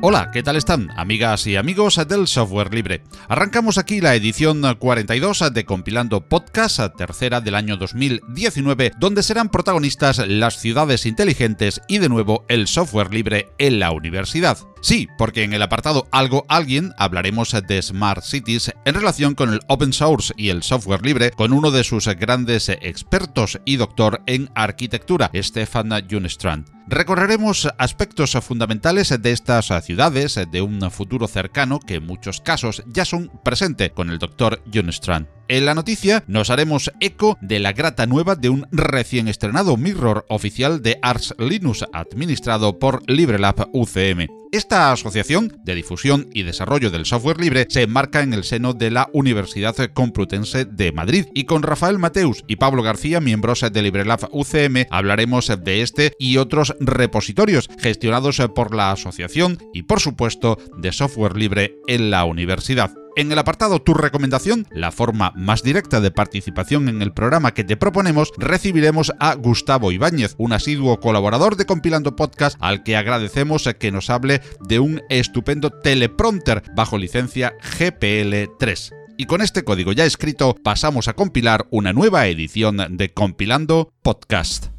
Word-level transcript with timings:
Hola, 0.00 0.30
¿qué 0.32 0.42
tal 0.42 0.56
están, 0.56 0.88
amigas 0.96 1.46
y 1.46 1.56
amigos 1.56 2.00
del 2.08 2.26
software 2.26 2.72
libre? 2.72 3.02
Arrancamos 3.30 3.76
aquí 3.76 4.00
la 4.00 4.14
edición 4.14 4.62
42 4.78 5.52
de 5.52 5.66
Compilando 5.66 6.26
Podcast, 6.26 6.80
tercera 6.96 7.42
del 7.42 7.56
año 7.56 7.76
2019, 7.76 8.92
donde 8.98 9.22
serán 9.22 9.50
protagonistas 9.50 10.26
las 10.26 10.58
ciudades 10.58 11.04
inteligentes 11.04 11.82
y 11.88 11.98
de 11.98 12.08
nuevo 12.08 12.46
el 12.48 12.66
software 12.66 13.12
libre 13.12 13.50
en 13.58 13.80
la 13.80 13.90
universidad. 13.90 14.56
Sí, 14.80 15.08
porque 15.18 15.42
en 15.42 15.52
el 15.52 15.62
apartado 15.62 16.08
Algo 16.12 16.44
Alguien 16.48 16.92
hablaremos 16.98 17.54
de 17.66 17.82
Smart 17.82 18.22
Cities 18.22 18.72
en 18.84 18.94
relación 18.94 19.34
con 19.34 19.52
el 19.52 19.60
open 19.68 19.92
source 19.92 20.32
y 20.36 20.50
el 20.50 20.62
software 20.62 21.04
libre 21.04 21.30
con 21.30 21.52
uno 21.52 21.70
de 21.70 21.84
sus 21.84 22.06
grandes 22.06 22.68
expertos 22.68 23.60
y 23.64 23.76
doctor 23.76 24.22
en 24.26 24.50
arquitectura, 24.54 25.30
Stefan 25.34 25.90
Junstrand. 26.08 26.66
Recorreremos 26.86 27.68
aspectos 27.76 28.32
fundamentales 28.40 29.14
de 29.20 29.32
estas 29.32 29.70
ciudades 29.84 30.40
de 30.50 30.62
un 30.62 30.90
futuro 30.90 31.28
cercano 31.28 31.80
que 31.80 31.96
en 31.96 32.06
muchos 32.06 32.40
casos 32.40 32.82
ya 32.86 33.04
son 33.04 33.30
presente 33.44 33.90
con 33.90 34.10
el 34.10 34.18
doctor 34.18 34.62
Junstrand. 34.72 35.37
En 35.50 35.64
la 35.64 35.74
noticia 35.74 36.24
nos 36.26 36.50
haremos 36.50 36.92
eco 37.00 37.38
de 37.40 37.58
la 37.58 37.72
grata 37.72 38.04
nueva 38.04 38.36
de 38.36 38.50
un 38.50 38.66
recién 38.70 39.28
estrenado 39.28 39.78
mirror 39.78 40.26
oficial 40.28 40.82
de 40.82 40.98
Arch 41.00 41.32
Linux 41.38 41.86
administrado 41.94 42.78
por 42.78 43.02
LibreLab 43.10 43.70
UCM. 43.72 44.26
Esta 44.52 44.92
asociación 44.92 45.58
de 45.64 45.74
difusión 45.74 46.28
y 46.34 46.42
desarrollo 46.42 46.90
del 46.90 47.06
software 47.06 47.40
libre 47.40 47.66
se 47.70 47.82
enmarca 47.82 48.20
en 48.20 48.34
el 48.34 48.44
seno 48.44 48.74
de 48.74 48.90
la 48.90 49.08
Universidad 49.14 49.74
Complutense 49.94 50.66
de 50.66 50.92
Madrid 50.92 51.24
y 51.34 51.44
con 51.44 51.62
Rafael 51.62 51.98
Mateus 51.98 52.44
y 52.46 52.56
Pablo 52.56 52.82
García, 52.82 53.20
miembros 53.20 53.64
de 53.72 53.82
LibreLab 53.82 54.28
UCM, 54.30 54.86
hablaremos 54.90 55.50
de 55.64 55.80
este 55.80 56.12
y 56.18 56.36
otros 56.36 56.76
repositorios 56.78 57.70
gestionados 57.78 58.42
por 58.54 58.74
la 58.74 58.92
asociación 58.92 59.56
y 59.72 59.84
por 59.84 60.00
supuesto 60.00 60.58
de 60.76 60.92
software 60.92 61.38
libre 61.38 61.76
en 61.86 62.10
la 62.10 62.26
universidad. 62.26 62.90
En 63.18 63.32
el 63.32 63.38
apartado 63.40 63.82
Tu 63.82 63.94
recomendación, 63.94 64.68
la 64.70 64.92
forma 64.92 65.32
más 65.34 65.64
directa 65.64 66.00
de 66.00 66.12
participación 66.12 66.88
en 66.88 67.02
el 67.02 67.12
programa 67.12 67.52
que 67.52 67.64
te 67.64 67.76
proponemos, 67.76 68.32
recibiremos 68.38 69.12
a 69.18 69.34
Gustavo 69.34 69.90
Ibáñez, 69.90 70.36
un 70.38 70.52
asiduo 70.52 71.00
colaborador 71.00 71.56
de 71.56 71.66
Compilando 71.66 72.14
Podcast, 72.14 72.56
al 72.60 72.84
que 72.84 72.96
agradecemos 72.96 73.68
que 73.80 73.90
nos 73.90 74.08
hable 74.08 74.40
de 74.60 74.78
un 74.78 75.02
estupendo 75.08 75.70
teleprompter 75.70 76.62
bajo 76.76 76.96
licencia 76.96 77.54
GPL3. 77.80 78.92
Y 79.16 79.24
con 79.24 79.42
este 79.42 79.64
código 79.64 79.90
ya 79.90 80.04
escrito, 80.04 80.54
pasamos 80.54 81.08
a 81.08 81.14
compilar 81.14 81.66
una 81.72 81.92
nueva 81.92 82.28
edición 82.28 82.76
de 82.88 83.12
Compilando 83.12 83.92
Podcast. 84.00 84.77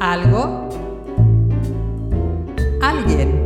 Algo, 0.00 0.66
alguien. 2.80 3.38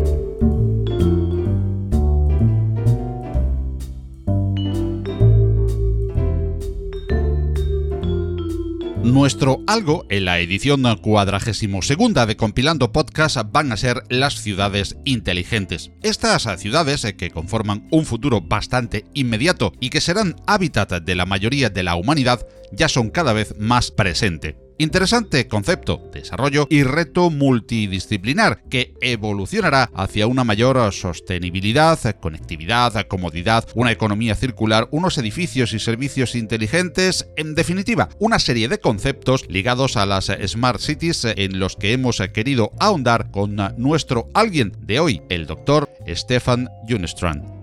Nuestro 9.03 9.63
algo 9.67 10.07
en 10.11 10.25
la 10.25 10.39
edición 10.39 10.83
cuadragésimo 10.97 11.83
segunda 11.83 12.25
de 12.25 12.37
Compilando 12.37 12.93
Podcast 12.93 13.39
van 13.53 13.73
a 13.73 13.77
ser 13.77 14.03
las 14.09 14.41
ciudades 14.41 14.97
inteligentes. 15.05 15.91
Estas 16.03 16.49
ciudades 16.61 17.05
que 17.17 17.31
conforman 17.31 17.89
un 17.91 18.07
futuro 18.07 18.41
bastante 18.41 19.05
inmediato 19.13 19.73
y 19.81 19.91
que 19.91 20.01
serán 20.01 20.37
hábitat 20.47 21.03
de 21.03 21.15
la 21.17 21.27
mayoría 21.27 21.69
de 21.69 21.83
la 21.83 21.97
humanidad 21.97 22.47
ya 22.73 22.89
son 22.89 23.11
cada 23.11 23.33
vez 23.33 23.55
más 23.59 23.91
presente. 23.91 24.64
Interesante 24.77 25.47
concepto, 25.47 26.03
desarrollo 26.13 26.67
y 26.69 26.83
reto 26.83 27.31
multidisciplinar 27.31 28.65
que 28.69 28.95
evolucionará 29.01 29.89
hacia 29.95 30.27
una 30.27 30.43
mayor 30.43 30.93
sostenibilidad, 30.93 31.99
conectividad, 32.21 33.07
comodidad, 33.07 33.69
una 33.77 33.93
economía 33.93 34.35
circular, 34.35 34.89
unos 34.91 35.17
edificios 35.17 35.75
y 35.75 35.79
servicios 35.79 36.35
inteligentes, 36.35 37.29
en 37.37 37.55
definitiva, 37.55 38.09
una 38.19 38.41
serie 38.41 38.67
de 38.67 38.79
conceptos 38.79 39.45
ligados 39.49 39.97
a 39.97 40.07
las 40.07 40.33
Smart 40.47 40.81
Cities 40.81 41.25
en 41.25 41.61
los 41.61 41.77
que 41.77 41.93
hemos 41.93 42.21
querido 42.33 42.73
ahondar 42.81 43.31
con 43.31 43.57
nuestro 43.77 44.29
alguien 44.35 44.73
de 44.81 44.99
hoy, 44.99 45.23
el 45.29 45.47
doctor 45.47 45.89
Stefan 46.09 46.69
Junstrand. 46.89 47.54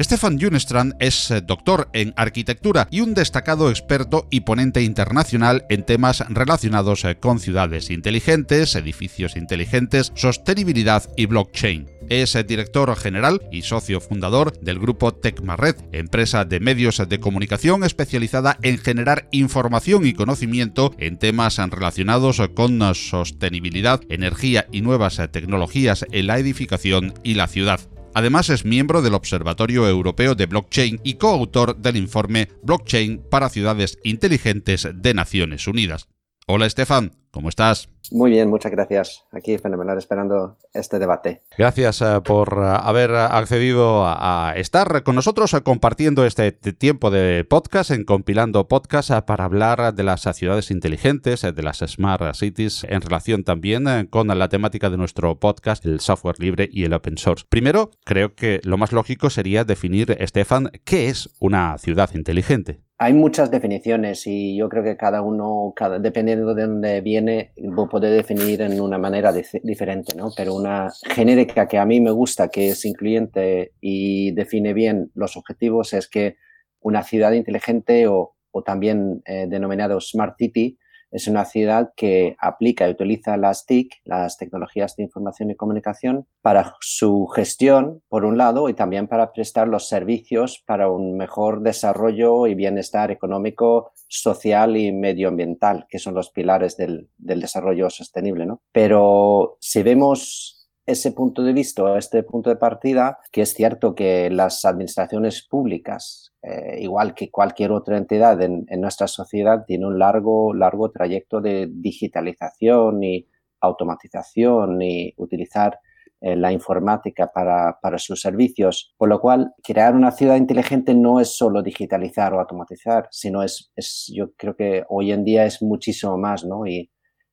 Stefan 0.00 0.38
Junstrand 0.40 0.94
es 1.00 1.32
eh, 1.32 1.40
doctor 1.40 1.90
en 1.92 2.14
arquitectura 2.16 2.86
y 2.88 3.00
un 3.00 3.14
destacado 3.14 3.68
experto 3.68 4.28
y 4.30 4.40
ponente 4.40 4.82
internacional 4.82 5.66
en 5.70 5.84
temas 5.84 6.24
relacionados 6.28 7.04
eh, 7.04 7.16
con 7.16 7.40
ciudades 7.40 7.90
inteligentes, 7.90 8.76
edificios 8.76 9.36
inteligentes, 9.36 10.12
sostenibilidad 10.14 11.02
y 11.16 11.26
blockchain. 11.26 11.88
Es 12.08 12.36
eh, 12.36 12.44
director 12.44 12.94
general 12.94 13.42
y 13.50 13.62
socio 13.62 14.00
fundador 14.00 14.56
del 14.60 14.78
grupo 14.78 15.12
Tecmared, 15.12 15.74
empresa 15.90 16.44
de 16.44 16.60
medios 16.60 17.02
de 17.08 17.18
comunicación 17.18 17.82
especializada 17.82 18.56
en 18.62 18.78
generar 18.78 19.26
información 19.32 20.06
y 20.06 20.12
conocimiento 20.12 20.94
en 20.98 21.18
temas 21.18 21.58
relacionados 21.58 22.40
con 22.54 22.94
sostenibilidad, 22.94 24.00
energía 24.08 24.68
y 24.70 24.80
nuevas 24.80 25.20
tecnologías 25.32 26.06
en 26.12 26.28
la 26.28 26.38
edificación 26.38 27.14
y 27.24 27.34
la 27.34 27.48
ciudad. 27.48 27.80
Además 28.18 28.50
es 28.50 28.64
miembro 28.64 29.00
del 29.00 29.14
Observatorio 29.14 29.86
Europeo 29.86 30.34
de 30.34 30.46
Blockchain 30.46 31.00
y 31.04 31.14
coautor 31.14 31.76
del 31.76 31.94
informe 31.94 32.48
Blockchain 32.64 33.22
para 33.30 33.48
Ciudades 33.48 33.96
Inteligentes 34.02 34.88
de 34.92 35.14
Naciones 35.14 35.68
Unidas. 35.68 36.08
Hola 36.50 36.64
Estefan, 36.64 37.12
¿cómo 37.30 37.50
estás? 37.50 37.90
Muy 38.10 38.30
bien, 38.30 38.48
muchas 38.48 38.72
gracias. 38.72 39.26
Aquí 39.32 39.58
fenomenal 39.58 39.98
esperando 39.98 40.56
este 40.72 40.98
debate. 40.98 41.42
Gracias 41.58 42.00
eh, 42.00 42.22
por 42.24 42.54
eh, 42.54 42.78
haber 42.80 43.14
accedido 43.14 44.06
a, 44.06 44.54
estar 44.56 45.02
con 45.02 45.14
nosotros 45.14 45.52
eh, 45.52 45.60
compartiendo 45.60 46.24
este 46.24 46.52
tiempo 46.52 47.10
de 47.10 47.44
podcast 47.44 47.90
en 47.90 48.04
compilando 48.04 48.66
podcast 48.66 49.10
para 49.26 49.44
hablar 49.44 49.92
de 49.92 50.02
las 50.04 50.22
ciudades 50.34 50.70
inteligentes, 50.70 51.42
de 51.42 51.62
las 51.62 51.80
smart 51.86 52.34
cities 52.34 52.86
en 52.88 53.02
relación 53.02 53.44
también 53.44 54.06
con 54.06 54.28
la 54.28 54.48
temática 54.48 54.88
de 54.88 54.96
nuestro 54.96 55.38
podcast, 55.38 55.84
el 55.84 56.00
software 56.00 56.40
libre 56.40 56.66
y 56.72 56.84
el 56.84 56.94
open 56.94 57.18
source. 57.18 57.44
Primero, 57.46 57.90
creo 58.06 58.34
que 58.34 58.62
lo 58.64 58.78
más 58.78 58.92
lógico 58.92 59.28
sería 59.28 59.64
definir, 59.64 60.16
Estefan, 60.18 60.70
qué 60.86 61.10
es 61.10 61.28
una 61.40 61.76
ciudad 61.76 62.08
inteligente. 62.14 62.87
Hay 63.00 63.12
muchas 63.14 63.48
definiciones 63.52 64.26
y 64.26 64.56
yo 64.56 64.68
creo 64.68 64.82
que 64.82 64.96
cada 64.96 65.22
uno, 65.22 65.72
cada, 65.76 66.00
dependiendo 66.00 66.52
de 66.52 66.66
dónde 66.66 67.00
viene, 67.00 67.52
puede 67.88 68.10
definir 68.10 68.60
en 68.60 68.80
una 68.80 68.98
manera 68.98 69.32
diferente, 69.62 70.16
¿no? 70.16 70.30
Pero 70.36 70.56
una 70.56 70.90
genérica 71.14 71.68
que 71.68 71.78
a 71.78 71.86
mí 71.86 72.00
me 72.00 72.10
gusta, 72.10 72.48
que 72.48 72.70
es 72.70 72.84
incluyente 72.84 73.72
y 73.80 74.32
define 74.32 74.74
bien 74.74 75.12
los 75.14 75.36
objetivos, 75.36 75.92
es 75.92 76.08
que 76.08 76.38
una 76.80 77.04
ciudad 77.04 77.30
inteligente 77.32 78.08
o, 78.08 78.34
también 78.66 79.22
eh, 79.24 79.46
denominado 79.48 80.00
Smart 80.00 80.36
City 80.36 80.76
es 81.10 81.26
una 81.26 81.44
ciudad 81.44 81.92
que 81.96 82.36
aplica 82.38 82.88
y 82.88 82.92
utiliza 82.92 83.36
las 83.36 83.66
TIC, 83.66 83.94
las 84.04 84.36
tecnologías 84.36 84.96
de 84.96 85.04
información 85.04 85.50
y 85.50 85.56
comunicación, 85.56 86.26
para 86.42 86.76
su 86.80 87.26
gestión, 87.26 88.02
por 88.08 88.24
un 88.24 88.38
lado, 88.38 88.68
y 88.68 88.74
también 88.74 89.08
para 89.08 89.32
prestar 89.32 89.68
los 89.68 89.88
servicios 89.88 90.62
para 90.66 90.90
un 90.90 91.16
mejor 91.16 91.62
desarrollo 91.62 92.46
y 92.46 92.54
bienestar 92.54 93.10
económico, 93.10 93.92
social 94.08 94.76
y 94.76 94.92
medioambiental, 94.92 95.86
que 95.88 95.98
son 95.98 96.14
los 96.14 96.30
pilares 96.30 96.76
del, 96.76 97.08
desarrollo 97.16 97.90
sostenible. 97.90 98.46
¿no? 98.46 98.62
Pero 98.72 99.56
si 99.60 99.82
vemos 99.82 100.57
ese 100.88 101.12
punto 101.12 101.42
de 101.42 101.52
vista, 101.52 101.98
este 101.98 102.22
punto 102.22 102.48
de 102.48 102.56
partida, 102.56 103.18
que 103.30 103.42
es 103.42 103.52
cierto 103.52 103.94
que 103.94 104.30
las 104.30 104.64
administraciones 104.64 105.46
públicas, 105.46 106.32
eh, 106.42 106.78
igual 106.80 107.14
que 107.14 107.30
cualquier 107.30 107.72
otra 107.72 107.98
entidad 107.98 108.40
en, 108.40 108.66
nuestra 108.80 109.06
sociedad, 109.06 109.64
tiene 109.66 109.86
un 109.86 109.98
largo, 109.98 110.54
largo 110.54 110.90
trayecto 110.90 111.42
de 111.42 111.68
digitalización 111.70 113.04
y 113.04 113.28
automatización 113.60 114.80
y 114.80 115.12
utilizar 115.18 115.78
eh, 116.22 116.36
la 116.36 116.52
informática 116.52 117.30
para, 117.34 117.98
sus 117.98 118.22
servicios, 118.22 118.94
por 118.96 119.10
lo 119.10 119.20
cual 119.20 119.52
crear 119.62 119.94
una 119.94 120.10
ciudad 120.10 120.36
inteligente 120.36 120.94
no 120.94 121.20
es 121.20 121.36
solo 121.36 121.62
digitalizar 121.62 122.32
o 122.32 122.40
automatizar, 122.40 123.08
sino 123.10 123.42
es, 123.42 123.70
es 123.76 124.10
yo 124.14 124.32
creo 124.36 124.56
que 124.56 124.84
hoy 124.88 125.12
en 125.12 125.22
día 125.22 125.44
es 125.44 125.60
muchísimo 125.60 126.16
más, 126.16 126.46
¿no? 126.46 126.66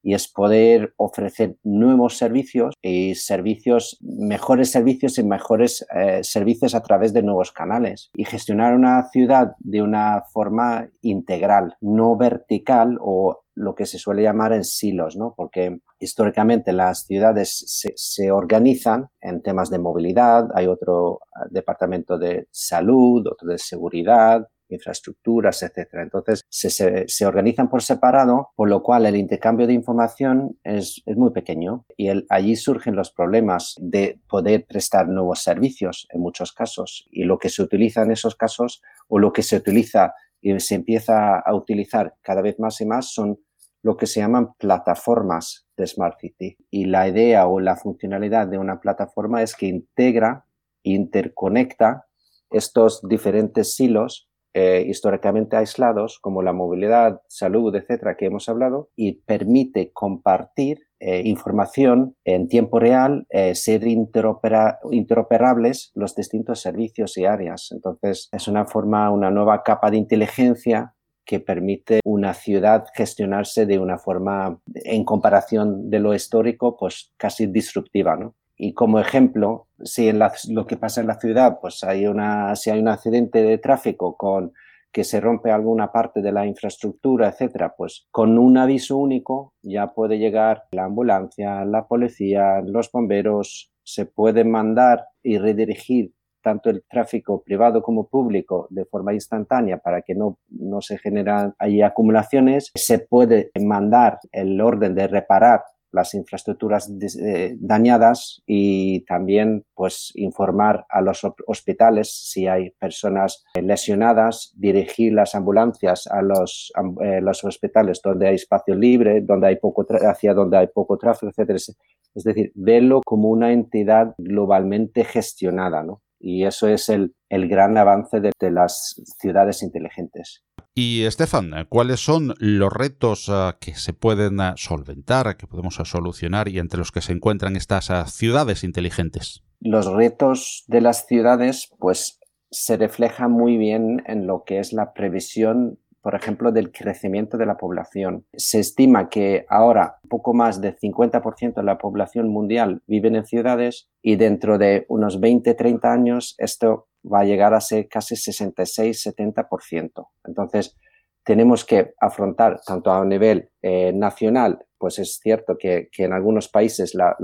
Y 0.06 0.14
es 0.14 0.28
poder 0.28 0.94
ofrecer 0.98 1.58
nuevos 1.64 2.16
servicios 2.16 2.76
y 2.80 3.16
servicios, 3.16 3.98
mejores 4.02 4.70
servicios 4.70 5.18
y 5.18 5.24
mejores 5.24 5.84
eh, 5.96 6.24
servicios 6.24 6.76
a 6.76 6.84
través 6.84 7.12
de 7.12 7.24
nuevos 7.24 7.52
canales 7.52 8.12
y 8.14 8.24
gestionar 8.24 8.76
una 8.76 9.10
ciudad 9.10 9.56
de 9.58 9.82
una 9.82 10.24
forma 10.32 10.88
integral, 11.02 11.76
no 11.82 12.16
vertical 12.16 13.00
o 13.02 13.42
lo 13.56 13.74
que 13.74 13.88
se 13.88 13.98
suele 13.98 14.22
llamar 14.22 14.54
en 14.54 14.64
silos, 14.64 15.16
¿no? 15.16 15.34
Porque 15.36 15.80
históricamente 15.98 16.72
las 16.72 17.06
ciudades 17.06 17.64
se, 17.66 17.94
se, 17.96 18.30
organizan 18.30 19.08
en 19.22 19.42
temas 19.42 19.70
de 19.70 19.80
movilidad, 19.80 20.50
hay 20.54 20.68
otro 20.68 21.20
eh, 21.24 21.48
departamento 21.50 22.18
de 22.20 22.48
salud, 22.52 23.26
otro 23.26 23.48
de 23.48 23.58
seguridad, 23.58 24.46
infraestructuras, 24.70 25.62
etcétera. 25.64 26.04
Entonces, 26.04 26.46
se, 26.50 26.70
se, 27.08 27.26
organizan 27.26 27.70
por 27.70 27.82
separado, 27.82 28.50
por 28.56 28.70
lo 28.70 28.82
cual 28.82 29.06
el 29.06 29.16
intercambio 29.16 29.68
de 29.68 29.74
información 29.74 30.58
es, 30.64 31.02
es 31.06 31.18
muy 31.18 31.32
pequeño 31.32 31.86
y 31.98 32.10
allí 32.30 32.56
surgen 32.56 32.96
los 32.96 33.12
problemas 33.12 33.76
de 33.80 34.20
poder 34.28 34.66
prestar 34.66 35.08
nuevos 35.08 35.44
servicios 35.44 36.08
en 36.12 36.22
muchos 36.22 36.54
casos. 36.54 37.08
Y 37.12 37.24
lo 37.24 37.38
que 37.38 37.50
se 37.50 37.62
utiliza 37.62 38.04
en 38.04 38.12
esos 38.12 38.36
casos 38.36 38.82
o 39.08 39.20
lo 39.20 39.32
que 39.34 39.44
se 39.44 39.58
utiliza 39.58 40.14
y 40.42 40.60
se 40.60 40.76
empieza 40.76 41.40
a 41.40 41.56
utilizar 41.56 42.16
cada 42.22 42.42
vez 42.42 42.60
más 42.60 42.80
y 42.82 42.86
más 42.86 43.12
son 43.12 43.40
lo 43.82 43.98
que 43.98 44.08
se 44.08 44.20
llaman 44.20 44.54
plataformas 44.58 45.68
de 45.78 45.86
Smart 45.86 46.20
City. 46.20 46.58
Y 46.72 46.86
la 46.86 47.08
idea 47.08 47.48
o 47.48 47.60
la 47.60 47.76
funcionalidad 47.76 48.48
de 48.48 48.58
una 48.58 48.80
plataforma 48.80 49.44
es 49.44 49.56
que 49.56 49.68
integra, 49.68 50.46
interconecta 50.84 52.06
estos 52.50 53.02
diferentes 53.08 53.76
silos 53.76 54.30
eh, 54.58 54.86
históricamente 54.88 55.58
aislados, 55.58 56.18
como 56.22 56.42
la 56.42 56.54
movilidad, 56.54 57.22
salud, 57.28 57.76
etcétera, 57.76 58.16
que 58.16 58.28
hemos 58.28 58.48
hablado, 58.48 58.90
y 58.96 59.20
permite 59.24 59.92
compartir 59.92 60.88
eh, 61.02 61.24
información 61.26 62.16
en 62.24 62.48
tiempo 62.48 62.80
real, 62.80 63.28
eh, 63.32 63.54
ser 63.54 63.86
interoperables 63.86 65.92
los 65.94 66.16
distintos 66.16 66.62
servicios 66.62 67.18
y 67.18 67.26
áreas. 67.26 67.68
Entonces, 67.74 68.30
es 68.32 68.48
una 68.48 68.64
forma, 68.64 69.12
una 69.12 69.30
nueva 69.30 69.62
capa 69.62 69.92
de 69.92 69.98
inteligencia 69.98 70.94
que 71.26 71.42
permite 71.42 72.00
una 72.06 72.34
ciudad 72.34 72.86
gestionarse 72.94 73.66
de 73.66 73.78
una 73.78 73.98
forma, 73.98 74.62
en 74.74 75.04
comparación 75.04 75.90
de 75.90 76.00
lo 76.00 76.14
histórico, 76.14 76.78
pues 76.78 77.12
casi 77.18 77.48
disruptiva, 77.48 78.16
¿no? 78.16 78.36
Y 78.58 78.74
como 78.74 79.00
ejemplo, 79.00 79.68
si 79.84 80.08
en 80.08 80.20
lo 80.50 80.66
que 80.66 80.78
pasa 80.78 81.02
en 81.02 81.08
la 81.08 81.20
ciudad, 81.20 81.60
pues 81.60 81.84
hay 81.84 82.08
una, 82.08 82.56
si 82.56 82.70
hay 82.70 82.80
un 82.80 82.88
accidente 82.88 83.44
de 83.44 83.58
tráfico 83.58 84.16
con 84.16 84.54
que 84.92 85.04
se 85.04 85.20
rompe 85.20 85.52
alguna 85.52 85.92
parte 85.92 86.22
de 86.22 86.32
la 86.32 86.46
infraestructura, 86.46 87.28
etcétera, 87.28 87.76
pues 87.78 88.08
con 88.12 88.38
un 88.38 88.58
aviso 88.58 88.96
único 88.96 89.54
ya 89.62 89.94
puede 89.94 90.18
llegar 90.18 90.64
la 90.72 90.86
ambulancia, 90.86 91.66
la 91.66 91.86
policía, 91.86 92.62
los 92.62 92.90
bomberos, 92.90 93.74
se 93.84 94.06
puede 94.06 94.46
mandar 94.46 95.06
y 95.22 95.38
redirigir 95.38 96.14
tanto 96.42 96.70
el 96.70 96.84
tráfico 96.88 97.44
privado 97.44 97.82
como 97.82 98.08
público 98.08 98.68
de 98.70 98.86
forma 98.86 99.14
instantánea 99.14 99.80
para 99.80 100.02
que 100.02 100.16
no, 100.16 100.38
no 100.48 100.80
se 100.80 100.98
generan 100.98 101.56
ahí 101.60 101.82
acumulaciones. 101.82 102.72
Se 102.76 103.00
puede 103.00 103.52
mandar 103.60 104.20
el 104.32 104.62
orden 104.62 104.96
de 104.96 105.08
reparar 105.08 105.64
las 105.96 106.14
infraestructuras 106.14 106.92
eh, 107.20 107.56
dañadas 107.60 108.44
y 108.46 109.04
también 109.06 109.66
pues 109.74 110.12
informar 110.16 110.86
a 110.90 111.02
los 111.02 111.22
hospitales 111.48 112.12
si 112.12 112.48
hay 112.48 112.72
personas 112.72 113.44
lesionadas, 113.60 114.54
dirigir 114.56 115.14
las 115.14 115.34
ambulancias 115.34 116.08
a 116.08 116.22
los, 116.22 116.72
eh, 117.02 117.22
los 117.22 117.44
hospitales 117.44 118.02
donde 118.04 118.28
hay 118.28 118.36
espacio 118.36 118.76
libre, 118.76 119.22
donde 119.22 119.48
hay 119.48 119.56
poco 119.56 119.86
hacia 119.90 120.34
donde 120.34 120.58
hay 120.58 120.68
poco 120.68 120.98
tráfico, 120.98 121.30
etcétera. 121.30 121.58
Es 121.58 122.24
decir, 122.24 122.52
verlo 122.56 123.02
como 123.06 123.30
una 123.30 123.52
entidad 123.52 124.14
globalmente 124.18 125.04
gestionada, 125.04 125.84
¿no? 125.84 126.02
Y 126.20 126.46
eso 126.46 126.68
es 126.68 126.90
el, 126.90 127.14
el 127.30 127.48
gran 127.48 127.78
avance 127.78 128.20
de, 128.20 128.32
de 128.40 128.52
las 128.52 129.02
ciudades 129.20 129.62
inteligentes. 129.64 130.45
Y 130.78 131.06
Estefan, 131.06 131.54
¿cuáles 131.70 132.02
son 132.02 132.34
los 132.38 132.74
retos 132.74 133.30
ah, 133.30 133.56
que 133.62 133.76
se 133.76 133.94
pueden 133.94 134.42
ah, 134.42 134.56
solventar, 134.58 135.38
que 135.38 135.48
podemos 135.48 135.80
ah, 135.80 135.86
solucionar 135.86 136.50
y 136.50 136.60
entre 136.60 136.80
los 136.80 136.92
que 136.92 137.00
se 137.00 137.14
encuentran 137.14 137.56
estas 137.56 137.86
ciudades 138.12 138.66
inteligentes? 138.66 139.42
Los 139.62 139.86
retos 139.86 140.66
de 140.68 140.82
las 140.82 141.08
ciudades, 141.08 141.72
pues, 141.80 142.20
se 142.52 142.76
reflejan 142.76 143.32
muy 143.32 143.56
bien 143.56 144.04
en 144.06 144.28
lo 144.28 144.44
que 144.44 144.60
es 144.60 144.74
la 144.74 144.92
previsión, 144.92 145.80
por 146.02 146.14
ejemplo, 146.14 146.52
del 146.52 146.74
crecimiento 146.74 147.38
de 147.38 147.46
la 147.46 147.56
población. 147.56 148.26
Se 148.34 148.60
estima 148.60 149.08
que 149.08 149.46
ahora 149.48 150.00
poco 150.10 150.34
más 150.34 150.60
del 150.60 150.78
50% 150.78 151.54
de 151.54 151.64
la 151.64 151.78
población 151.78 152.28
mundial 152.28 152.82
viven 152.86 153.16
en 153.16 153.26
ciudades 153.26 153.88
y 154.02 154.18
dentro 154.18 154.58
de 154.58 154.86
unos 154.90 155.22
20-30 155.22 155.86
años 155.86 156.36
esto 156.38 156.90
va 157.06 157.22
a 157.22 157.26
llegar 157.26 157.54
a 157.54 157.62
ser 157.62 157.88
casi 157.88 158.16
66-70%. 158.16 160.08
Entonces, 160.26 160.76
tenemos 161.24 161.66
que 161.66 161.94
afrontar 162.00 162.62
tanto 162.66 162.92
a 162.92 163.04
nivel 163.04 163.50
eh, 163.62 163.92
nacional, 163.94 164.66
pues 164.78 165.00
es 165.00 165.20
cierto 165.22 165.58
que, 165.58 165.90
en 165.98 166.14
algunos 166.14 166.48
países 166.50 166.94
la, 166.96 167.16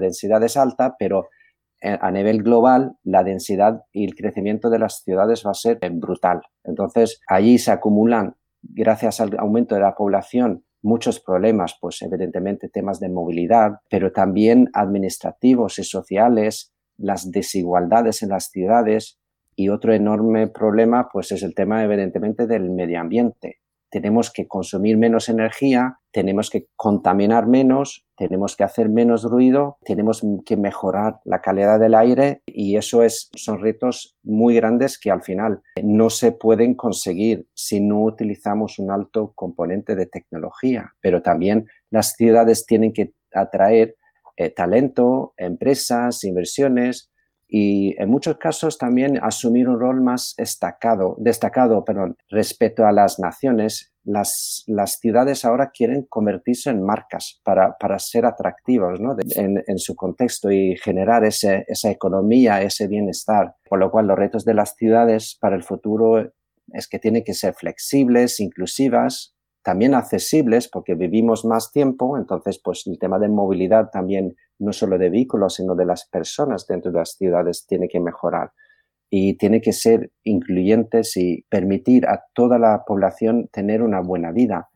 densidad 0.00 0.42
es 0.42 0.56
alta, 0.56 0.96
pero 0.98 1.28
eh, 1.80 1.96
a 1.98 2.10
nivel 2.10 2.42
global 2.42 2.96
la 3.04 3.22
densidad 3.22 3.82
y 3.92 4.04
el 4.04 4.14
crecimiento 4.14 4.68
de 4.68 4.80
las 4.80 5.02
ciudades 5.04 5.44
va 5.46 5.52
a 5.52 5.54
ser 5.54 5.78
eh, 5.80 5.90
brutal. 5.92 6.42
Entonces, 6.64 7.20
allí 7.28 7.58
se 7.58 7.70
acumulan, 7.70 8.34
gracias 8.62 9.20
al 9.20 9.38
aumento 9.38 9.76
de 9.76 9.82
la 9.82 9.94
población, 9.94 10.64
muchos 10.82 11.20
problemas, 11.20 11.76
pues 11.80 12.02
evidentemente 12.02 12.68
temas 12.68 12.98
de 12.98 13.10
movilidad, 13.10 13.78
pero 13.88 14.10
también 14.10 14.68
administrativos 14.72 15.78
y 15.78 15.84
sociales, 15.84 16.72
las 17.00 17.30
desigualdades 17.30 18.22
en 18.22 18.30
las 18.30 18.50
ciudades 18.50 19.18
y 19.56 19.68
otro 19.68 19.92
enorme 19.92 20.48
problema 20.48 21.08
pues 21.12 21.32
es 21.32 21.42
el 21.42 21.54
tema 21.54 21.84
evidentemente 21.84 22.46
del 22.46 22.70
medio 22.70 23.00
ambiente. 23.00 23.58
Tenemos 23.90 24.30
que 24.32 24.46
consumir 24.46 24.96
menos 24.96 25.28
energía, 25.28 25.98
tenemos 26.12 26.48
que 26.48 26.68
contaminar 26.76 27.48
menos, 27.48 28.06
tenemos 28.16 28.54
que 28.54 28.62
hacer 28.62 28.88
menos 28.88 29.24
ruido, 29.24 29.78
tenemos 29.84 30.24
que 30.46 30.56
mejorar 30.56 31.18
la 31.24 31.40
calidad 31.40 31.80
del 31.80 31.96
aire 31.96 32.42
y 32.46 32.76
eso 32.76 33.02
es, 33.02 33.30
son 33.34 33.60
retos 33.60 34.16
muy 34.22 34.54
grandes 34.54 34.96
que 34.96 35.10
al 35.10 35.22
final 35.22 35.62
no 35.82 36.08
se 36.08 36.30
pueden 36.30 36.74
conseguir 36.74 37.48
si 37.52 37.80
no 37.80 38.04
utilizamos 38.04 38.78
un 38.78 38.92
alto 38.92 39.32
componente 39.34 39.96
de 39.96 40.06
tecnología. 40.06 40.92
Pero 41.00 41.20
también 41.20 41.66
las 41.90 42.12
ciudades 42.12 42.66
tienen 42.66 42.92
que 42.92 43.12
atraer 43.32 43.96
eh, 44.40 44.48
talento, 44.48 45.34
empresas, 45.36 46.24
inversiones 46.24 47.10
y 47.46 47.94
en 48.00 48.08
muchos 48.08 48.38
casos 48.38 48.78
también 48.78 49.18
asumir 49.22 49.68
un 49.68 49.78
rol 49.78 50.00
más 50.00 50.32
destacado, 50.38 51.14
destacado 51.18 51.84
perdón, 51.84 52.16
respecto 52.30 52.86
a 52.86 52.92
las 52.92 53.18
naciones. 53.18 53.92
Las, 54.02 54.64
las 54.66 54.98
ciudades 54.98 55.44
ahora 55.44 55.72
quieren 55.74 56.06
convertirse 56.08 56.70
en 56.70 56.82
marcas 56.82 57.42
para, 57.44 57.76
para 57.78 57.98
ser 57.98 58.24
atractivos 58.24 58.98
¿no? 58.98 59.14
en, 59.36 59.62
en, 59.66 59.78
su 59.78 59.94
contexto 59.94 60.50
y 60.50 60.74
generar 60.78 61.22
ese, 61.24 61.66
esa 61.68 61.90
economía, 61.90 62.62
ese 62.62 62.88
bienestar. 62.88 63.56
Por 63.68 63.78
lo 63.78 63.90
cual 63.90 64.06
los 64.06 64.18
retos 64.18 64.46
de 64.46 64.54
las 64.54 64.74
ciudades 64.74 65.36
para 65.38 65.54
el 65.54 65.64
futuro 65.64 66.32
es 66.72 66.88
que 66.88 66.98
tienen 66.98 67.24
que 67.24 67.34
ser 67.34 67.52
flexibles, 67.52 68.40
inclusivas, 68.40 69.36
también 69.62 69.94
accesibles 69.94 70.68
porque 70.68 70.94
vivimos 70.94 71.44
más 71.44 71.70
tiempo, 71.72 72.16
entonces 72.16 72.60
pues 72.62 72.86
el 72.86 72.98
tema 72.98 73.18
de 73.18 73.28
movilidad 73.28 73.90
también 73.90 74.36
no 74.58 74.72
solo 74.72 74.98
de 74.98 75.10
vehículos, 75.10 75.54
sino 75.54 75.74
de 75.74 75.86
las 75.86 76.06
personas 76.06 76.66
dentro 76.66 76.92
de 76.92 76.98
las 76.98 77.12
ciudades 77.12 77.66
tiene 77.66 77.88
que 77.88 78.00
mejorar. 78.00 78.52
Y 79.12 79.36
tiene 79.38 79.60
que 79.60 79.72
ser 79.72 80.12
incluyentes 80.22 81.16
y 81.16 81.44
permitir 81.48 82.06
a 82.06 82.22
toda 82.32 82.58
la 82.58 82.84
población 82.86 83.48
tener 83.48 83.82
una 83.82 84.00
buena 84.00 84.30
vida. 84.30 84.68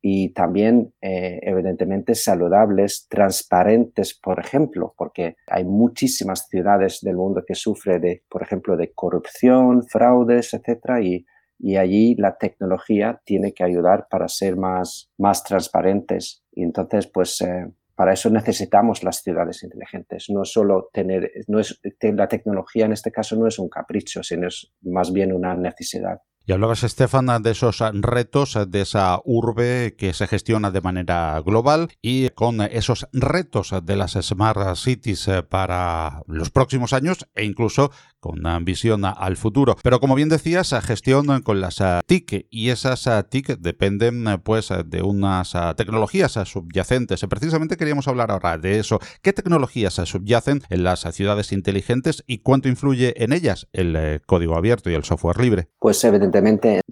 Y 0.00 0.32
también 0.32 0.94
eh, 1.00 1.40
evidentemente 1.42 2.14
saludables, 2.14 3.06
transparentes, 3.08 4.18
por 4.18 4.38
ejemplo, 4.38 4.94
porque 4.96 5.36
hay 5.46 5.64
muchísimas 5.64 6.46
ciudades 6.48 7.00
del 7.02 7.16
mundo 7.16 7.42
que 7.46 7.54
sufren 7.54 8.00
de, 8.00 8.22
por 8.28 8.42
ejemplo, 8.42 8.76
de 8.76 8.92
corrupción, 8.92 9.82
fraudes, 9.88 10.54
etcétera, 10.54 11.02
y 11.02 11.26
y 11.62 11.76
allí 11.76 12.14
la 12.16 12.36
tecnología 12.38 13.20
tiene 13.24 13.52
que 13.52 13.64
ayudar 13.64 14.06
para 14.10 14.28
ser 14.28 14.56
más, 14.56 15.10
más 15.18 15.44
transparentes. 15.44 16.42
Y 16.52 16.62
entonces, 16.62 17.06
pues, 17.06 17.40
eh, 17.42 17.70
para 17.94 18.14
eso 18.14 18.30
necesitamos 18.30 19.04
las 19.04 19.22
ciudades 19.22 19.62
inteligentes. 19.62 20.30
No 20.30 20.44
solo 20.46 20.88
tener, 20.90 21.30
no 21.48 21.60
es, 21.60 21.78
la 22.00 22.28
tecnología 22.28 22.86
en 22.86 22.92
este 22.92 23.12
caso 23.12 23.36
no 23.36 23.46
es 23.46 23.58
un 23.58 23.68
capricho, 23.68 24.22
sino 24.22 24.48
es 24.48 24.72
más 24.80 25.12
bien 25.12 25.34
una 25.34 25.54
necesidad. 25.54 26.22
Y 26.46 26.52
hablabas, 26.52 26.82
Estefan, 26.82 27.42
de 27.42 27.50
esos 27.50 27.78
retos 27.92 28.58
de 28.68 28.80
esa 28.80 29.20
urbe 29.24 29.94
que 29.96 30.12
se 30.14 30.26
gestiona 30.26 30.70
de 30.70 30.80
manera 30.80 31.40
global 31.44 31.90
y 32.02 32.30
con 32.30 32.60
esos 32.60 33.06
retos 33.12 33.72
de 33.82 33.96
las 33.96 34.12
Smart 34.20 34.74
Cities 34.76 35.28
para 35.48 36.22
los 36.26 36.50
próximos 36.50 36.92
años 36.92 37.28
e 37.34 37.44
incluso 37.44 37.92
con 38.18 38.42
visión 38.64 39.04
al 39.04 39.36
futuro. 39.36 39.76
Pero 39.82 40.00
como 40.00 40.14
bien 40.14 40.28
decías, 40.28 40.74
gestión 40.82 41.42
con 41.42 41.60
las 41.60 41.78
TIC 42.06 42.46
y 42.50 42.70
esas 42.70 43.08
TIC 43.30 43.58
dependen 43.58 44.24
pues 44.42 44.70
de 44.86 45.02
unas 45.02 45.54
tecnologías 45.76 46.32
subyacentes. 46.44 47.24
Precisamente 47.28 47.76
queríamos 47.76 48.08
hablar 48.08 48.30
ahora 48.30 48.58
de 48.58 48.78
eso. 48.78 48.98
¿Qué 49.22 49.32
tecnologías 49.32 49.94
subyacen 49.94 50.62
en 50.68 50.84
las 50.84 51.00
ciudades 51.12 51.52
inteligentes 51.52 52.24
y 52.26 52.38
cuánto 52.38 52.68
influye 52.68 53.22
en 53.22 53.32
ellas 53.32 53.68
el 53.72 54.20
código 54.26 54.56
abierto 54.56 54.90
y 54.90 54.94
el 54.94 55.04
software 55.04 55.40
libre? 55.40 55.68
Pues 55.78 56.02
evidentemente 56.04 56.29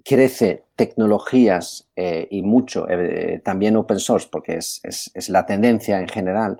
crece 0.03 0.65
tecnologías 0.75 1.89
eh, 1.95 2.27
y 2.31 2.41
mucho, 2.41 2.89
eh, 2.89 3.41
también 3.43 3.75
open 3.75 3.99
source, 3.99 4.27
porque 4.31 4.57
es, 4.57 5.29
la 5.29 5.45
tendencia 5.45 5.99
en 5.99 6.07
general 6.07 6.57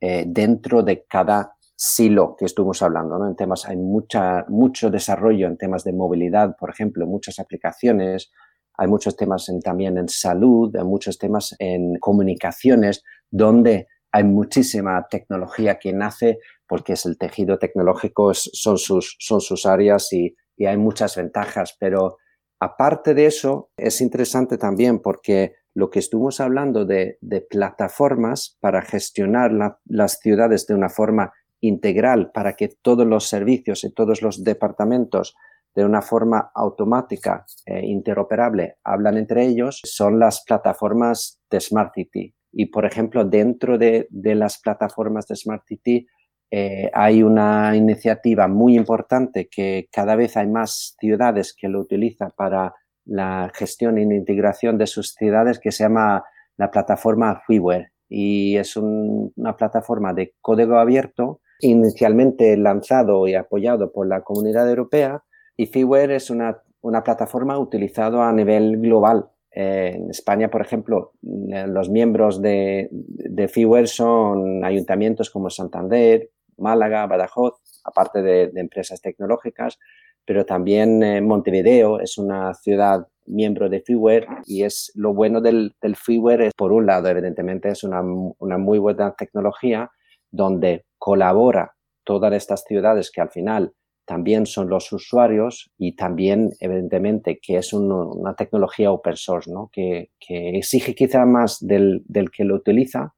eh, 0.00 0.24
dentro 0.26 0.82
de 0.82 1.04
cada 1.04 1.54
silo 1.76 2.36
que 2.38 2.44
estuvimos 2.44 2.82
hablando. 2.82 3.18
¿no? 3.18 3.26
En 3.26 3.36
temas, 3.36 3.66
hay 3.66 3.76
mucha, 3.76 4.44
mucho 4.48 4.90
desarrollo 4.90 5.46
en 5.46 5.56
temas 5.56 5.84
de 5.84 5.92
movilidad, 5.92 6.56
por 6.58 6.70
ejemplo, 6.70 7.06
muchas 7.06 7.38
aplicaciones, 7.38 8.30
hay 8.76 8.88
muchos 8.88 9.16
temas 9.16 9.50
también 9.62 9.98
en 9.98 10.08
salud, 10.08 10.74
hay 10.74 10.84
muchos 10.84 11.18
temas 11.18 11.54
en 11.58 11.98
comunicaciones, 11.98 13.02
donde 13.30 13.88
hay 14.12 14.24
muchísima 14.24 15.06
tecnología 15.08 15.78
que 15.78 15.92
nace 15.92 16.38
porque 16.66 16.94
es 16.94 17.04
el 17.04 17.18
tejido 17.18 17.58
tecnológico, 17.58 18.32
son, 18.34 18.78
sus, 18.78 19.16
son 19.18 19.40
sus 19.40 19.66
áreas 19.66 20.12
y, 20.12 20.34
y 20.56 20.66
hay 20.66 20.76
muchas 20.76 21.16
ventajas, 21.16 21.76
pero 21.78 22.18
Aparte 22.60 23.14
de 23.14 23.24
eso, 23.24 23.70
es 23.78 24.02
interesante 24.02 24.58
también 24.58 25.00
porque 25.00 25.54
lo 25.72 25.88
que 25.88 25.98
estuvimos 25.98 26.40
hablando 26.40 26.84
de, 26.84 27.18
plataformas 27.48 28.58
para 28.60 28.82
gestionar 28.82 29.78
las 29.86 30.18
ciudades 30.20 30.66
de 30.66 30.74
una 30.74 30.90
forma 30.90 31.32
integral, 31.60 32.30
para 32.32 32.54
que 32.54 32.68
todos 32.68 33.06
los 33.06 33.28
servicios 33.28 33.84
y 33.84 33.92
todos 33.92 34.20
los 34.20 34.44
departamentos 34.44 35.34
de 35.74 35.84
una 35.86 36.02
forma 36.02 36.50
automática 36.54 37.46
e 37.64 37.86
interoperable 37.86 38.76
hablan 38.84 39.16
entre 39.16 39.46
ellos, 39.46 39.80
son 39.84 40.18
las 40.18 40.42
plataformas 40.44 41.40
de 41.50 41.60
Smart 41.60 41.94
City. 41.94 42.34
Y, 42.52 42.66
por 42.66 42.84
ejemplo, 42.84 43.24
dentro 43.24 43.78
de, 43.78 44.06
de 44.10 44.34
las 44.34 44.60
plataformas 44.60 45.26
de 45.28 45.36
Smart 45.36 45.64
City 45.66 46.06
eh, 46.50 46.90
hay 46.92 47.22
una 47.22 47.76
iniciativa 47.76 48.48
muy 48.48 48.76
importante 48.76 49.48
que 49.48 49.88
cada 49.92 50.16
vez 50.16 50.36
hay 50.36 50.48
más 50.48 50.96
ciudades 50.98 51.54
que 51.54 51.68
lo 51.68 51.80
utilizan 51.80 52.32
para 52.36 52.74
la 53.04 53.50
gestión 53.54 53.98
y 53.98 54.02
integración 54.02 54.76
de 54.76 54.86
sus 54.86 55.14
ciudades 55.14 55.60
que 55.60 55.70
se 55.70 55.84
llama 55.84 56.24
la 56.56 56.70
plataforma 56.70 57.40
Freeware 57.46 57.92
y 58.08 58.56
es 58.56 58.76
una 58.76 59.56
plataforma 59.56 60.12
de 60.12 60.34
código 60.40 60.78
abierto 60.78 61.40
inicialmente 61.60 62.56
lanzado 62.56 63.28
y 63.28 63.34
apoyado 63.34 63.92
por 63.92 64.08
la 64.08 64.22
comunidad 64.22 64.68
europea 64.68 65.22
y 65.56 65.66
Freeware 65.66 66.12
es 66.12 66.30
una, 66.30 66.62
plataforma 67.04 67.58
utilizada 67.58 68.28
a 68.28 68.32
nivel 68.32 68.78
global. 68.78 69.28
Eh, 69.52 69.92
en 69.94 70.10
España, 70.10 70.50
por 70.50 70.62
ejemplo, 70.62 71.12
los 71.20 71.90
miembros 71.90 72.40
de, 72.40 72.88
de 72.90 73.48
Freeware 73.48 73.86
son 73.86 74.64
ayuntamientos 74.64 75.28
como 75.28 75.50
Santander, 75.50 76.30
Málaga, 76.60 77.06
Badajoz, 77.06 77.54
aparte 77.84 78.22
de, 78.22 78.50
empresas 78.54 79.00
tecnológicas, 79.00 79.78
pero 80.24 80.44
también 80.44 81.02
eh, 81.02 81.20
Montevideo 81.20 82.00
es 82.00 82.18
una 82.18 82.54
ciudad 82.54 83.06
miembro 83.26 83.68
de 83.68 83.80
Freeware 83.80 84.26
y 84.46 84.64
es 84.64 84.92
lo 84.94 85.14
bueno 85.14 85.40
del, 85.40 85.74
Freeware 85.94 86.42
es, 86.42 86.54
por 86.54 86.72
un 86.72 86.86
lado, 86.86 87.08
evidentemente, 87.08 87.70
es 87.70 87.84
una, 87.84 88.02
muy 88.02 88.78
buena 88.78 89.14
tecnología 89.14 89.90
donde 90.30 90.84
colabora 90.98 91.74
todas 92.04 92.32
estas 92.34 92.64
ciudades 92.64 93.10
que 93.10 93.20
al 93.20 93.30
final 93.30 93.72
también 94.04 94.46
son 94.46 94.68
los 94.68 94.92
usuarios 94.92 95.70
y 95.78 95.94
también, 95.94 96.50
evidentemente, 96.58 97.38
que 97.40 97.58
es 97.58 97.72
una 97.72 98.34
tecnología 98.34 98.90
open 98.90 99.16
source, 99.16 99.50
¿no? 99.50 99.70
que, 99.72 100.10
exige 100.28 100.94
quizá 100.94 101.24
más 101.24 101.58
del, 101.60 102.02
del, 102.06 102.30
que 102.30 102.44
lo 102.44 102.56
utiliza, 102.56 103.14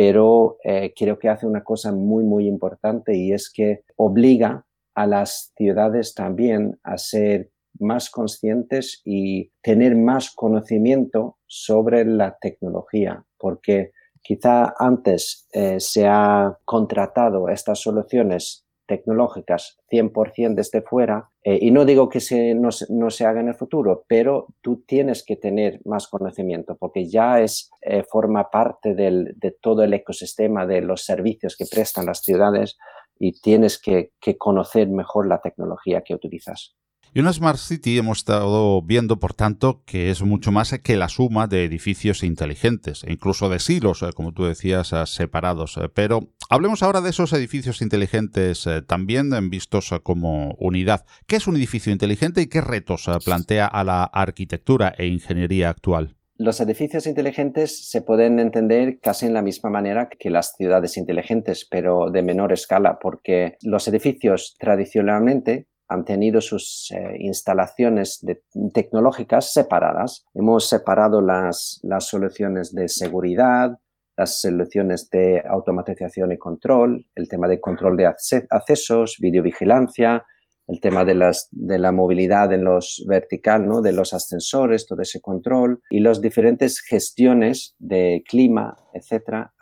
pero 0.00 0.56
eh, 0.64 0.94
creo 0.96 1.18
que 1.18 1.28
hace 1.28 1.46
una 1.46 1.62
cosa 1.62 1.92
muy, 1.92 2.24
muy 2.24 2.48
importante 2.48 3.14
y 3.14 3.34
es 3.34 3.52
que 3.52 3.84
obliga 3.96 4.64
a 4.94 5.06
las 5.06 5.52
ciudades 5.58 6.14
también 6.14 6.80
a 6.82 6.96
ser 6.96 7.50
más 7.78 8.08
conscientes 8.08 9.02
y 9.04 9.52
tener 9.60 9.96
más 9.96 10.30
conocimiento 10.30 11.36
sobre 11.46 12.06
la 12.06 12.38
tecnología, 12.40 13.26
porque 13.36 13.92
quizá 14.22 14.72
antes 14.78 15.46
eh, 15.52 15.78
se 15.80 16.06
ha 16.06 16.58
contratado 16.64 17.50
estas 17.50 17.80
soluciones 17.80 18.64
tecnológicas 18.90 19.78
100% 19.88 20.54
desde 20.56 20.82
fuera. 20.82 21.30
Eh, 21.44 21.60
y 21.62 21.70
no 21.70 21.84
digo 21.84 22.08
que 22.08 22.18
se, 22.18 22.54
no, 22.54 22.72
se 22.72 23.24
haga 23.24 23.40
en 23.40 23.48
el 23.48 23.54
futuro, 23.54 24.04
pero 24.08 24.48
tú 24.60 24.82
tienes 24.84 25.24
que 25.24 25.36
tener 25.36 25.80
más 25.84 26.08
conocimiento 26.08 26.76
porque 26.76 27.08
ya 27.08 27.40
es, 27.40 27.70
eh, 27.82 28.02
forma 28.02 28.50
parte 28.50 28.94
de 28.94 29.56
todo 29.62 29.84
el 29.84 29.94
ecosistema 29.94 30.66
de 30.66 30.80
los 30.80 31.04
servicios 31.04 31.56
que 31.56 31.66
prestan 31.70 32.06
las 32.06 32.22
ciudades 32.22 32.76
y 33.16 33.40
tienes 33.40 33.80
que 33.80 34.10
conocer 34.36 34.88
mejor 34.88 35.28
la 35.28 35.40
tecnología 35.40 36.02
que 36.02 36.14
utilizas. 36.14 36.74
Y 37.12 37.18
una 37.18 37.32
Smart 37.32 37.58
City 37.58 37.98
hemos 37.98 38.18
estado 38.18 38.80
viendo, 38.82 39.18
por 39.18 39.34
tanto, 39.34 39.82
que 39.84 40.10
es 40.10 40.22
mucho 40.22 40.52
más 40.52 40.78
que 40.78 40.96
la 40.96 41.08
suma 41.08 41.48
de 41.48 41.64
edificios 41.64 42.22
inteligentes, 42.22 43.02
e 43.02 43.12
incluso 43.12 43.48
de 43.48 43.58
silos, 43.58 44.02
eh, 44.02 44.12
como 44.14 44.32
tú 44.32 44.44
decías, 44.44 44.94
separados. 45.06 45.76
Pero 45.92 46.28
hablemos 46.50 46.82
ahora 46.82 47.00
de 47.00 47.10
esos 47.10 47.32
edificios 47.32 47.80
inteligentes 47.80 48.68
también 48.86 49.30
vistos 49.48 49.94
como 50.02 50.54
unidad. 50.58 51.06
¿Qué 51.26 51.36
es 51.36 51.46
un 51.46 51.56
edificio 51.56 51.92
inteligente 51.92 52.42
y 52.42 52.48
qué 52.48 52.60
retos 52.60 53.08
plantea 53.24 53.66
a 53.66 53.84
la 53.84 54.04
arquitectura 54.04 54.92
e 54.98 55.06
ingeniería 55.06 55.70
actual? 55.70 56.16
Los 56.42 56.58
edificios 56.62 57.06
inteligentes 57.06 57.90
se 57.90 58.00
pueden 58.00 58.38
entender 58.38 58.98
casi 59.00 59.26
en 59.26 59.34
la 59.34 59.42
misma 59.42 59.68
manera 59.68 60.08
que 60.08 60.30
las 60.30 60.54
ciudades 60.56 60.96
inteligentes, 60.96 61.68
pero 61.70 62.10
de 62.10 62.22
menor 62.22 62.50
escala, 62.54 62.98
porque 62.98 63.58
los 63.62 63.86
edificios 63.88 64.56
tradicionalmente 64.58 65.66
han 65.86 66.06
tenido 66.06 66.40
sus 66.40 66.90
eh, 66.92 67.16
instalaciones 67.18 68.24
tecnológicas 68.72 69.52
separadas. 69.52 70.24
Hemos 70.32 70.66
separado 70.66 71.20
las 71.20 71.80
soluciones 71.98 72.74
de 72.74 72.88
seguridad, 72.88 73.78
las 74.20 74.42
soluciones 74.42 75.08
de 75.08 75.42
automatización 75.48 76.30
y 76.32 76.36
control, 76.36 77.06
el 77.14 77.26
tema 77.26 77.48
de 77.48 77.58
control 77.58 77.96
de 77.96 78.06
accesos, 78.06 79.16
videovigilancia, 79.18 80.26
el 80.68 80.78
tema 80.78 81.06
de, 81.06 81.14
las, 81.14 81.48
de 81.50 81.78
la 81.78 81.90
movilidad 81.90 82.52
en 82.52 82.64
los 82.64 83.02
vertical, 83.08 83.66
¿no? 83.66 83.80
de 83.80 83.92
los 83.92 84.12
ascensores, 84.12 84.86
todo 84.86 85.00
ese 85.00 85.22
control 85.22 85.80
y 85.88 86.00
las 86.00 86.20
diferentes 86.20 86.80
gestiones 86.80 87.74
de 87.78 88.22
clima, 88.28 88.76
etcétera, 88.92 89.54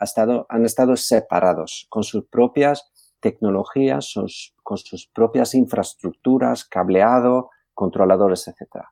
han 0.49 0.65
estado 0.65 0.97
separados 0.97 1.87
con 1.89 2.03
sus 2.03 2.27
propias 2.27 2.91
tecnologías 3.21 4.13
con 4.63 4.77
sus 4.77 5.07
propias 5.07 5.55
infraestructuras, 5.55 6.65
cableado, 6.65 7.49
controladores, 7.73 8.47
etc. 8.49 8.83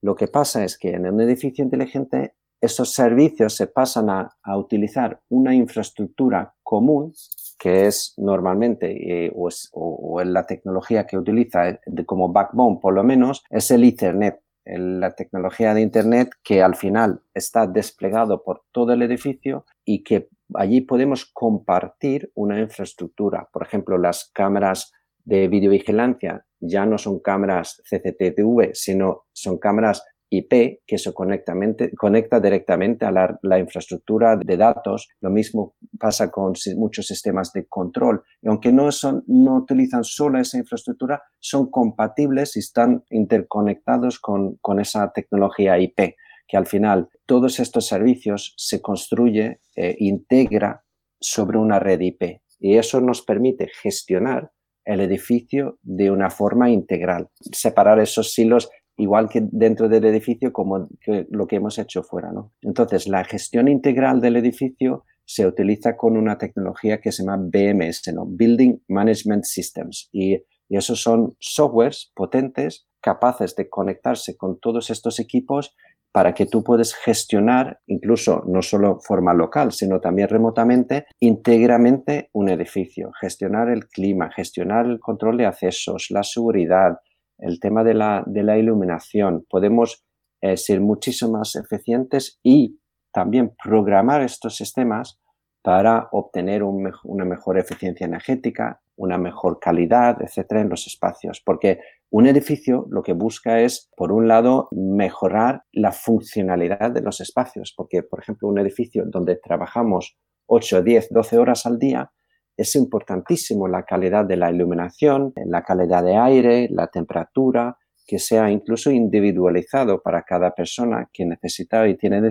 Lo 0.00 0.14
que 0.14 0.28
pasa 0.28 0.64
es 0.64 0.78
que 0.78 0.90
en 0.90 1.06
un 1.06 1.20
edificio 1.20 1.64
inteligente 1.64 2.34
esos 2.60 2.92
servicios 2.92 3.54
se 3.54 3.66
pasan 3.66 4.10
a, 4.10 4.34
utilizar 4.56 5.20
una 5.28 5.54
infraestructura 5.54 6.54
común 6.62 7.12
que 7.58 7.86
es 7.86 8.14
normalmente, 8.16 9.26
eh, 9.26 9.32
o, 9.34 10.20
en 10.20 10.32
la 10.32 10.46
tecnología 10.46 11.06
que 11.06 11.18
utiliza 11.18 11.68
eh, 11.68 11.80
como 12.06 12.32
backbone 12.32 12.78
por 12.80 12.94
lo 12.94 13.02
menos, 13.02 13.42
es 13.50 13.70
el 13.70 13.84
Ethernet, 13.84 14.40
la 14.64 15.14
tecnología 15.14 15.72
de 15.74 15.80
Internet 15.80 16.30
que 16.42 16.62
al 16.62 16.76
final 16.76 17.22
está 17.32 17.66
desplegado 17.66 18.42
por 18.42 18.64
todo 18.70 18.92
el 18.92 19.02
edificio 19.02 19.64
y 19.84 20.02
que 20.02 20.28
allí 20.54 20.82
podemos 20.82 21.24
compartir 21.24 22.30
una 22.34 22.60
infraestructura. 22.60 23.48
Por 23.52 23.62
ejemplo, 23.62 23.96
las 23.96 24.30
cámaras 24.34 24.92
de 25.24 25.48
videovigilancia 25.48 26.44
ya 26.60 26.86
no 26.86 26.98
son 26.98 27.20
cámaras 27.20 27.82
CCTV, 27.88 28.70
sino 28.74 29.26
son 29.32 29.58
cámaras 29.58 30.04
IP 30.30 30.80
que 30.86 30.98
se 30.98 31.12
conecta, 31.12 32.40
directamente 32.40 33.06
a 33.06 33.10
la, 33.10 33.58
infraestructura 33.58 34.36
de 34.36 34.56
datos. 34.56 35.08
Lo 35.20 35.30
mismo 35.30 35.74
pasa 35.98 36.30
con 36.30 36.54
muchos 36.76 37.06
sistemas 37.06 37.52
de 37.52 37.66
control. 37.66 38.22
Y 38.42 38.48
aunque 38.48 38.72
no, 38.72 38.90
son, 38.92 39.24
no 39.26 39.56
utilizan 39.56 40.04
solo 40.04 40.38
esa 40.38 40.58
infraestructura, 40.58 41.22
son 41.38 41.70
compatibles 41.70 42.56
y 42.56 42.60
están 42.60 43.04
interconectados 43.10 44.18
con, 44.18 44.56
con 44.60 44.80
esa 44.80 45.12
tecnología 45.12 45.78
IP 45.78 46.14
que 46.46 46.56
al 46.56 46.66
final 46.66 47.08
todos 47.26 47.60
estos 47.60 47.86
servicios 47.86 48.54
se 48.56 48.80
construye, 48.80 49.60
e 49.76 49.96
integra 49.98 50.82
sobre 51.20 51.58
una 51.58 51.78
red 51.78 52.00
IP 52.00 52.40
y 52.58 52.76
eso 52.76 53.00
nos 53.00 53.22
permite 53.22 53.68
gestionar 53.82 54.50
el 54.84 55.00
edificio 55.00 55.78
de 55.82 56.10
una 56.10 56.30
forma 56.30 56.70
integral, 56.70 57.28
separar 57.52 58.00
esos 58.00 58.32
silos 58.32 58.70
igual 58.98 59.28
que 59.28 59.42
dentro 59.50 59.88
del 59.88 60.04
edificio 60.04 60.52
como 60.52 60.88
lo 61.30 61.46
que 61.46 61.56
hemos 61.56 61.78
hecho 61.78 62.02
fuera. 62.02 62.30
¿no? 62.32 62.52
Entonces, 62.62 63.08
la 63.08 63.24
gestión 63.24 63.68
integral 63.68 64.20
del 64.20 64.36
edificio 64.36 65.04
se 65.24 65.46
utiliza 65.46 65.96
con 65.96 66.16
una 66.16 66.38
tecnología 66.38 67.00
que 67.00 67.12
se 67.12 67.24
llama 67.24 67.38
BMS. 67.40 68.02
Building 68.26 68.80
Management 68.88 69.44
Systems. 69.44 70.08
Y, 70.12 70.34
y 70.68 70.76
esos 70.76 71.00
son 71.02 71.36
softwares 71.38 72.12
potentes 72.14 72.86
capaces 73.00 73.54
de 73.54 73.68
conectarse 73.68 74.36
con 74.36 74.58
todos 74.58 74.90
estos 74.90 75.20
equipos 75.20 75.74
para 76.12 76.34
que 76.34 76.46
tú 76.46 76.64
puedas 76.64 76.94
gestionar, 76.94 77.80
incluso 77.86 78.42
no 78.46 78.62
solo 78.62 78.98
forma 79.00 79.34
local, 79.34 79.72
sino 79.72 80.00
también 80.00 80.28
remotamente, 80.28 81.06
íntegramente 81.20 82.30
un 82.32 82.48
edificio, 82.48 83.12
gestionar 83.20 83.68
el 83.68 83.86
clima, 83.86 84.30
gestionar 84.34 84.86
el 84.86 84.98
control 84.98 85.36
de 85.36 85.46
accesos, 85.46 86.06
la 86.10 86.22
seguridad, 86.22 86.98
el 87.38 87.60
tema 87.60 87.84
de 87.84 87.94
la, 87.94 88.58
iluminación. 88.58 89.44
Podemos 89.48 90.04
eh, 90.40 90.56
ser 90.56 90.80
muchísimo 90.80 91.38
más 91.38 91.54
eficientes 91.56 92.38
y 92.42 92.78
también 93.12 93.54
programar 93.62 94.22
estos 94.22 94.56
sistemas 94.56 95.20
para 95.62 96.08
obtener 96.12 96.62
una 96.62 97.24
mejor 97.24 97.58
eficiencia 97.58 98.06
energética, 98.06 98.80
una 98.96 99.18
mejor 99.18 99.58
calidad, 99.60 100.20
etcétera, 100.22 100.60
en 100.60 100.68
los 100.68 100.86
espacios. 100.86 101.42
Porque 101.44 101.80
un 102.10 102.26
edificio 102.26 102.86
lo 102.90 103.02
que 103.02 103.12
busca 103.12 103.60
es, 103.60 103.90
por 103.96 104.12
un 104.12 104.28
lado, 104.28 104.68
mejorar 104.72 105.64
la 105.72 105.92
funcionalidad 105.92 106.90
de 106.90 107.02
los 107.02 107.20
espacios, 107.20 107.74
porque, 107.76 108.02
por 108.02 108.20
ejemplo, 108.20 108.48
un 108.48 108.58
edificio 108.58 109.04
donde 109.06 109.36
trabajamos 109.36 110.16
8, 110.46 110.82
10, 110.82 111.08
12 111.10 111.38
horas 111.38 111.66
al 111.66 111.78
día, 111.78 112.10
es 112.58 112.74
importantísimo 112.74 113.68
la 113.68 113.84
calidad 113.84 114.24
de 114.24 114.36
la 114.36 114.50
iluminación, 114.50 115.32
la 115.46 115.62
calidad 115.62 116.02
de 116.02 116.16
aire, 116.16 116.68
la 116.70 116.88
temperatura, 116.88 117.78
que 118.04 118.18
sea 118.18 118.50
incluso 118.50 118.90
individualizado 118.90 120.02
para 120.02 120.22
cada 120.22 120.54
persona 120.54 121.08
que 121.12 121.24
necesita 121.24 121.86
y 121.86 121.96
tiene 121.96 122.30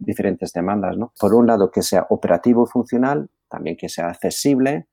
diferentes 0.00 0.52
demandas. 0.52 0.96
¿no? 0.96 1.12
Por 1.20 1.34
un 1.34 1.46
lado, 1.46 1.70
que 1.70 1.82
sea 1.82 2.06
operativo 2.08 2.64
y 2.64 2.70
funcional, 2.70 3.28
también 3.50 3.76
que 3.76 3.88
sea 3.90 4.08
accesible, 4.08 4.86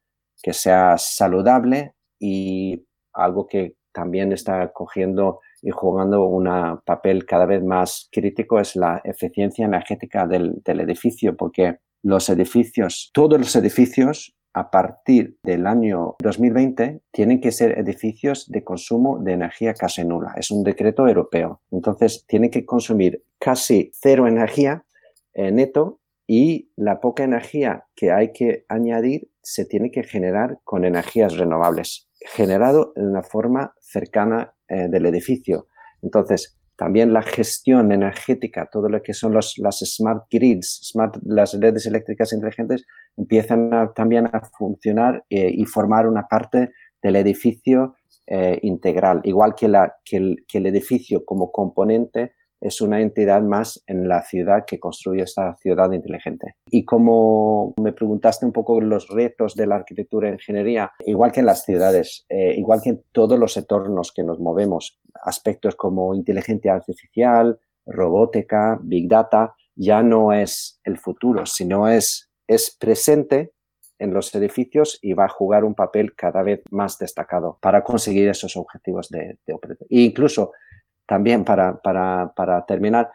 que 0.44 0.51
sea 0.51 0.98
saludable 0.98 1.94
y 2.20 2.86
algo 3.13 3.48
que 3.48 3.75
también 3.94 4.34
está 4.34 4.72
cogiendo 4.74 5.39
y 5.62 5.72
jugando 5.72 6.25
un 6.25 6.50
papel 6.86 7.25
cada 7.25 7.46
vez 7.46 7.63
más 7.63 8.10
crítico 8.12 8.60
es 8.60 8.75
la 8.75 9.01
eficiencia 9.05 9.65
energética 9.65 10.27
del, 10.27 10.62
edificio, 10.65 11.38
porque 11.38 11.77
los 12.03 12.29
edificios, 12.29 13.10
todos 13.13 13.39
los 13.39 13.55
edificios 13.55 14.36
a 14.56 14.72
partir 14.72 15.38
del 15.44 15.68
año 15.68 16.16
2020 16.24 17.02
tienen 17.12 17.42
que 17.42 17.52
ser 17.52 17.78
edificios 17.78 18.50
de 18.50 18.64
consumo 18.64 19.20
de 19.20 19.34
energía 19.34 19.74
casi 19.74 20.06
nula. 20.06 20.34
Es 20.38 20.50
un 20.50 20.64
decreto 20.64 21.06
europeo. 21.08 21.62
Entonces, 21.72 22.26
tienen 22.26 22.50
que 22.50 22.66
consumir 22.66 23.26
casi 23.38 23.92
cero 23.94 24.28
energía 24.28 24.86
eh, 25.34 25.52
neto 25.52 26.00
y 26.26 26.72
la 26.78 27.02
poca 27.02 27.26
energía 27.26 27.86
que 27.96 28.12
hay 28.12 28.32
que 28.32 28.66
añadir 28.70 29.30
se 29.42 29.66
tiene 29.66 29.92
que 29.92 30.04
generar 30.04 30.60
con 30.64 30.86
energías 30.86 31.38
renovables 31.38 32.10
generado 32.26 32.94
en 32.96 33.08
una 33.08 33.24
forma 33.24 33.76
cercana 33.80 34.56
eh, 34.68 34.88
del 34.90 35.06
edificio. 35.06 35.68
Entonces, 36.02 36.58
también 36.75 37.13
la 37.13 37.22
gestión 37.22 37.91
energética, 37.91 38.67
todo 38.72 38.89
lo 38.89 39.01
que 39.01 39.13
son 39.13 39.34
los, 39.34 39.58
las 39.58 39.79
smart 39.79 40.25
grids, 40.29 40.82
smart, 40.84 41.17
las 41.24 41.60
redes 41.60 41.86
eléctricas 41.86 42.34
inteligentes, 42.34 42.86
empiezan 43.17 43.91
también 43.96 44.27
a 44.27 44.41
funcionar 44.58 45.24
eh, 45.29 45.51
y 45.53 45.65
formar 45.65 46.08
una 46.08 46.27
parte 46.27 46.72
del 47.01 47.15
edificio 47.15 47.96
eh, 48.27 48.60
integral, 48.63 49.22
igual 49.24 49.55
que, 49.55 49.67
la, 49.67 49.96
que 50.03 50.17
el 50.17 50.65
edificio 50.65 51.24
como 51.24 51.51
componente 51.51 52.34
es 52.62 52.82
una 52.82 53.02
entidad 53.02 53.42
más 53.42 53.84
en 53.88 54.08
la 54.08 54.24
ciudad 54.24 54.66
que 54.66 54.80
construye 54.80 55.24
esta 55.24 55.56
ciudad 55.58 55.92
inteligente. 55.92 56.56
Y 56.70 56.86
como 56.86 57.74
me 57.78 57.94
preguntaste 57.94 58.46
un 58.46 58.52
poco 58.52 58.82
los 58.82 59.08
retos 59.10 59.56
de 59.56 59.68
la 59.68 59.76
arquitectura 59.76 60.30
e 60.30 60.34
ingeniería, 60.34 60.92
igual 61.06 61.32
que 61.32 61.42
en 61.42 61.46
las 61.46 61.64
ciudades, 61.64 62.26
eh, 62.30 62.56
igual 62.58 62.82
que 62.82 62.90
en 62.90 63.04
todos 63.12 63.38
los 63.38 63.56
entornos 63.58 64.12
que 64.12 64.24
nos 64.24 64.40
movemos, 64.40 65.00
aspectos 65.24 65.76
como 65.76 66.16
inteligencia 66.16 66.74
artificial, 66.74 67.60
robótica, 67.86 68.80
big 68.82 69.08
data, 69.08 69.54
ya 69.76 70.02
no 70.02 70.34
es 70.34 70.80
el 70.84 70.98
futuro, 70.98 71.46
sino 71.46 71.88
es, 71.88 72.30
es 72.48 72.76
presente 72.80 73.52
en 74.00 74.14
los 74.14 74.34
edificios 74.36 75.00
y 75.02 75.14
va 75.14 75.26
a 75.26 75.30
jugar 75.30 75.64
un 75.64 75.76
papel 75.76 76.16
cada 76.16 76.44
vez 76.44 76.62
más 76.70 76.98
destacado 76.98 77.58
para 77.62 77.84
conseguir 77.84 78.28
esos 78.28 78.58
objetivos 78.58 79.10
de, 79.10 79.38
de 79.46 79.54
E 79.89 80.02
incluso 80.02 80.52
también 81.06 81.44
para, 81.44 81.80
para, 81.82 82.65
terminar, 82.65 83.10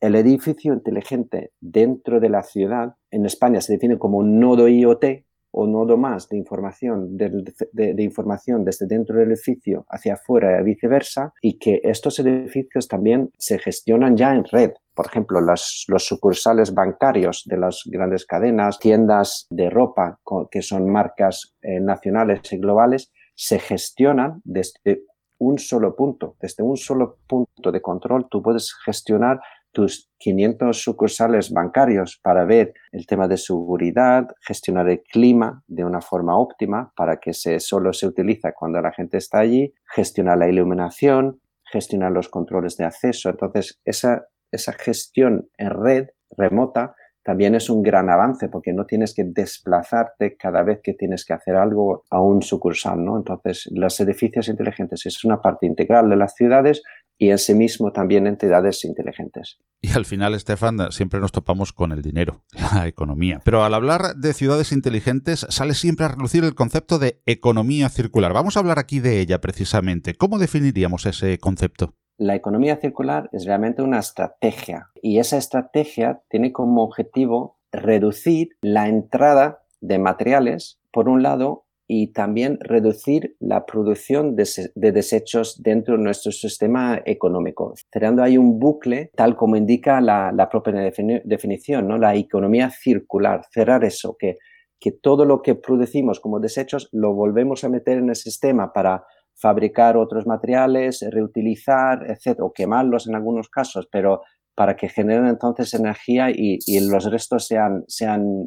el 0.00 0.14
edificio 0.16 0.72
inteligente 0.72 1.52
dentro 1.60 2.20
de 2.20 2.30
la 2.30 2.42
ciudad, 2.42 2.94
en 3.10 3.26
España 3.26 3.60
se 3.60 3.74
define 3.74 3.98
como 3.98 4.18
un 4.18 4.40
nodo 4.40 4.66
IoT 4.68 5.04
o 5.52 5.66
nodo 5.66 5.96
más 5.96 6.28
de 6.28 6.36
información, 6.36 7.16
de, 7.16 8.02
información 8.02 8.64
desde 8.64 8.86
dentro 8.86 9.16
del 9.16 9.32
edificio 9.32 9.84
hacia 9.88 10.14
afuera 10.14 10.60
y 10.60 10.64
viceversa, 10.64 11.32
y 11.42 11.58
que 11.58 11.80
estos 11.82 12.18
edificios 12.20 12.86
también 12.86 13.30
se 13.36 13.58
gestionan 13.58 14.16
ya 14.16 14.34
en 14.34 14.44
red. 14.44 14.70
Por 14.94 15.06
ejemplo, 15.06 15.40
los 15.40 15.84
sucursales 15.98 16.72
bancarios 16.72 17.42
de 17.46 17.56
las 17.56 17.82
grandes 17.86 18.26
cadenas, 18.26 18.78
tiendas 18.78 19.46
de 19.50 19.70
ropa 19.70 20.20
que 20.50 20.62
son 20.62 20.90
marcas 20.90 21.56
eh, 21.62 21.80
nacionales 21.80 22.40
y 22.52 22.58
globales, 22.58 23.10
se 23.34 23.58
gestionan 23.58 24.40
desde 24.44 25.04
un 25.40 25.58
solo 25.58 25.96
punto. 25.96 26.36
Desde 26.40 26.62
un 26.62 26.76
solo 26.76 27.18
punto 27.26 27.72
de 27.72 27.82
control 27.82 28.28
tú 28.30 28.42
puedes 28.42 28.74
gestionar 28.84 29.40
tus 29.72 30.10
500 30.18 30.82
sucursales 30.82 31.52
bancarios 31.52 32.18
para 32.22 32.44
ver 32.44 32.74
el 32.92 33.06
tema 33.06 33.28
de 33.28 33.36
seguridad, 33.36 34.26
gestionar 34.40 34.88
el 34.88 35.02
clima 35.02 35.62
de 35.66 35.84
una 35.84 36.00
forma 36.00 36.36
óptima 36.36 36.92
para 36.96 37.18
que 37.18 37.32
solo 37.32 37.92
se 37.92 38.06
utiliza 38.06 38.52
cuando 38.52 38.80
la 38.80 38.92
gente 38.92 39.16
está 39.16 39.38
allí, 39.38 39.72
gestionar 39.94 40.38
la 40.38 40.48
iluminación, 40.48 41.40
gestionar 41.72 42.12
los 42.12 42.28
controles 42.28 42.76
de 42.76 42.84
acceso. 42.84 43.30
Entonces, 43.30 43.80
esa, 43.84 44.26
esa 44.50 44.72
gestión 44.72 45.48
en 45.56 45.70
red 45.70 46.08
remota 46.36 46.94
también 47.22 47.54
es 47.54 47.68
un 47.68 47.82
gran 47.82 48.08
avance 48.08 48.48
porque 48.48 48.72
no 48.72 48.86
tienes 48.86 49.14
que 49.14 49.24
desplazarte 49.24 50.36
cada 50.36 50.62
vez 50.62 50.80
que 50.82 50.94
tienes 50.94 51.24
que 51.24 51.34
hacer 51.34 51.56
algo 51.56 52.04
a 52.10 52.20
un 52.20 52.42
sucursal, 52.42 53.04
¿no? 53.04 53.16
Entonces, 53.16 53.68
los 53.72 53.98
edificios 54.00 54.48
inteligentes 54.48 55.04
es 55.06 55.24
una 55.24 55.40
parte 55.40 55.66
integral 55.66 56.08
de 56.08 56.16
las 56.16 56.34
ciudades 56.34 56.82
y 57.18 57.30
en 57.30 57.38
sí 57.38 57.54
mismo 57.54 57.92
también 57.92 58.26
entidades 58.26 58.84
inteligentes. 58.84 59.58
Y 59.82 59.92
al 59.92 60.06
final, 60.06 60.34
Estefan, 60.34 60.90
siempre 60.90 61.20
nos 61.20 61.32
topamos 61.32 61.72
con 61.74 61.92
el 61.92 62.00
dinero, 62.00 62.42
la 62.74 62.86
economía. 62.86 63.40
Pero 63.44 63.62
al 63.62 63.74
hablar 63.74 64.14
de 64.16 64.32
ciudades 64.32 64.72
inteligentes, 64.72 65.46
sale 65.50 65.74
siempre 65.74 66.06
a 66.06 66.08
relucir 66.08 66.44
el 66.44 66.54
concepto 66.54 66.98
de 66.98 67.20
economía 67.26 67.90
circular. 67.90 68.32
Vamos 68.32 68.56
a 68.56 68.60
hablar 68.60 68.78
aquí 68.78 69.00
de 69.00 69.20
ella 69.20 69.40
precisamente. 69.40 70.14
¿Cómo 70.14 70.38
definiríamos 70.38 71.04
ese 71.04 71.38
concepto? 71.38 71.94
La 72.20 72.34
economía 72.34 72.76
circular 72.76 73.30
es 73.32 73.46
realmente 73.46 73.80
una 73.80 73.98
estrategia 73.98 74.90
y 75.00 75.18
esa 75.18 75.38
estrategia 75.38 76.20
tiene 76.28 76.52
como 76.52 76.82
objetivo 76.82 77.56
reducir 77.72 78.50
la 78.60 78.88
entrada 78.88 79.62
de 79.80 79.98
materiales, 79.98 80.78
por 80.92 81.08
un 81.08 81.22
lado, 81.22 81.64
y 81.86 82.08
también 82.08 82.58
reducir 82.60 83.36
la 83.40 83.64
producción 83.64 84.36
de, 84.36 84.44
desechos 84.74 85.60
dentro 85.62 85.96
de 85.96 86.04
nuestro 86.04 86.30
sistema 86.30 87.00
económico, 87.06 87.74
creando 87.90 88.22
ahí 88.22 88.36
un 88.36 88.60
bucle, 88.60 89.10
tal 89.16 89.34
como 89.34 89.56
indica 89.56 90.00
la, 90.02 90.48
propia 90.50 90.92
definición, 91.24 91.88
¿no? 91.88 91.96
la 91.96 92.14
economía 92.14 92.70
circular, 92.70 93.46
cerrar 93.50 93.82
eso, 93.82 94.14
que, 94.18 94.36
que 94.78 94.92
todo 94.92 95.24
lo 95.24 95.40
que 95.42 95.54
producimos 95.54 96.20
como 96.20 96.38
desechos 96.38 96.90
lo 96.92 97.14
volvemos 97.14 97.64
a 97.64 97.70
meter 97.70 97.98
en 97.98 98.10
el 98.10 98.16
sistema 98.16 98.72
para 98.72 99.04
fabricar 99.40 99.96
otros 99.96 100.26
materiales, 100.26 101.04
reutilizar, 101.10 102.06
etc., 102.10 102.40
o 102.40 102.52
quemarlos 102.52 103.08
en 103.08 103.14
algunos 103.14 103.48
casos, 103.48 103.88
pero 103.90 104.22
para 104.54 104.76
que 104.76 104.90
generen 104.90 105.26
entonces 105.26 105.72
energía 105.72 106.28
y, 106.30 106.58
los 106.80 107.10
restos 107.10 107.46
sean, 107.46 107.84
sean 107.88 108.44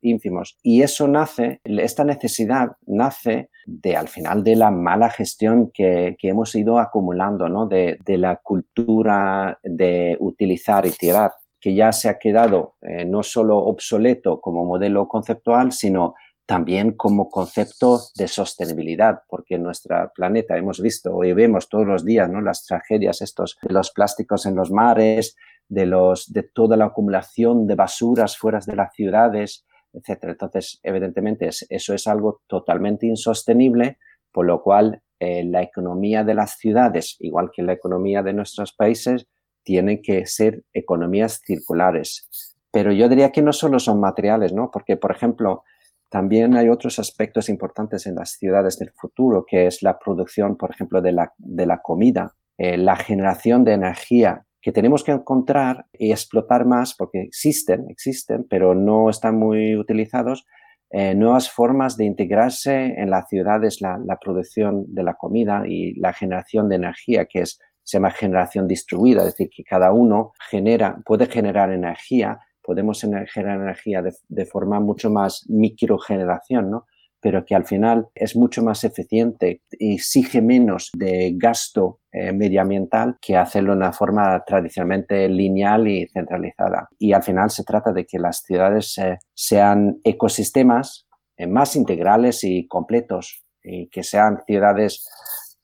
ínfimos. 0.00 0.56
Y 0.62 0.82
eso 0.82 1.08
nace, 1.08 1.60
esta 1.64 2.04
necesidad 2.04 2.76
nace 2.86 3.50
de 3.66 3.96
al 3.96 4.06
final 4.06 4.44
de 4.44 4.54
la 4.54 4.70
mala 4.70 5.10
gestión 5.10 5.72
que, 5.74 6.16
hemos 6.22 6.54
ido 6.54 6.78
acumulando, 6.78 7.48
¿no? 7.48 7.66
de, 7.66 7.98
la 8.06 8.36
cultura 8.36 9.58
de 9.64 10.16
utilizar 10.20 10.86
y 10.86 10.90
tirar, 10.90 11.32
que 11.60 11.74
ya 11.74 11.90
se 11.90 12.08
ha 12.08 12.18
quedado 12.20 12.76
eh, 12.80 13.04
no 13.04 13.24
solo 13.24 13.58
obsoleto 13.58 14.40
como 14.40 14.64
modelo 14.64 15.08
conceptual, 15.08 15.72
sino 15.72 16.14
también 16.48 16.92
como 16.92 17.28
concepto 17.28 18.00
de 18.16 18.26
sostenibilidad, 18.26 19.20
porque 19.28 19.56
en 19.56 19.64
nuestro 19.64 20.10
planeta 20.14 20.56
hemos 20.56 20.80
visto 20.80 21.22
y 21.22 21.34
vemos 21.34 21.68
todos 21.68 21.86
los 21.86 22.06
días 22.06 22.30
¿no? 22.30 22.40
las 22.40 22.64
tragedias 22.64 23.20
estos 23.20 23.58
de 23.60 23.74
los 23.74 23.90
plásticos 23.90 24.46
en 24.46 24.56
los 24.56 24.70
mares, 24.70 25.36
de, 25.68 25.84
los, 25.84 26.32
de 26.32 26.44
toda 26.44 26.78
la 26.78 26.86
acumulación 26.86 27.66
de 27.66 27.74
basuras 27.74 28.38
fuera 28.38 28.60
de 28.66 28.74
las 28.74 28.94
ciudades, 28.94 29.66
etc. 29.92 30.20
Entonces, 30.22 30.80
evidentemente, 30.82 31.50
eso 31.68 31.92
es 31.92 32.06
algo 32.06 32.40
totalmente 32.46 33.06
insostenible, 33.06 33.98
por 34.32 34.46
lo 34.46 34.62
cual 34.62 35.02
eh, 35.20 35.44
la 35.44 35.60
economía 35.60 36.24
de 36.24 36.32
las 36.32 36.56
ciudades, 36.56 37.16
igual 37.18 37.50
que 37.54 37.62
la 37.62 37.74
economía 37.74 38.22
de 38.22 38.32
nuestros 38.32 38.72
países, 38.72 39.26
tiene 39.64 40.00
que 40.00 40.24
ser 40.24 40.62
economías 40.72 41.42
circulares. 41.44 42.26
Pero 42.70 42.90
yo 42.90 43.06
diría 43.10 43.32
que 43.32 43.42
no 43.42 43.52
solo 43.52 43.78
son 43.78 44.00
materiales, 44.00 44.54
¿no? 44.54 44.70
Porque, 44.70 44.96
por 44.96 45.10
ejemplo, 45.10 45.64
también 46.08 46.56
hay 46.56 46.68
otros 46.68 46.98
aspectos 46.98 47.48
importantes 47.48 48.06
en 48.06 48.14
las 48.14 48.32
ciudades 48.32 48.78
del 48.78 48.90
futuro, 48.92 49.44
que 49.46 49.66
es 49.66 49.82
la 49.82 49.98
producción, 49.98 50.56
por 50.56 50.70
ejemplo, 50.70 51.02
de 51.02 51.12
la, 51.12 51.32
de 51.36 51.66
la 51.66 51.82
comida, 51.82 52.34
eh, 52.56 52.76
la 52.76 52.96
generación 52.96 53.64
de 53.64 53.74
energía 53.74 54.44
que 54.60 54.72
tenemos 54.72 55.04
que 55.04 55.12
encontrar 55.12 55.86
y 55.92 56.10
explotar 56.10 56.66
más 56.66 56.94
porque 56.94 57.22
existen, 57.22 57.86
existen, 57.88 58.46
pero 58.48 58.74
no 58.74 59.08
están 59.10 59.38
muy 59.38 59.76
utilizados, 59.76 60.46
eh, 60.90 61.14
nuevas 61.14 61.50
formas 61.50 61.96
de 61.96 62.06
integrarse 62.06 62.94
en 62.96 63.10
las 63.10 63.28
ciudades, 63.28 63.80
la, 63.80 63.98
la, 64.04 64.16
producción 64.18 64.84
de 64.88 65.02
la 65.02 65.14
comida 65.14 65.64
y 65.66 65.94
la 66.00 66.14
generación 66.14 66.68
de 66.68 66.76
energía, 66.76 67.26
que 67.26 67.40
es, 67.40 67.60
se 67.82 67.98
llama 67.98 68.10
generación 68.10 68.66
distribuida, 68.66 69.20
es 69.20 69.32
decir, 69.32 69.50
que 69.54 69.64
cada 69.64 69.92
uno 69.92 70.32
genera, 70.50 70.98
puede 71.04 71.26
generar 71.26 71.70
energía, 71.70 72.40
podemos 72.68 73.00
generar 73.00 73.62
energía 73.62 74.02
de, 74.02 74.44
forma 74.44 74.78
mucho 74.78 75.08
más 75.08 75.46
microgeneración, 75.48 76.70
¿no? 76.70 76.84
pero 77.18 77.42
que 77.46 77.54
al 77.54 77.64
final 77.64 78.08
es 78.14 78.36
mucho 78.36 78.62
más 78.62 78.84
eficiente 78.84 79.62
y 79.70 79.94
exige 79.94 80.42
menos 80.42 80.90
de 80.94 81.32
gasto 81.34 82.00
eh, 82.12 82.30
medioambiental 82.30 83.16
que 83.22 83.38
hacerlo 83.38 83.72
de 83.72 83.78
una 83.78 83.92
forma 83.94 84.44
tradicionalmente 84.46 85.26
lineal 85.30 85.88
y 85.88 86.06
centralizada. 86.08 86.90
Y 86.98 87.14
al 87.14 87.22
final 87.22 87.48
se 87.48 87.64
trata 87.64 87.90
de 87.90 88.04
que 88.04 88.18
las 88.18 88.42
ciudades 88.42 88.98
eh, 88.98 89.16
sean 89.32 90.00
ecosistemas 90.04 91.06
eh, 91.38 91.46
más 91.46 91.74
integrales 91.74 92.44
y 92.44 92.66
completos 92.68 93.46
y 93.62 93.88
que 93.88 94.02
sean 94.02 94.42
ciudades 94.46 95.08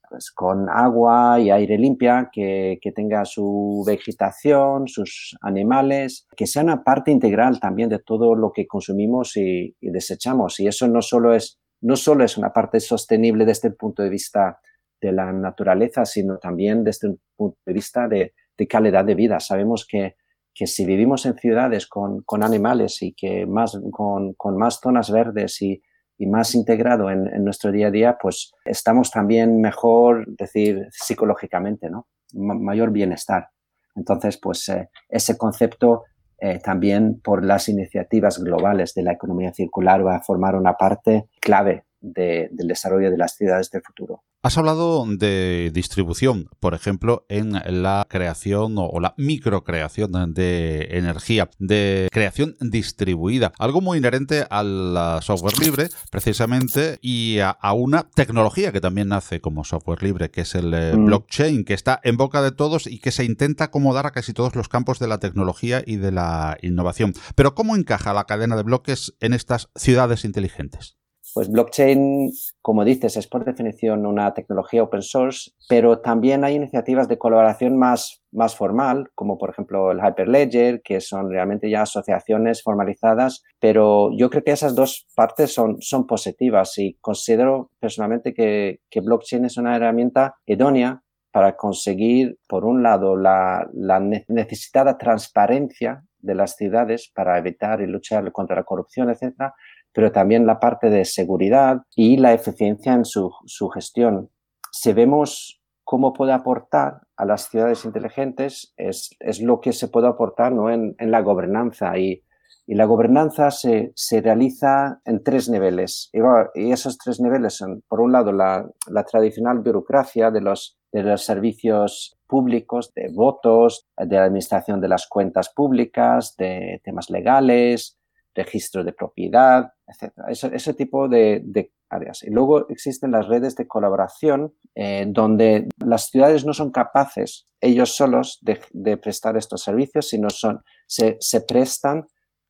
pues, 0.09 0.31
con 0.31 0.69
agua 0.69 1.41
y 1.41 1.51
aire 1.51 1.79
limpia, 1.79 2.31
que, 2.33 2.79
tenga 2.95 3.25
su 3.25 3.85
vegetación, 3.87 4.89
sus 4.89 5.37
animales, 5.43 6.27
que 6.37 6.47
sea 6.47 6.63
una 6.63 6.83
parte 6.83 7.11
integral 7.11 7.61
también 7.61 7.89
de 7.89 7.99
todo 7.99 8.35
lo 8.35 8.53
que 8.53 8.67
consumimos 8.67 9.37
y, 9.37 9.77
y, 9.81 9.91
desechamos. 9.91 10.61
Y 10.61 10.67
eso 10.67 10.87
no 10.89 11.03
solo, 11.03 11.35
es, 11.35 11.59
no 11.81 11.97
solo 11.97 12.25
es 12.25 12.37
una 12.37 12.53
parte 12.53 12.81
sostenible 12.81 13.45
desde 13.45 13.69
el 13.69 13.75
punto 13.75 14.03
de 14.03 14.11
vista 14.11 14.61
de 15.01 15.13
la 15.13 15.33
naturaleza, 15.33 16.05
sino 16.05 16.39
también 16.39 16.85
desde 16.85 17.09
el 17.09 17.19
punto 17.37 17.59
de 17.67 17.73
vista 17.73 18.09
de, 18.09 18.35
de 18.57 18.67
calidad 18.67 19.05
de 19.05 19.15
vida. 19.15 19.41
Sabemos 19.41 19.87
que, 19.89 20.17
que 20.55 20.67
si 20.67 20.87
vivimos 20.87 21.27
en 21.27 21.37
ciudades 21.37 21.87
con, 21.87 22.23
con 22.23 22.43
animales 22.43 23.03
y 23.03 23.13
que 23.13 23.47
más, 23.47 23.79
con, 23.91 24.35
con 24.35 24.57
más 24.57 24.81
zonas 24.81 25.11
verdes 25.11 25.61
y, 25.63 25.83
y 26.19 26.27
más 26.27 26.55
integrado 26.55 27.11
en, 27.11 27.45
nuestro 27.45 27.73
día 27.73 27.89
a 27.89 27.91
día, 27.91 28.19
pues 28.21 28.53
estamos 28.65 29.11
también 29.11 29.61
mejor, 29.61 30.27
decir, 30.37 30.89
psicológicamente, 30.91 31.91
¿no? 31.91 32.07
Mayor 32.33 32.91
bienestar. 32.91 33.49
Entonces, 33.97 34.39
pues 34.39 34.69
eh, 34.69 34.91
ese 35.09 35.37
concepto 35.37 36.05
eh, 36.39 36.59
también 36.59 37.21
por 37.21 37.45
las 37.45 37.69
iniciativas 37.69 38.43
globales 38.43 38.95
de 38.95 39.03
la 39.03 39.13
economía 39.13 39.53
circular 39.53 40.05
va 40.05 40.17
a 40.17 40.23
formar 40.23 40.57
una 40.57 40.75
parte 40.75 41.29
clave 41.41 41.85
de, 42.05 42.49
del 42.53 42.69
desarrollo 42.69 43.11
de 43.11 43.17
las 43.17 43.37
ciudades 43.37 43.71
del 43.71 43.83
futuro. 43.83 44.23
Has 44.43 44.59
hablado 44.59 45.07
de 45.09 45.71
distribución, 45.73 46.51
por 46.61 46.75
ejemplo, 46.75 47.25
en 47.31 47.55
la 47.83 48.05
creación 48.11 48.75
o 48.77 49.01
la 49.01 49.15
microcreación 49.17 50.35
de 50.35 50.89
energía, 50.91 51.49
de 51.59 52.09
creación 52.13 52.55
distribuida, 52.61 53.55
algo 53.59 53.81
muy 53.81 53.97
inherente 53.97 54.45
al 54.51 55.19
software 55.23 55.59
libre, 55.59 55.89
precisamente, 56.11 56.99
y 57.01 57.39
a, 57.39 57.49
a 57.49 57.73
una 57.73 58.11
tecnología 58.11 58.71
que 58.71 58.83
también 58.83 59.09
nace 59.09 59.41
como 59.41 59.65
software 59.65 60.03
libre, 60.03 60.31
que 60.31 60.43
es 60.43 60.55
el 60.55 60.75
eh, 60.75 60.95
mm. 60.95 61.07
blockchain, 61.07 61.65
que 61.65 61.73
está 61.73 61.99
en 62.05 62.19
boca 62.19 62.43
de 62.43 62.53
todos 62.53 62.87
y 62.87 62.99
que 62.99 63.13
se 63.13 63.25
intenta 63.25 63.65
acomodar 63.65 64.05
a 64.05 64.11
casi 64.11 64.35
todos 64.35 64.55
los 64.57 64.69
campos 64.69 64.99
de 64.99 65.09
la 65.09 65.21
tecnología 65.21 65.83
y 65.87 65.97
de 65.97 66.13
la 66.13 66.59
innovación. 66.61 67.15
Pero 67.35 67.55
¿cómo 67.55 67.77
encaja 67.77 68.13
la 68.13 68.25
cadena 68.25 68.57
de 68.57 68.63
bloques 68.63 69.15
en 69.21 69.33
estas 69.33 69.71
ciudades 69.75 70.27
inteligentes? 70.27 70.99
Pues 71.35 71.51
blockchain, 71.51 72.31
como 72.63 72.85
dices, 72.85 73.17
es 73.17 73.27
por 73.27 73.45
definición 73.45 74.07
una 74.07 74.33
tecnología 74.35 74.85
open 74.85 75.03
source, 75.03 75.51
pero 75.69 75.99
también 75.99 76.45
hay 76.45 76.55
iniciativas 76.55 77.09
de 77.09 77.19
colaboración 77.19 77.77
más, 77.77 78.23
más 78.31 78.55
formal, 78.55 79.11
como 79.17 79.37
por 79.37 79.51
ejemplo 79.51 79.91
el 79.91 79.99
Hyperledger, 79.99 80.81
que 80.81 81.01
son 81.01 81.29
realmente 81.29 81.69
ya 81.69 81.83
asociaciones 81.83 82.63
formalizadas, 82.63 83.43
pero 83.59 84.11
yo 84.17 84.31
creo 84.31 84.45
que 84.45 84.53
esas 84.53 84.77
dos 84.77 85.09
partes 85.17 85.53
son, 85.53 85.79
son 85.81 86.07
positivas 86.07 86.79
y 86.79 86.99
considero 87.01 87.73
personalmente 87.81 88.33
que, 88.33 88.79
que 88.89 89.01
blockchain 89.01 89.45
es 89.45 89.57
una 89.57 89.75
herramienta 89.75 90.37
idónea 90.47 91.03
para 91.33 91.57
conseguir, 91.57 92.39
por 92.47 92.65
un 92.65 92.85
lado, 92.85 93.17
la, 93.17 93.69
la 93.73 93.99
necesitada 93.99 94.97
transparencia 94.97 96.05
de 96.21 96.35
las 96.37 96.55
ciudades 96.55 97.11
para 97.13 97.37
evitar 97.39 97.81
y 97.81 97.89
luchar 97.89 98.31
contra 98.31 98.55
la 98.55 98.63
corrupción, 98.63 99.11
etcétera, 99.11 99.53
pero 99.95 100.13
también 100.13 100.47
la 100.47 100.61
parte 100.61 100.91
de 100.91 101.05
seguridad 101.05 101.83
y 101.95 102.19
la 102.19 102.35
eficiencia 102.35 102.93
en 102.93 103.05
su, 103.05 103.33
su 103.47 103.69
gestión. 103.69 104.29
Si 104.73 104.93
vemos 104.93 105.63
cómo 105.85 106.13
puede 106.13 106.33
aportar 106.33 107.03
a 107.17 107.25
las 107.25 107.49
ciudades 107.49 107.85
inteligentes, 107.85 108.75
es, 108.77 109.11
es 109.21 109.41
lo 109.41 109.61
que 109.61 109.73
se 109.73 109.89
puede 109.89 110.09
aportar 110.09 110.53
¿no? 110.53 110.69
en, 110.69 110.97
en 110.99 111.11
la 111.11 111.21
gobernanza. 111.21 111.97
Y, 111.97 112.25
y 112.67 112.75
la 112.75 112.87
gobernanza 112.87 113.51
se, 113.51 113.93
se, 113.95 114.21
realiza 114.21 115.01
en 115.05 115.23
tres 115.23 115.49
niveles. 115.49 116.11
Y, 116.13 116.19
y, 116.61 116.73
esos 116.73 116.99
tres 116.99 117.21
niveles 117.21 117.55
son, 117.55 117.83
por 117.87 118.01
un 118.01 118.11
lado, 118.11 118.33
la, 118.33 118.69
la 118.89 119.05
tradicional 119.05 119.61
burocracia 119.61 120.31
de 120.31 120.41
los, 120.41 120.79
de 120.91 121.03
los 121.03 121.25
servicios 121.25 122.17
públicos, 122.27 122.93
de 122.95 123.13
votos, 123.13 123.87
de 123.97 124.17
la 124.17 124.25
administración 124.25 124.81
de 124.81 124.89
las 124.89 125.07
cuentas 125.07 125.53
públicas, 125.55 126.35
de 126.37 126.81
temas 126.83 127.11
legales, 127.11 127.99
registro 128.35 128.85
de 128.85 128.93
propiedad, 128.93 129.73
etc. 129.87 130.13
Ese, 130.29 130.55
ese 130.55 130.75
tipo 130.75 131.09
de, 131.09 131.73
áreas. 131.89 132.23
Y 132.25 132.31
luego 132.31 132.69
existen 132.69 133.13
las 133.13 133.29
redes 133.29 133.55
de 133.57 133.69
colaboración 133.69 134.55
eh, 134.75 135.05
donde 135.07 135.69
las 135.79 136.09
ciudades 136.09 136.45
no 136.45 136.53
son 136.53 136.73
capaces 136.73 137.47
ellos 137.61 137.97
solos 137.97 138.41
de, 138.43 138.97
prestar 138.99 139.37
estos 139.37 139.63
servicios, 139.63 140.09
sino 140.09 140.29
son, 140.29 140.63
se, 140.87 141.17
se, 141.21 141.41
prestan 141.41 142.07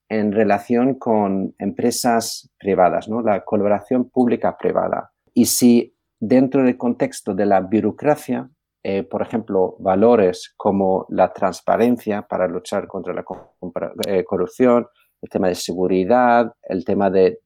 en 0.09 0.33
relación 0.33 0.95
con 0.95 1.55
empresas 1.59 2.51
privadas, 2.59 3.09
¿no? 3.09 3.23
la 3.23 3.45
colaboración 3.45 4.11
pública-privada. 4.11 5.13
Y 5.33 5.47
si 5.47 5.97
dentro 6.19 6.63
del 6.65 6.77
contexto 6.77 7.35
de 7.35 7.47
la 7.47 7.61
burocracia, 7.61 8.51
eh, 8.83 9.03
por 9.03 9.23
ejemplo, 9.23 9.77
valores 9.79 10.53
como 10.57 11.07
la 11.09 11.33
transparencia 11.33 12.23
para 12.23 12.47
luchar 12.49 12.87
contra 12.87 13.15
la 13.15 13.25
eh, 14.07 14.25
corrupción, 14.25 14.87
el 15.25 15.31
tema 15.31 15.49
de 15.49 15.55
seguridad, 15.55 16.53
el 16.65 16.85
tema 16.85 17.11
de, 17.11 17.39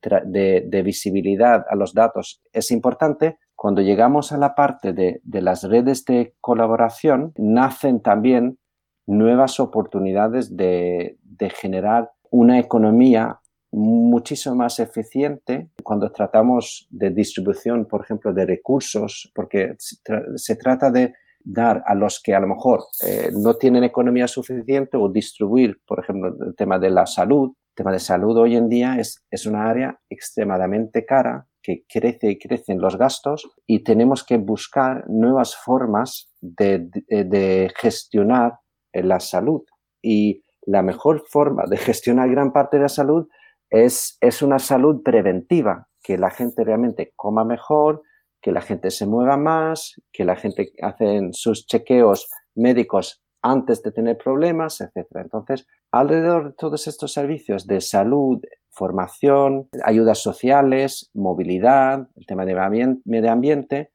visibilidad 0.84 1.64
a 1.70 1.76
los 1.76 1.94
datos 1.94 2.42
es 2.52 2.72
importante. 2.72 3.38
Cuando 3.54 3.82
llegamos 3.82 4.32
a 4.32 4.36
la 4.36 4.56
parte 4.56 4.92
de, 4.92 5.20
las 5.40 5.62
redes 5.62 6.04
de 6.04 6.34
colaboración, 6.40 7.32
nacen 7.36 8.02
también 8.02 8.58
nuevas 9.06 9.60
oportunidades 9.60 10.56
de, 10.56 11.18
de 11.22 11.50
generar 11.50 12.10
una 12.30 12.58
economía 12.58 13.38
muchísimo 13.70 14.56
más 14.56 14.80
eficiente 14.80 15.70
cuando 15.84 16.10
tratamos 16.10 16.88
de 16.90 17.10
distribución, 17.10 17.86
por 17.86 18.02
ejemplo, 18.02 18.32
de 18.32 18.44
recursos, 18.44 19.30
porque 19.34 19.76
se 19.78 20.56
trata 20.56 20.90
de 20.90 21.12
dar 21.44 21.82
a 21.86 21.94
los 21.94 22.20
que 22.22 22.34
a 22.34 22.40
lo 22.40 22.48
mejor 22.48 22.84
eh, 23.06 23.30
no 23.32 23.54
tienen 23.54 23.84
economía 23.84 24.28
suficiente 24.28 24.96
o 24.96 25.08
distribuir, 25.08 25.80
por 25.86 26.00
ejemplo, 26.00 26.34
el 26.46 26.54
tema 26.54 26.78
de 26.78 26.90
la 26.90 27.06
salud, 27.06 27.52
tema 27.78 27.92
de 27.92 28.00
salud 28.00 28.36
hoy 28.36 28.56
en 28.56 28.68
día 28.68 28.96
es, 28.98 29.24
es 29.30 29.46
una 29.46 29.70
área 29.70 30.00
extremadamente 30.10 31.06
cara 31.06 31.46
que 31.62 31.84
crece 31.88 32.30
y 32.30 32.38
crecen 32.38 32.80
los 32.80 32.98
gastos 32.98 33.48
y 33.68 33.84
tenemos 33.84 34.24
que 34.24 34.36
buscar 34.36 35.04
nuevas 35.08 35.54
formas 35.54 36.34
de, 36.40 36.88
de, 37.06 37.70
gestionar 37.76 38.58
la 38.92 39.20
salud. 39.20 39.62
Y 40.02 40.42
la 40.66 40.82
mejor 40.82 41.24
forma 41.28 41.66
de 41.70 41.76
gestionar 41.76 42.28
gran 42.28 42.52
parte 42.52 42.78
de 42.78 42.82
la 42.82 42.88
salud 42.88 43.28
es, 43.70 44.18
es 44.20 44.42
una 44.42 44.58
salud 44.58 45.02
preventiva, 45.04 45.86
que 46.02 46.18
la 46.18 46.30
gente 46.30 46.64
realmente 46.64 47.12
coma 47.14 47.44
mejor, 47.44 48.02
que 48.42 48.50
la 48.50 48.60
gente 48.60 48.90
se 48.90 49.06
mueva 49.06 49.36
más, 49.36 49.94
que 50.12 50.24
la 50.24 50.34
gente 50.34 50.72
hace 50.82 51.28
sus 51.30 51.64
chequeos 51.66 52.28
médicos 52.56 53.22
antes 53.42 53.82
de 53.82 53.92
tener 53.92 54.18
problemas, 54.18 54.80
etc. 54.80 55.06
Entonces, 55.16 55.66
alrededor 55.90 56.48
de 56.48 56.52
todos 56.54 56.86
estos 56.86 57.12
servicios 57.12 57.66
de 57.66 57.80
salud, 57.80 58.40
formación, 58.70 59.68
ayudas 59.84 60.18
sociales, 60.18 61.10
movilidad, 61.14 62.08
el 62.16 62.26
tema 62.26 62.44
de 62.44 62.98
medio 63.04 63.32
ambiente, 63.32 63.90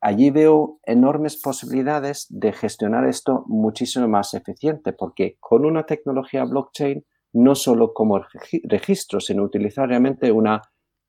allí 0.00 0.30
veo 0.30 0.78
enormes 0.84 1.36
posibilidades 1.36 2.26
de 2.28 2.52
gestionar 2.52 3.06
esto 3.06 3.44
muchísimo 3.46 4.08
más 4.08 4.34
eficiente, 4.34 4.92
porque 4.92 5.36
con 5.40 5.64
una 5.64 5.84
tecnología 5.84 6.44
blockchain, 6.44 7.04
no 7.32 7.54
solo 7.54 7.92
como 7.92 8.24
registro, 8.64 9.20
sino 9.20 9.42
utilizar 9.42 9.88
realmente 9.88 10.32
una 10.32 10.62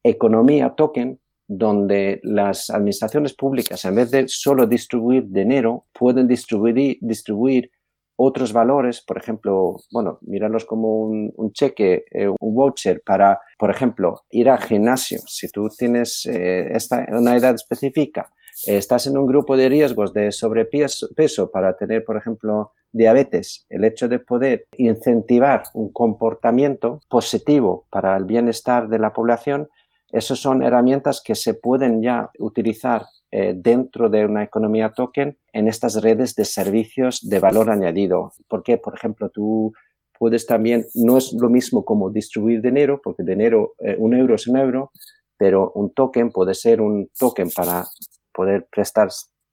economía 0.04 0.72
token 0.72 1.20
donde 1.48 2.20
las 2.24 2.70
administraciones 2.70 3.34
públicas, 3.34 3.84
en 3.86 3.96
vez 3.96 4.12
de 4.12 4.28
solo 4.28 4.66
distribuir 4.68 5.26
dinero, 5.28 5.86
pueden 5.94 6.28
distribuir, 6.28 6.98
distribuir 7.02 7.72
otros 8.18 8.52
valores, 8.52 9.02
por 9.02 9.18
ejemplo, 9.18 9.78
bueno, 9.92 10.18
mirarlos 10.22 10.66
como 10.66 11.02
un, 11.02 11.52
cheque, 11.54 12.04
eh, 12.12 12.28
un 12.28 12.56
voucher 12.56 13.02
para, 13.06 13.40
por 13.60 13.70
ejemplo, 13.70 14.24
ir 14.32 14.50
al 14.50 14.60
gimnasio. 14.60 15.20
Si 15.28 15.48
tú 15.50 15.70
tienes 15.70 16.26
eh, 16.26 16.68
esta, 16.72 17.06
una 17.12 17.38
edad 17.38 17.54
específica, 17.54 18.34
estás 18.66 19.06
en 19.06 19.18
un 19.18 19.28
grupo 19.28 19.56
de 19.56 19.70
riesgos 19.70 20.14
de 20.14 20.32
sobrepeso 20.32 21.52
para 21.52 21.78
tener, 21.78 22.04
por 22.04 22.18
ejemplo, 22.18 22.74
diabetes, 22.92 23.66
el 23.70 23.84
hecho 23.84 24.08
de 24.08 24.18
poder 24.18 24.66
incentivar 24.78 25.64
un 25.74 25.92
comportamiento 25.92 27.02
positivo 27.10 27.86
para 27.92 28.18
el 28.18 28.26
bienestar 28.26 28.90
de 28.90 28.98
la 28.98 29.14
población, 29.14 29.70
esas 30.12 30.40
son 30.40 30.64
herramientas 30.64 31.22
que 31.24 31.36
se 31.36 31.54
pueden 31.54 32.02
ya 32.02 32.30
utilizar 32.40 33.06
eh, 33.30 33.54
dentro 33.56 34.10
de 34.10 34.26
una 34.26 34.44
economía 34.44 34.94
token 34.94 35.38
en 35.52 35.68
estas 35.68 36.02
redes 36.02 36.34
de 36.36 36.46
servicios 36.46 37.28
de 37.28 37.40
valor 37.40 37.70
añadido. 37.70 38.32
Porque, 38.48 38.78
por 38.78 38.96
ejemplo, 38.96 39.30
tú 39.30 39.74
puedes 40.18 40.46
también, 40.46 40.86
no 40.96 41.18
es 41.18 41.34
lo 41.34 41.50
mismo 41.50 41.84
como 41.84 42.10
distribuir 42.10 42.62
dinero, 42.62 43.02
porque 43.04 43.24
dinero, 43.24 43.74
eh, 43.80 43.96
un 44.00 44.14
euro 44.14 44.36
es 44.36 44.48
un 44.48 44.58
euro, 44.58 44.92
pero 45.38 45.72
un 45.76 45.94
token 45.94 46.32
puede 46.32 46.54
ser 46.54 46.82
un 46.82 47.10
token 47.20 47.50
para 47.52 47.86
poder 48.34 48.68
prestar, 48.72 49.10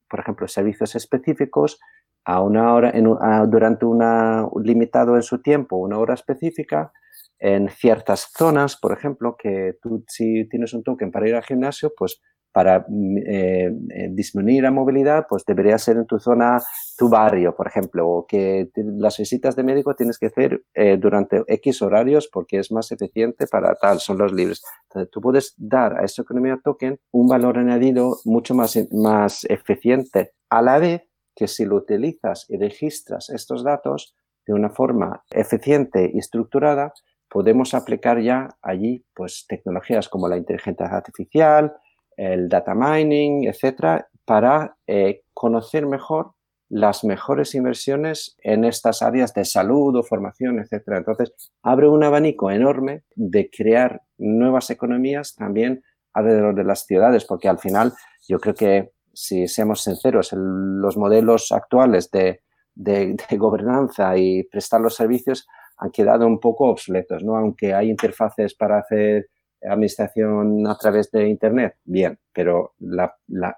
por 0.09 0.21
ejemplo, 0.21 0.47
servicios 0.47 0.95
específicos 0.95 1.81
a 2.25 2.41
una 2.41 2.73
hora, 2.73 2.91
en, 2.91 3.05
durante 3.51 3.85
una 3.85 4.49
limitado 4.63 5.17
en 5.17 5.23
su 5.23 5.43
tiempo, 5.43 5.77
una 5.77 5.99
hora 5.99 6.15
específica, 6.15 6.93
en 7.39 7.69
ciertas 7.69 8.31
zonas, 8.37 8.77
por 8.77 8.93
ejemplo, 8.93 9.37
que 9.37 9.75
tú 9.83 10.05
si 10.09 10.49
tienes 10.49 10.73
un 10.75 10.83
token 10.83 11.11
para 11.11 11.29
ir 11.29 11.35
al 11.35 11.45
gimnasio, 11.45 11.93
pues 11.97 12.21
para 12.55 12.87
mm, 12.89 13.19
eh, 13.19 13.67
eh, 13.67 14.09
disminuir 14.13 14.63
la 14.63 14.71
movilidad, 14.71 15.27
pues 15.29 15.45
debería 15.45 15.77
ser 15.77 15.97
en 15.97 16.07
tu 16.07 16.21
zona, 16.21 16.63
tu 16.97 17.09
barrio, 17.09 17.57
por 17.57 17.67
ejemplo, 17.67 18.09
o 18.09 18.27
que 18.27 18.71
las 18.77 19.19
visitas 19.19 19.57
de 19.57 19.65
médico 19.65 19.97
tienes 19.97 20.19
que 20.21 20.27
hacer 20.27 20.63
eh, 20.73 20.97
durante 20.97 21.43
X 21.49 21.83
horarios 21.83 22.29
porque 22.33 22.61
es 22.61 22.71
más 22.71 22.93
eficiente 22.93 23.49
para 23.49 23.75
tal, 23.75 23.99
son 23.99 24.19
los 24.19 24.33
libres. 24.33 24.63
Entonces, 24.85 25.11
tú 25.11 25.21
puedes 25.21 25.55
dar 25.57 25.99
a 25.99 26.05
esa 26.05 26.23
economía 26.23 26.61
token 26.63 27.01
un 27.11 27.27
valor 27.27 27.59
añadido 27.59 28.19
mucho 28.25 28.55
más, 28.55 28.79
más 28.93 29.45
eficiente, 29.47 30.31
a 30.49 30.63
la 30.63 30.79
vez 30.79 31.03
que 31.35 31.49
si 31.49 31.65
lo 31.65 31.75
utilizas 31.75 32.47
y 32.49 32.57
registras 32.57 33.31
estos 33.31 33.65
datos 33.65 34.15
de 34.47 34.53
una 34.53 34.71
forma 34.71 35.25
eficiente 35.31 36.09
y 36.15 36.19
estructurada, 36.19 36.93
podemos 37.35 37.75
aplicar 37.75 38.23
ya 38.23 38.49
allí 38.63 39.05
pues 39.13 39.45
tecnologías 39.49 40.09
como 40.09 40.29
la 40.29 40.37
inteligencia 40.37 40.87
artificial, 40.87 41.75
el 42.17 42.49
data 42.49 42.77
mining, 42.77 43.49
etcétera, 43.49 44.07
para 44.25 44.77
eh, 44.87 45.23
conocer 45.35 45.85
mejor 45.85 46.35
las 46.69 47.03
mejores 47.03 47.57
inversiones 47.57 48.37
en 48.39 48.65
estas 48.65 49.03
áreas 49.03 49.35
de 49.35 49.45
salud 49.45 49.97
o 49.97 50.05
formación, 50.05 50.61
etcétera. 50.61 50.99
Entonces, 50.99 51.33
abre 51.65 51.89
un 51.89 52.05
abanico 52.05 52.53
enorme 52.53 53.03
de 53.17 53.51
crear 53.51 54.03
nuevas 54.17 54.71
economías 54.71 55.35
también 55.35 55.83
alrededor 56.13 56.55
de 56.55 56.63
las 56.63 56.87
ciudades, 56.87 57.25
porque 57.25 57.49
al 57.49 57.59
final 57.59 57.95
yo 58.29 58.39
creo 58.39 58.55
que, 58.55 58.93
si 59.13 59.49
seamos 59.49 59.83
sinceros, 59.83 60.33
los 60.33 60.97
modelos 60.97 61.51
actuales 61.51 62.13
de, 62.13 62.43
de, 62.77 63.17
de, 63.29 63.37
gobernanza 63.37 64.17
y 64.17 64.45
prestar 64.45 64.81
los 64.81 64.95
servicios 64.95 65.49
han 65.77 65.91
quedado 65.91 66.27
un 66.27 66.41
poco 66.41 66.69
obsoletos, 66.69 67.23
¿no? 67.25 67.37
Aunque 67.37 67.75
hay 67.75 67.91
interfaces 67.91 68.55
para 68.55 68.79
hacer 68.79 69.29
administración 69.63 70.67
a 70.67 70.77
través 70.77 71.11
de 71.11 71.29
Internet, 71.29 71.77
bien, 71.85 72.19
pero 72.33 72.75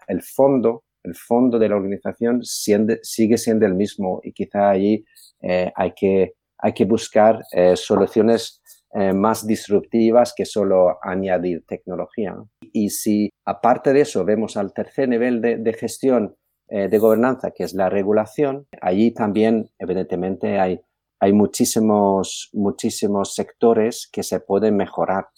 el 0.09 0.22
fondo, 0.22 0.85
el 1.02 1.14
fondo 1.14 1.59
de 1.59 1.68
la 1.68 1.76
organización 1.76 2.42
sigue 2.42 3.38
siendo 3.38 3.66
el 3.66 3.74
mismo 3.74 4.20
y 4.22 4.33
quizá 4.33 4.70
allí 4.70 5.05
eh, 5.42 5.72
hay, 5.74 5.92
que, 5.94 6.35
hay 6.59 6.72
que 6.72 6.85
buscar 6.85 7.42
eh, 7.52 7.76
soluciones 7.76 8.62
eh, 8.94 9.12
más 9.12 9.46
disruptivas 9.46 10.33
que 10.35 10.44
solo 10.44 10.98
añadir 11.02 11.64
tecnología. 11.66 12.37
Y 12.72 12.90
si 12.90 13.31
aparte 13.44 13.92
de 13.92 14.02
eso 14.02 14.24
vemos 14.24 14.57
al 14.57 14.72
tercer 14.72 15.09
nivel 15.09 15.40
de, 15.40 15.72
gestión 15.74 16.37
de 16.68 16.98
gobernanza, 16.98 17.52
que 17.52 17.62
es 17.62 17.74
la 17.74 17.88
regulación, 17.88 18.66
allí 18.81 19.12
también 19.12 19.70
evidentemente 19.79 20.59
hay, 20.59 20.81
hay 21.20 21.33
muchísimos, 21.33 22.50
muchísimos 22.52 23.35
sectores 23.35 24.09
que 24.12 24.22
se 24.22 24.40
pueden 24.40 24.76
mejorar 24.76 25.29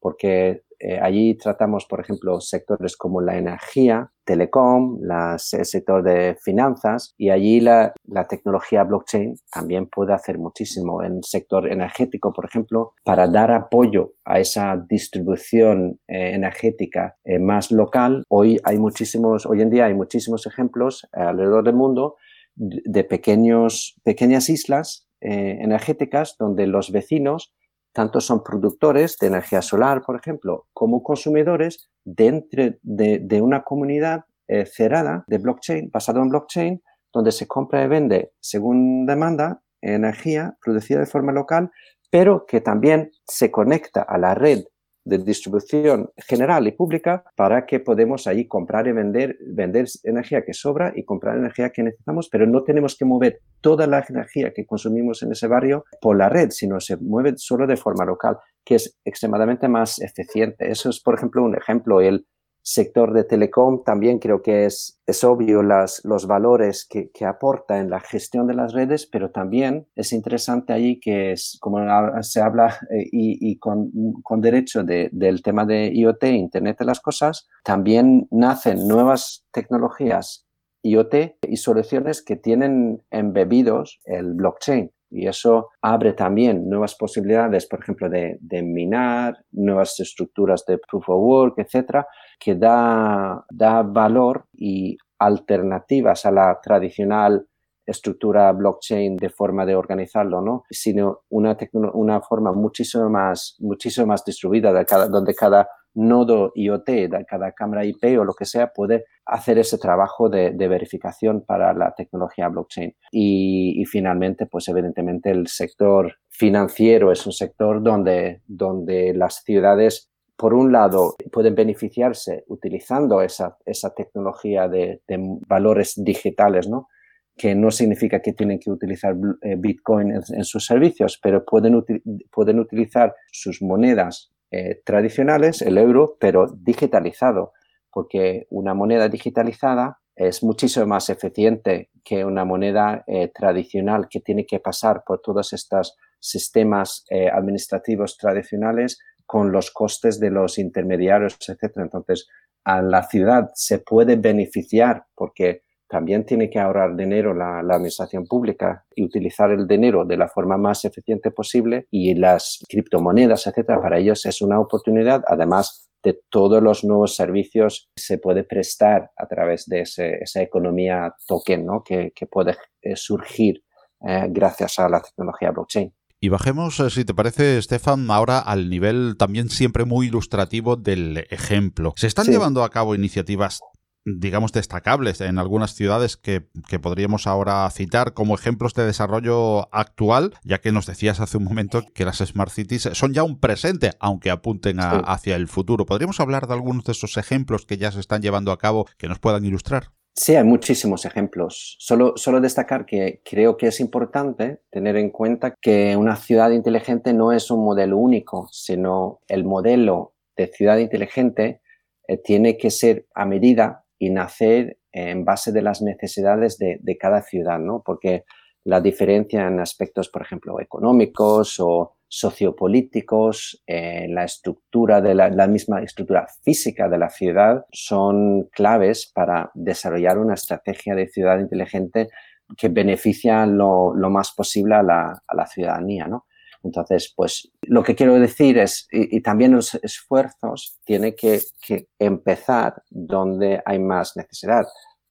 porque 0.00 0.62
eh, 0.78 0.98
allí 1.00 1.36
tratamos, 1.36 1.86
por 1.86 2.00
ejemplo, 2.00 2.40
sectores 2.40 2.96
como 2.96 3.20
la 3.20 3.38
energía, 3.38 4.12
telecom, 4.24 5.00
el 5.02 5.38
sector 5.38 6.02
de 6.02 6.36
finanzas 6.42 7.14
y 7.16 7.30
allí 7.30 7.60
la, 7.60 7.94
tecnología 8.28 8.84
blockchain 8.84 9.36
también 9.50 9.86
puede 9.86 10.12
hacer 10.12 10.38
muchísimo 10.38 11.02
en 11.02 11.22
sector 11.22 11.70
energético, 11.70 12.32
por 12.32 12.44
ejemplo, 12.44 12.92
para 13.04 13.26
dar 13.26 13.50
apoyo 13.52 14.12
a 14.24 14.38
esa 14.38 14.76
distribución 14.88 15.98
eh, 16.08 16.34
energética 16.34 17.16
eh, 17.24 17.38
más 17.38 17.70
local. 17.70 18.24
Hoy 18.28 18.60
hay 18.64 18.78
muchísimos, 18.78 19.46
hoy 19.46 19.62
en 19.62 19.70
día 19.70 19.86
hay 19.86 19.94
muchísimos 19.94 20.46
ejemplos 20.46 21.06
alrededor 21.12 21.64
del 21.64 21.74
mundo 21.74 22.16
de 22.54 23.04
pequeños, 23.04 23.96
pequeñas 24.02 24.48
islas 24.48 25.05
energéticas 25.20 26.36
donde 26.38 26.66
los 26.66 26.92
vecinos 26.92 27.54
tanto 27.96 28.20
son 28.20 28.44
productores 28.44 29.16
de 29.18 29.28
energía 29.28 29.62
solar, 29.62 30.02
por 30.04 30.16
ejemplo, 30.16 30.66
como 30.74 31.02
consumidores 31.02 31.88
dentro 32.04 32.74
de, 32.82 33.40
una 33.40 33.62
comunidad 33.62 34.26
eh, 34.48 34.66
cerrada 34.66 35.24
de 35.26 35.38
blockchain, 35.38 35.90
basada 35.90 36.20
en 36.20 36.28
blockchain, 36.28 36.82
donde 37.10 37.32
se 37.32 37.46
compra 37.46 37.82
y 37.82 37.88
vende 37.88 38.32
según 38.38 39.06
demanda 39.06 39.62
energía 39.80 40.58
producida 40.62 41.00
de 41.00 41.06
forma 41.06 41.32
local, 41.32 41.70
pero 42.10 42.44
que 42.44 42.60
también 42.60 43.10
se 43.26 43.50
conecta 43.50 44.02
a 44.02 44.18
la 44.18 44.34
red 44.34 44.64
de 45.06 45.18
distribución 45.18 46.10
general 46.18 46.66
y 46.66 46.72
pública 46.72 47.24
para 47.36 47.64
que 47.64 47.78
podemos 47.78 48.26
ahí 48.26 48.46
comprar 48.46 48.88
y 48.88 48.92
vender, 48.92 49.38
vender 49.40 49.86
energía 50.02 50.44
que 50.44 50.52
sobra 50.52 50.92
y 50.94 51.04
comprar 51.04 51.38
energía 51.38 51.70
que 51.70 51.84
necesitamos, 51.84 52.28
pero 52.28 52.46
no 52.46 52.64
tenemos 52.64 52.96
que 52.96 53.04
mover 53.04 53.40
toda 53.60 53.86
la 53.86 54.04
energía 54.08 54.52
que 54.52 54.66
consumimos 54.66 55.22
en 55.22 55.30
ese 55.30 55.46
barrio 55.46 55.84
por 56.00 56.16
la 56.16 56.28
red, 56.28 56.50
sino 56.50 56.80
se 56.80 56.96
mueve 56.96 57.34
solo 57.36 57.68
de 57.68 57.76
forma 57.76 58.04
local, 58.04 58.36
que 58.64 58.74
es 58.74 58.98
extremadamente 59.04 59.68
más 59.68 60.00
eficiente. 60.00 60.68
Eso 60.68 60.90
es, 60.90 61.00
por 61.00 61.14
ejemplo, 61.14 61.44
un 61.44 61.56
ejemplo. 61.56 62.00
El, 62.00 62.26
sector 62.66 63.12
de 63.12 63.22
telecom 63.22 63.84
también 63.84 64.18
creo 64.18 64.42
que 64.42 64.66
es, 64.66 65.00
es 65.06 65.22
obvio 65.22 65.62
las, 65.62 66.04
los 66.04 66.26
valores 66.26 66.84
que, 66.84 67.12
que, 67.12 67.24
aporta 67.24 67.78
en 67.78 67.90
la 67.90 68.00
gestión 68.00 68.48
de 68.48 68.54
las 68.54 68.72
redes, 68.72 69.06
pero 69.06 69.30
también 69.30 69.86
es 69.94 70.12
interesante 70.12 70.72
ahí 70.72 70.98
que 70.98 71.30
es, 71.30 71.58
como 71.60 71.78
se 72.22 72.40
habla 72.40 72.76
eh, 72.90 73.04
y, 73.12 73.52
y, 73.52 73.58
con, 73.58 73.92
con 74.24 74.40
derecho 74.40 74.82
de, 74.82 75.08
del 75.12 75.42
tema 75.42 75.64
de 75.64 75.92
IoT, 75.94 76.24
Internet 76.24 76.78
de 76.80 76.86
las 76.86 76.98
Cosas, 76.98 77.46
también 77.62 78.26
nacen 78.32 78.88
nuevas 78.88 79.46
tecnologías 79.52 80.44
IoT 80.82 81.14
y 81.42 81.58
soluciones 81.58 82.20
que 82.20 82.34
tienen 82.34 83.00
embebidos 83.10 84.00
el 84.06 84.34
blockchain. 84.34 84.90
Y 85.10 85.26
eso 85.26 85.70
abre 85.80 86.12
también 86.12 86.68
nuevas 86.68 86.94
posibilidades, 86.94 87.66
por 87.66 87.80
ejemplo, 87.80 88.08
de, 88.08 88.38
minar, 88.62 89.36
nuevas 89.52 89.98
estructuras 90.00 90.64
de 90.66 90.78
proof 90.78 91.08
of 91.08 91.22
work, 91.22 91.58
etcétera, 91.58 92.06
que 92.38 92.54
da, 92.54 93.44
da 93.50 93.82
valor 93.82 94.46
y 94.52 94.96
alternativas 95.18 96.26
a 96.26 96.30
la 96.30 96.58
tradicional 96.62 97.46
estructura 97.86 98.50
blockchain 98.52 99.16
de 99.16 99.30
forma 99.30 99.64
de 99.64 99.76
organizarlo, 99.76 100.40
¿no? 100.42 100.64
Sino 100.68 101.20
una, 101.28 101.56
una 101.72 102.20
forma 102.20 102.52
muchísimo 102.52 103.08
más, 103.08 103.56
muchísimo 103.60 104.08
más 104.08 104.24
distribuida, 104.24 104.72
de 104.72 104.84
cada, 104.84 105.08
donde 105.08 105.34
cada 105.34 105.68
nodo 105.96 106.52
IoT, 106.54 106.86
de 106.86 107.26
cada 107.26 107.52
cámara 107.52 107.84
IP 107.84 108.18
o 108.18 108.24
lo 108.24 108.34
que 108.34 108.44
sea, 108.44 108.72
puede 108.72 109.04
hacer 109.24 109.58
ese 109.58 109.78
trabajo 109.78 110.28
de, 110.28 110.52
verificación 110.68 111.44
para 111.44 111.72
la 111.72 111.94
tecnología 111.94 112.48
blockchain. 112.48 112.94
Y, 113.10 113.84
finalmente, 113.86 114.46
pues 114.46 114.68
evidentemente 114.68 115.30
el 115.30 115.48
sector 115.48 116.14
financiero 116.28 117.10
es 117.10 117.26
un 117.26 117.32
sector 117.32 117.82
donde, 117.82 118.42
donde 118.46 119.14
las 119.14 119.42
ciudades 119.44 120.10
por 120.36 120.52
un 120.52 120.70
lado, 120.70 121.16
pueden 121.32 121.54
beneficiarse 121.54 122.44
utilizando 122.48 123.22
esa, 123.22 123.56
esa 123.64 123.94
tecnología 123.94 124.68
de, 124.68 125.00
valores 125.48 125.94
digitales, 125.96 126.68
¿no? 126.68 126.88
que 127.36 127.54
no 127.54 127.70
significa 127.70 128.20
que 128.20 128.32
tienen 128.32 128.58
que 128.58 128.70
utilizar 128.70 129.14
eh, 129.42 129.56
Bitcoin 129.58 130.10
en, 130.12 130.44
sus 130.44 130.64
servicios, 130.64 131.18
pero 131.22 131.44
pueden, 131.44 131.84
pueden 132.30 132.58
utilizar 132.60 133.14
sus 133.30 133.60
monedas 133.60 134.32
eh, 134.50 134.80
tradicionales, 134.84 135.62
el 135.62 135.78
euro, 135.78 136.16
pero 136.20 136.46
digitalizado, 136.46 137.52
porque 137.90 138.46
una 138.50 138.74
moneda 138.74 139.08
digitalizada 139.08 140.00
es 140.14 140.42
muchísimo 140.42 140.86
más 140.86 141.10
eficiente 141.10 141.90
que 142.02 142.24
una 142.24 142.44
moneda 142.44 143.04
eh, 143.06 143.28
tradicional 143.34 144.08
que 144.08 144.20
tiene 144.20 144.46
que 144.46 144.60
pasar 144.60 145.02
por 145.06 145.20
todos 145.20 145.52
estos 145.52 145.96
sistemas 146.18 147.04
eh, 147.10 147.28
administrativos 147.28 148.16
tradicionales 148.16 148.98
con 149.26 149.52
los 149.52 149.70
costes 149.70 150.18
de 150.20 150.30
los 150.30 150.58
intermediarios, 150.58 151.36
etcétera. 151.40 151.84
Entonces, 151.84 152.28
a 152.64 152.80
la 152.80 153.02
ciudad 153.02 153.50
se 153.54 153.80
puede 153.80 154.16
beneficiar 154.16 155.04
porque 155.14 155.62
también 155.88 156.24
tiene 156.24 156.50
que 156.50 156.58
ahorrar 156.58 156.96
dinero 156.96 157.34
la, 157.34 157.58
administración 157.58 158.26
pública 158.26 158.84
y 158.94 159.04
utilizar 159.04 159.50
el 159.50 159.66
dinero 159.66 160.04
de 160.04 160.16
la 160.16 160.28
forma 160.28 160.56
más 160.56 160.84
eficiente 160.84 161.30
posible 161.30 161.86
y 161.90 162.14
las 162.14 162.64
criptomonedas, 162.68 163.46
etcétera, 163.46 163.80
para 163.80 163.98
ellos 163.98 164.24
es 164.26 164.42
una 164.42 164.60
oportunidad, 164.60 165.22
además 165.26 165.88
de 166.02 166.20
todos 166.30 166.62
los 166.62 166.84
nuevos 166.84 167.16
servicios 167.16 167.88
que 167.96 168.02
se 168.02 168.18
puede 168.18 168.44
prestar 168.44 169.10
a 169.16 169.26
través 169.26 169.66
de 169.66 169.80
esa 169.80 170.42
economía 170.42 171.14
token 171.26 171.66
¿no? 171.66 171.82
que, 171.82 172.12
puede 172.30 172.56
eh, 172.82 172.94
surgir 172.94 173.64
eh, 174.06 174.26
gracias 174.28 174.78
a 174.78 174.88
la 174.88 175.00
tecnología 175.00 175.50
blockchain. 175.50 175.92
Y 176.18 176.28
bajemos, 176.28 176.80
eh, 176.80 176.90
si 176.90 177.04
te 177.04 177.12
parece, 177.12 177.60
Stefan, 177.60 178.10
ahora 178.10 178.38
al 178.38 178.70
nivel 178.70 179.16
también 179.18 179.50
siempre 179.50 179.84
muy 179.84 180.06
ilustrativo 180.06 180.76
del 180.76 181.26
ejemplo. 181.30 181.92
¿Se 181.96 182.06
están 182.06 182.26
llevando 182.26 182.64
a 182.64 182.70
cabo 182.70 182.94
iniciativas 182.94 183.60
digamos, 184.06 184.52
destacables 184.52 185.20
en 185.20 185.38
algunas 185.38 185.74
ciudades 185.74 186.16
que, 186.16 186.42
podríamos 186.80 187.26
ahora 187.26 187.68
citar 187.70 188.14
como 188.14 188.36
ejemplos 188.36 188.72
de 188.74 188.86
desarrollo 188.86 189.74
actual, 189.74 190.34
ya 190.44 190.58
que 190.58 190.72
nos 190.72 190.86
decías 190.86 191.20
hace 191.20 191.36
un 191.36 191.44
momento 191.44 191.82
que 191.94 192.04
las 192.04 192.18
Smart 192.18 192.52
Cities 192.52 192.90
son 192.92 193.12
ya 193.12 193.24
un 193.24 193.40
presente, 193.40 193.90
aunque 193.98 194.30
apunten 194.30 194.78
hacia 194.78 195.34
el 195.34 195.48
futuro. 195.48 195.86
¿Podríamos 195.86 196.20
hablar 196.20 196.46
de 196.46 196.54
algunos 196.54 196.84
de 196.84 196.92
esos 196.92 197.16
ejemplos 197.16 197.66
que 197.66 197.78
ya 197.78 197.90
se 197.90 198.00
están 198.00 198.22
llevando 198.22 198.52
a 198.52 198.58
cabo 198.58 198.86
que 198.96 199.08
nos 199.08 199.18
puedan 199.18 199.44
ilustrar? 199.44 199.90
Sí, 200.14 200.34
hay 200.34 200.44
muchísimos 200.44 201.04
ejemplos. 201.04 201.76
Solo, 201.78 202.14
solo 202.16 202.40
destacar 202.40 202.86
que 202.86 203.20
creo 203.24 203.56
que 203.56 203.66
es 203.66 203.80
importante 203.80 204.62
tener 204.70 204.96
en 204.96 205.10
cuenta 205.10 205.54
que 205.60 205.96
una 205.96 206.16
ciudad 206.16 206.52
inteligente 206.52 207.12
no 207.12 207.32
es 207.32 207.50
un 207.50 207.64
modelo 207.64 207.98
único, 207.98 208.48
sino 208.50 209.20
el 209.28 209.44
modelo 209.44 210.14
de 210.36 210.46
ciudad 210.46 210.78
inteligente 210.78 211.60
eh, 212.08 212.18
tiene 212.18 212.56
que 212.56 212.70
ser 212.70 213.06
a 213.14 213.26
medida 213.26 213.85
y 213.98 214.10
nacer 214.10 214.78
en 214.92 215.24
base 215.24 215.52
de 215.52 215.62
las 215.62 215.82
necesidades 215.82 216.58
de, 216.58 216.98
cada 216.98 217.22
ciudad, 217.22 217.58
¿no? 217.58 217.82
Porque 217.84 218.24
la 218.64 218.80
diferencia 218.80 219.46
en 219.46 219.60
aspectos, 219.60 220.08
por 220.08 220.22
ejemplo, 220.22 220.60
económicos 220.60 221.60
o 221.60 221.96
sociopolíticos, 222.08 223.62
eh, 223.66 224.06
la 224.08 224.24
estructura 224.24 225.00
de 225.00 225.14
la, 225.14 225.46
misma 225.46 225.82
estructura 225.82 226.26
física 226.42 226.88
de 226.88 226.98
la 226.98 227.10
ciudad 227.10 227.66
son 227.72 228.44
claves 228.52 229.10
para 229.12 229.50
desarrollar 229.54 230.18
una 230.18 230.34
estrategia 230.34 230.94
de 230.94 231.08
ciudad 231.08 231.38
inteligente 231.38 232.08
que 232.56 232.68
beneficia 232.68 233.44
lo, 233.44 233.92
más 233.94 234.32
posible 234.32 234.76
a 234.76 234.82
la, 234.82 235.46
ciudadanía, 235.46 236.06
¿no? 236.06 236.26
Entonces, 236.66 237.12
pues 237.16 237.50
lo 237.62 237.82
que 237.82 237.94
quiero 237.94 238.18
decir 238.18 238.58
es, 238.58 238.86
y, 238.90 239.20
también 239.22 239.52
los 239.52 239.74
esfuerzos 239.76 240.78
tienen 240.84 241.14
que, 241.16 241.40
que, 241.66 241.86
empezar 241.98 242.82
donde 242.90 243.62
hay 243.64 243.78
más 243.78 244.16
necesidad. 244.16 244.66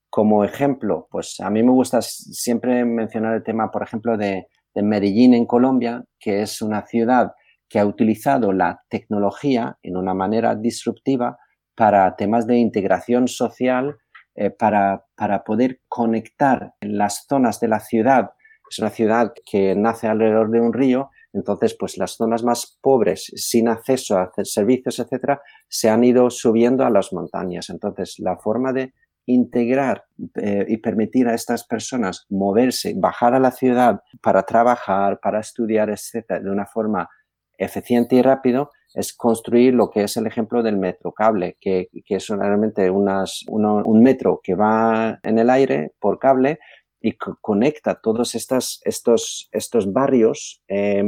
Como 0.10 0.44
ejemplo, 0.44 1.08
pues 1.10 1.40
a 1.40 1.50
mí 1.50 1.64
me 1.64 1.72
gusta 1.72 2.02
siempre 2.02 2.86
mencionar 2.86 3.36
el 3.36 3.44
tema, 3.44 3.72
por 3.72 3.84
ejemplo, 3.84 4.18
de 4.18 4.48
de 4.76 4.84
Medellín 4.84 5.34
en 5.34 5.46
Colombia, 5.46 6.04
que 6.20 6.42
es 6.42 6.62
una 6.62 6.86
ciudad 6.86 7.32
que 7.68 7.80
ha 7.80 7.86
utilizado 7.86 8.52
la 8.52 8.84
tecnología 8.90 9.78
en 9.82 9.98
una 9.98 10.14
manera 10.14 10.56
disruptiva 10.56 11.38
para 11.76 12.16
temas 12.16 12.46
de 12.46 12.58
integración 12.58 13.28
social, 13.28 13.98
eh, 14.36 14.50
para, 14.50 15.06
para 15.16 15.44
poder 15.44 15.80
conectar 15.88 16.74
las 16.82 17.26
zonas 17.28 17.60
de 17.60 17.70
la 17.70 17.80
ciudad. 17.80 18.32
Es 18.70 18.80
una 18.80 18.90
ciudad 18.90 19.34
que 19.50 19.76
nace 19.76 20.08
alrededor 20.08 20.52
de 20.52 20.60
un 20.60 20.74
río, 20.74 21.10
entonces 21.36 21.76
pues 21.78 21.98
las 21.98 22.12
zonas 22.16 22.44
más 22.44 22.80
pobres, 22.82 23.32
sin 23.36 23.68
acceso 23.68 24.18
a 24.18 24.32
servicios, 24.44 25.00
etcétera, 25.00 25.42
se 25.68 25.90
han 25.90 26.04
ido 26.04 26.30
subiendo 26.30 26.86
a 26.86 26.90
las 26.90 27.12
montañas. 27.12 27.70
Entonces 27.70 28.16
la 28.20 28.38
forma 28.38 28.72
de 28.72 28.94
integrar 29.26 30.06
eh, 30.36 30.66
y 30.68 30.78
permitir 30.78 31.28
a 31.28 31.34
estas 31.34 31.66
personas 31.66 32.26
moverse, 32.30 32.94
bajar 32.96 33.34
a 33.34 33.40
la 33.40 33.52
ciudad 33.52 34.00
para 34.22 34.44
trabajar, 34.44 35.20
para 35.20 35.40
estudiar, 35.40 35.90
etcétera, 35.90 36.40
de 36.40 36.50
una 36.50 36.66
forma 36.66 37.10
eficiente 37.58 38.16
y 38.16 38.22
rápido, 38.22 38.72
es 38.94 39.14
construir 39.14 39.74
lo 39.74 39.90
que 39.90 40.04
es 40.04 40.16
el 40.16 40.28
ejemplo 40.28 40.64
del 40.64 40.78
metro 40.78 41.12
cable, 41.12 41.58
que, 41.60 41.90
que 42.06 42.16
es 42.16 42.28
realmente 42.30 42.90
unas, 42.90 43.44
un 43.48 44.02
metro 44.02 44.40
que 44.42 44.56
va 44.56 45.20
en 45.22 45.38
el 45.38 45.50
aire 45.50 45.92
por 46.00 46.18
cable 46.18 46.60
y 47.06 47.16
conecta 47.40 48.02
todos 48.02 48.34
estas, 48.34 48.82
estos, 48.84 49.48
estos 49.52 49.94
barrios 49.94 50.64
eh, 50.68 51.04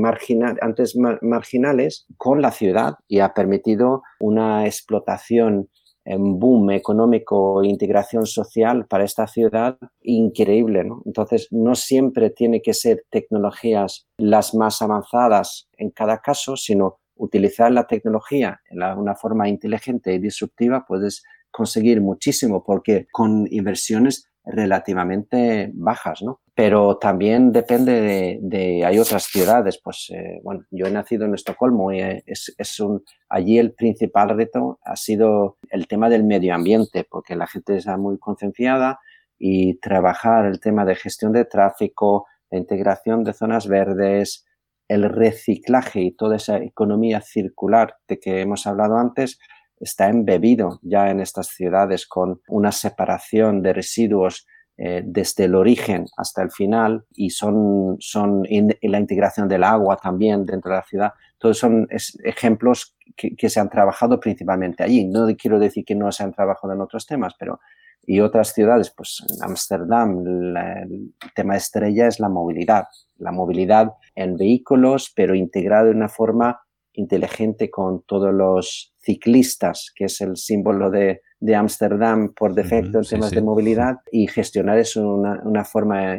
antes 0.62 0.96
marginales 1.22 2.06
con 2.18 2.40
la 2.40 2.52
ciudad 2.52 2.94
y 3.08 3.18
ha 3.18 3.34
permitido 3.34 4.04
una 4.20 4.68
explotación 4.68 5.70
en 6.06 6.38
boom 6.38 6.70
económico 6.70 7.64
e 7.64 7.68
integración 7.68 8.28
social 8.28 8.86
para 8.86 9.06
esta 9.06 9.26
ciudad 9.26 9.80
increíble. 10.04 10.84
¿no? 10.84 11.02
Entonces, 11.04 11.48
no 11.50 11.74
siempre 11.74 12.30
tiene 12.30 12.62
que 12.62 12.76
ser 12.76 13.04
tecnologías 13.10 14.06
las 14.20 14.54
más 14.54 14.84
avanzadas 14.84 15.68
en 15.78 15.90
cada 15.90 16.20
caso, 16.20 16.56
sino 16.58 17.00
utilizar 17.16 17.72
la 17.72 17.88
tecnología 17.88 18.62
en 18.70 18.84
una 18.84 19.16
forma 19.16 19.50
inteligente 19.50 20.14
y 20.14 20.20
disruptiva, 20.20 20.86
puedes 20.88 21.24
conseguir 21.58 22.02
muchísimo 22.02 22.64
porque 22.64 23.08
con 23.12 23.48
inversiones 23.50 24.30
relativamente 24.46 25.72
bajas, 25.74 26.22
¿no? 26.22 26.40
Pero 26.54 26.98
también 26.98 27.52
depende 27.52 28.40
de, 28.42 28.86
hay 28.86 29.00
otras 29.00 29.24
ciudades, 29.24 29.80
pues, 29.84 30.12
eh, 30.14 30.40
bueno, 30.44 30.62
yo 30.72 30.86
he 30.86 30.92
nacido 30.92 31.26
en 31.26 31.34
Estocolmo 31.34 31.92
y 31.92 32.00
eh, 32.00 32.24
es, 32.26 32.54
es, 32.58 32.84
allí 33.30 33.58
el 33.58 33.74
principal 33.74 34.30
reto 34.30 34.80
ha 34.84 34.96
sido 34.96 35.58
el 35.70 35.88
tema 35.88 36.10
del 36.10 36.24
medio 36.24 36.54
ambiente, 36.54 37.06
porque 37.10 37.36
la 37.36 37.48
gente 37.48 37.76
está 37.76 37.98
muy 37.98 38.18
concienciada 38.20 39.00
y 39.38 39.80
trabajar 39.80 40.46
el 40.46 40.60
tema 40.60 40.86
de 40.86 40.96
gestión 40.96 41.32
de 41.32 41.46
tráfico, 41.46 42.26
la 42.52 42.60
integración 42.60 43.24
de 43.24 43.34
zonas 43.34 43.68
verdes, 43.68 44.46
el 44.88 45.04
reciclaje 45.04 46.02
y 46.02 46.12
toda 46.12 46.38
esa 46.38 46.58
economía 46.58 47.22
circular 47.22 47.96
de 48.08 48.20
que 48.20 48.42
hemos 48.42 48.66
hablado 48.68 48.98
antes, 48.98 49.40
está 49.80 50.10
embebido 50.10 50.80
ya 50.82 51.10
en 51.10 51.20
estas 51.20 51.48
ciudades 51.48 52.08
con 52.08 52.42
una 52.48 52.72
separación 52.72 53.62
de 53.62 53.74
residuos 53.74 54.48
eh, 54.80 55.02
desde 55.04 55.46
el 55.46 55.56
origen 55.56 56.06
hasta 56.18 56.44
el 56.44 56.52
final 56.52 57.04
y 57.14 57.32
son, 57.32 57.98
son 58.00 58.44
la 58.82 59.00
integración 59.00 59.48
del 59.48 59.64
agua 59.64 59.98
también 59.98 60.46
dentro 60.46 60.72
de 60.72 60.78
la 60.78 60.84
ciudad. 60.84 61.14
Todos 61.40 61.58
son 61.58 61.88
ejemplos 62.24 62.96
que, 63.16 63.50
se 63.50 63.60
han 63.60 63.70
trabajado 63.70 64.20
principalmente 64.20 64.84
allí. 64.84 65.06
No 65.06 65.26
quiero 65.36 65.58
decir 65.58 65.84
que 65.84 65.96
no 65.96 66.12
se 66.12 66.24
han 66.24 66.32
trabajado 66.32 66.74
en 66.74 66.82
otros 66.82 67.08
temas, 67.08 67.34
pero 67.40 67.60
y 68.06 68.22
otras 68.22 68.54
ciudades, 68.54 68.94
pues 68.96 69.22
en 69.28 69.44
Ámsterdam, 69.44 70.26
el 70.26 71.14
tema 71.36 71.58
estrella 71.58 72.08
es 72.08 72.20
la 72.20 72.30
movilidad. 72.30 72.86
La 73.18 73.32
movilidad 73.32 73.94
en 74.16 74.38
vehículos, 74.38 75.12
pero 75.14 75.36
integrada 75.36 75.86
de 75.86 75.92
una 75.92 76.08
forma 76.08 76.62
inteligente 76.94 77.70
con 77.70 78.04
todos 78.04 78.34
los 78.34 78.96
ciclistas, 79.08 79.92
que 79.96 80.06
es 80.06 80.20
el 80.20 80.36
símbolo 80.36 80.92
de 80.92 81.56
Ámsterdam 81.56 82.34
por 82.34 82.54
defecto 82.54 83.00
en 83.00 83.06
temas 83.06 83.32
de 83.32 83.42
movilidad, 83.42 83.96
y 84.12 84.28
gestionar 84.28 84.78
eso 84.78 85.02
de 85.02 85.08
una, 85.08 85.42
una, 85.46 85.64
forma 85.64 86.18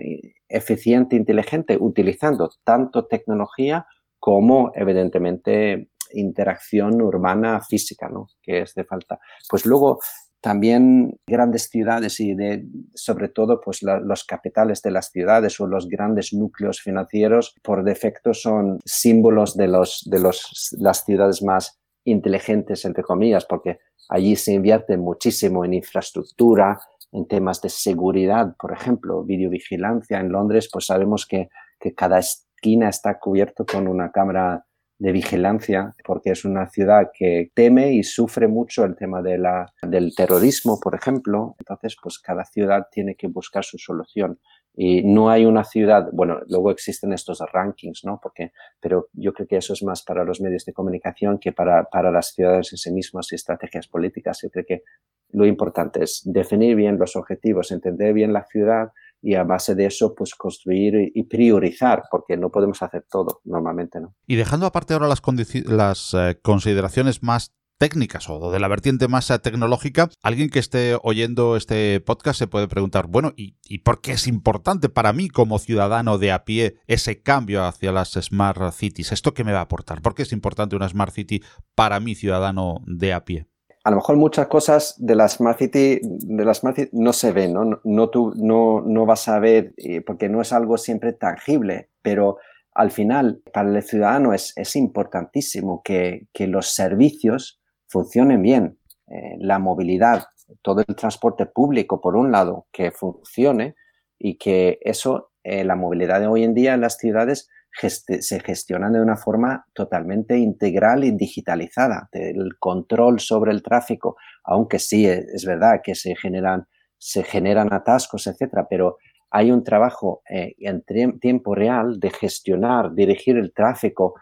eficiente 0.48 1.14
e 1.14 1.18
inteligente, 1.18 1.76
utilizando 1.78 2.50
tanto 2.64 3.06
tecnología 3.06 3.86
como, 4.18 4.72
evidentemente, 4.74 5.90
interacción 6.14 7.02
urbana 7.02 7.60
física, 7.60 8.08
¿no? 8.08 8.28
que 8.42 8.62
es 8.62 8.74
de 8.74 8.84
falta. 8.84 9.18
Pues 9.50 9.66
luego, 9.66 9.98
también 10.40 11.18
grandes 11.26 11.68
ciudades 11.68 12.20
y 12.20 12.34
de, 12.34 12.64
sobre 12.94 13.28
todo 13.28 13.60
pues 13.60 13.82
los 13.82 14.24
capitales 14.24 14.82
de 14.82 14.92
las 14.92 15.10
ciudades 15.10 15.58
o 15.60 15.66
los 15.66 15.88
grandes 15.88 16.32
núcleos 16.32 16.80
financieros 16.80 17.54
por 17.62 17.82
defecto 17.82 18.32
son 18.34 18.78
símbolos 18.84 19.56
de, 19.56 19.68
los, 19.68 20.02
de 20.06 20.20
los, 20.20 20.76
las 20.78 21.04
ciudades 21.04 21.42
más 21.42 21.77
inteligentes, 22.10 22.84
entre 22.84 23.02
comillas, 23.02 23.44
porque 23.44 23.78
allí 24.08 24.36
se 24.36 24.52
invierte 24.52 24.96
muchísimo 24.96 25.64
en 25.64 25.74
infraestructura, 25.74 26.78
en 27.12 27.26
temas 27.26 27.60
de 27.60 27.68
seguridad, 27.68 28.54
por 28.58 28.72
ejemplo, 28.72 29.24
videovigilancia. 29.24 30.20
En 30.20 30.30
Londres, 30.30 30.68
pues 30.72 30.86
sabemos 30.86 31.26
que, 31.26 31.48
que 31.80 31.94
cada 31.94 32.18
esquina 32.18 32.88
está 32.88 33.18
cubierto 33.18 33.64
con 33.64 33.88
una 33.88 34.10
cámara 34.10 34.64
de 34.98 35.12
vigilancia, 35.12 35.94
porque 36.04 36.30
es 36.30 36.44
una 36.44 36.68
ciudad 36.68 37.10
que 37.14 37.50
teme 37.54 37.92
y 37.92 38.02
sufre 38.02 38.48
mucho 38.48 38.84
el 38.84 38.96
tema 38.96 39.22
de 39.22 39.38
la, 39.38 39.72
del 39.82 40.12
terrorismo, 40.14 40.80
por 40.80 40.94
ejemplo. 40.94 41.54
Entonces, 41.60 41.96
pues 42.02 42.18
cada 42.18 42.44
ciudad 42.44 42.88
tiene 42.90 43.14
que 43.14 43.28
buscar 43.28 43.64
su 43.64 43.78
solución. 43.78 44.40
Y 44.74 45.02
no 45.02 45.28
hay 45.28 45.44
una 45.44 45.64
ciudad, 45.64 46.08
bueno, 46.12 46.38
luego 46.48 46.70
existen 46.70 47.12
estos 47.12 47.40
rankings, 47.52 48.04
¿no? 48.04 48.20
Porque, 48.22 48.52
pero 48.80 49.08
yo 49.12 49.32
creo 49.32 49.48
que 49.48 49.56
eso 49.56 49.72
es 49.72 49.82
más 49.82 50.02
para 50.04 50.24
los 50.24 50.40
medios 50.40 50.64
de 50.64 50.72
comunicación 50.72 51.38
que 51.38 51.52
para, 51.52 51.84
para 51.84 52.12
las 52.12 52.28
ciudades 52.28 52.72
en 52.72 52.78
sí 52.78 52.92
mismas 52.92 53.32
y 53.32 53.34
estrategias 53.34 53.88
políticas. 53.88 54.40
Yo 54.42 54.50
creo 54.50 54.64
que 54.66 54.82
lo 55.30 55.46
importante 55.46 56.04
es 56.04 56.22
definir 56.24 56.76
bien 56.76 56.96
los 56.98 57.16
objetivos, 57.16 57.72
entender 57.72 58.14
bien 58.14 58.32
la 58.32 58.44
ciudad, 58.44 58.92
y 59.20 59.34
a 59.34 59.44
base 59.44 59.74
de 59.74 59.86
eso 59.86 60.14
pues 60.14 60.34
construir 60.34 61.10
y 61.14 61.24
priorizar 61.24 62.04
porque 62.10 62.36
no 62.36 62.50
podemos 62.50 62.80
hacer 62.82 63.04
todo 63.10 63.40
normalmente 63.44 64.00
no 64.00 64.14
y 64.26 64.36
dejando 64.36 64.66
aparte 64.66 64.94
ahora 64.94 65.08
las, 65.08 65.22
las 65.64 66.14
eh, 66.14 66.38
consideraciones 66.40 67.22
más 67.22 67.52
técnicas 67.78 68.28
o 68.28 68.50
de 68.50 68.60
la 68.60 68.68
vertiente 68.68 69.08
más 69.08 69.32
tecnológica, 69.42 70.10
alguien 70.22 70.50
que 70.50 70.58
esté 70.58 70.96
oyendo 71.02 71.56
este 71.56 72.00
podcast 72.00 72.38
se 72.38 72.46
puede 72.46 72.68
preguntar, 72.68 73.06
bueno, 73.06 73.32
¿y, 73.36 73.78
por 73.78 74.00
qué 74.00 74.12
es 74.12 74.26
importante 74.26 74.88
para 74.88 75.12
mí 75.12 75.28
como 75.28 75.58
ciudadano 75.58 76.18
de 76.18 76.32
a 76.32 76.44
pie 76.44 76.76
ese 76.86 77.22
cambio 77.22 77.64
hacia 77.64 77.92
las 77.92 78.10
Smart 78.12 78.72
Cities? 78.72 79.12
¿Esto 79.12 79.32
qué 79.32 79.44
me 79.44 79.52
va 79.52 79.60
a 79.60 79.62
aportar? 79.62 80.02
¿Por 80.02 80.14
qué 80.14 80.22
es 80.22 80.32
importante 80.32 80.76
una 80.76 80.88
Smart 80.88 81.12
City 81.12 81.42
para 81.74 82.00
mí 82.00 82.14
ciudadano 82.14 82.80
de 82.86 83.12
a 83.12 83.24
pie? 83.24 83.46
A 83.84 83.90
lo 83.90 83.96
mejor 83.96 84.16
muchas 84.16 84.48
cosas 84.48 84.96
de 84.98 85.14
la 85.14 85.28
Smart 85.28 85.58
City, 85.58 86.00
de 86.02 86.44
la 86.44 86.52
Smart 86.52 86.76
no 86.92 87.12
se 87.12 87.32
ven, 87.32 87.54
¿no? 87.54 87.80
No, 87.84 88.10
tú, 88.10 88.34
no, 88.36 88.82
no 88.84 89.06
vas 89.06 89.28
a 89.28 89.38
ver, 89.38 89.72
eh, 89.76 90.02
porque 90.02 90.28
no 90.28 90.42
es 90.42 90.52
algo 90.52 90.76
siempre 90.76 91.12
tangible, 91.12 91.90
pero 92.02 92.36
al 92.74 92.90
final 92.90 93.40
para 93.52 93.70
el 93.70 93.82
ciudadano 93.82 94.34
es, 94.34 94.52
es 94.56 94.76
importantísimo 94.76 95.80
que, 95.82 96.26
que 96.32 96.46
los 96.46 96.68
servicios 96.68 97.57
funcionen 97.88 98.42
bien. 98.42 98.78
Eh, 99.10 99.36
la 99.38 99.58
movilidad, 99.58 100.24
todo 100.60 100.84
el 100.86 100.94
transporte 100.94 101.46
público, 101.46 102.00
por 102.00 102.14
un 102.14 102.30
lado, 102.30 102.66
que 102.72 102.90
funcione 102.90 103.74
y 104.18 104.36
que 104.36 104.78
eso, 104.82 105.30
eh, 105.42 105.64
la 105.64 105.76
movilidad 105.76 106.20
de 106.20 106.26
hoy 106.26 106.44
en 106.44 106.54
día 106.54 106.74
en 106.74 106.82
las 106.82 106.98
ciudades 106.98 107.48
se 107.80 108.40
gestiona 108.40 108.90
de 108.90 109.00
una 109.00 109.16
forma 109.16 109.66
totalmente 109.72 110.36
integral 110.36 111.04
y 111.04 111.12
digitalizada. 111.12 112.08
El 112.12 112.58
control 112.58 113.20
sobre 113.20 113.52
el 113.52 113.62
tráfico, 113.62 114.16
aunque 114.44 114.78
sí 114.78 115.06
eh, 115.06 115.24
es 115.32 115.44
verdad 115.44 115.80
que 115.82 115.94
se 115.94 116.16
generan, 116.16 116.66
se 116.98 117.22
generan 117.22 117.72
atascos, 117.72 118.26
etcétera, 118.26 118.66
pero 118.68 118.96
hay 119.30 119.50
un 119.50 119.62
trabajo 119.62 120.22
en 120.26 120.82
tiempo 121.20 121.54
real 121.54 122.00
de 122.00 122.08
gestionar, 122.08 122.94
dirigir 122.94 123.36
el 123.36 123.52
tráfico 123.52 124.14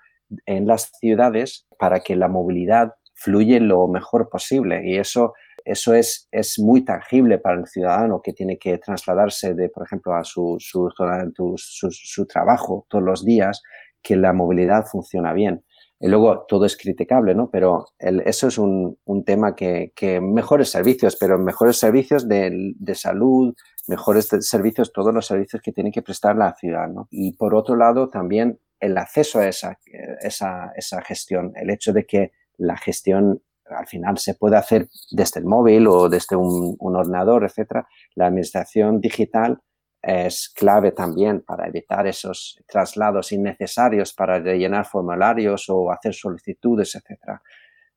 en 0.44 0.66
las 0.66 0.90
ciudades 0.98 1.68
para 1.78 2.00
que 2.00 2.16
la 2.16 2.26
movilidad 2.26 2.92
fluye 3.16 3.58
lo 3.60 3.88
mejor 3.88 4.28
posible 4.28 4.82
y 4.86 4.98
eso, 4.98 5.32
eso 5.64 5.94
es, 5.94 6.28
es 6.30 6.58
muy 6.58 6.84
tangible 6.84 7.38
para 7.38 7.58
el 7.58 7.66
ciudadano 7.66 8.20
que 8.22 8.34
tiene 8.34 8.58
que 8.58 8.78
trasladarse 8.78 9.54
de, 9.54 9.70
por 9.70 9.84
ejemplo, 9.84 10.14
a 10.14 10.22
su, 10.22 10.56
su, 10.60 12.26
trabajo 12.26 12.86
todos 12.88 13.02
los 13.02 13.24
días, 13.24 13.62
que 14.02 14.16
la 14.16 14.32
movilidad 14.32 14.84
funciona 14.84 15.32
bien. 15.32 15.64
Y 15.98 16.08
luego 16.08 16.44
todo 16.46 16.66
es 16.66 16.76
criticable, 16.76 17.34
¿no? 17.34 17.48
Pero 17.50 17.86
el, 17.98 18.20
eso 18.20 18.48
es 18.48 18.58
un, 18.58 18.98
un 19.06 19.24
tema 19.24 19.56
que, 19.56 19.92
que, 19.96 20.20
mejores 20.20 20.68
servicios, 20.68 21.16
pero 21.18 21.38
mejores 21.38 21.78
servicios 21.78 22.28
de, 22.28 22.74
de, 22.78 22.94
salud, 22.94 23.54
mejores 23.88 24.28
servicios, 24.40 24.92
todos 24.92 25.14
los 25.14 25.26
servicios 25.26 25.62
que 25.62 25.72
tiene 25.72 25.90
que 25.90 26.02
prestar 26.02 26.36
la 26.36 26.54
ciudad, 26.54 26.86
¿no? 26.88 27.08
Y 27.10 27.32
por 27.32 27.54
otro 27.54 27.76
lado, 27.76 28.10
también 28.10 28.60
el 28.78 28.98
acceso 28.98 29.38
a 29.38 29.48
esa, 29.48 29.78
esa, 30.20 30.70
esa 30.76 31.00
gestión, 31.00 31.52
el 31.56 31.70
hecho 31.70 31.94
de 31.94 32.04
que 32.04 32.32
la 32.58 32.76
gestión 32.76 33.42
al 33.68 33.86
final 33.86 34.18
se 34.18 34.34
puede 34.34 34.56
hacer 34.56 34.88
desde 35.10 35.40
el 35.40 35.46
móvil 35.46 35.86
o 35.88 36.08
desde 36.08 36.36
un, 36.36 36.76
ordenador, 36.78 37.44
etcétera. 37.44 37.86
La 38.14 38.26
administración 38.26 39.00
digital 39.00 39.58
es 40.02 40.52
clave 40.54 40.92
también 40.92 41.42
para 41.42 41.66
evitar 41.66 42.06
esos 42.06 42.62
traslados 42.66 43.32
innecesarios 43.32 44.12
para 44.12 44.38
rellenar 44.38 44.86
formularios 44.86 45.68
o 45.68 45.90
hacer 45.90 46.14
solicitudes, 46.14 46.94
etcétera. 46.94 47.42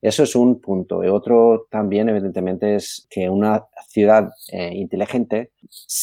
Eso 0.02 0.22
es 0.24 0.34
un 0.34 0.60
punto. 0.60 1.04
Y 1.04 1.08
otro 1.08 1.66
también, 1.70 2.08
evidentemente, 2.08 2.74
es 2.74 3.06
que 3.08 3.28
una 3.28 3.64
ciudad 3.86 4.30
eh, 4.50 4.72
inteligente 4.74 5.52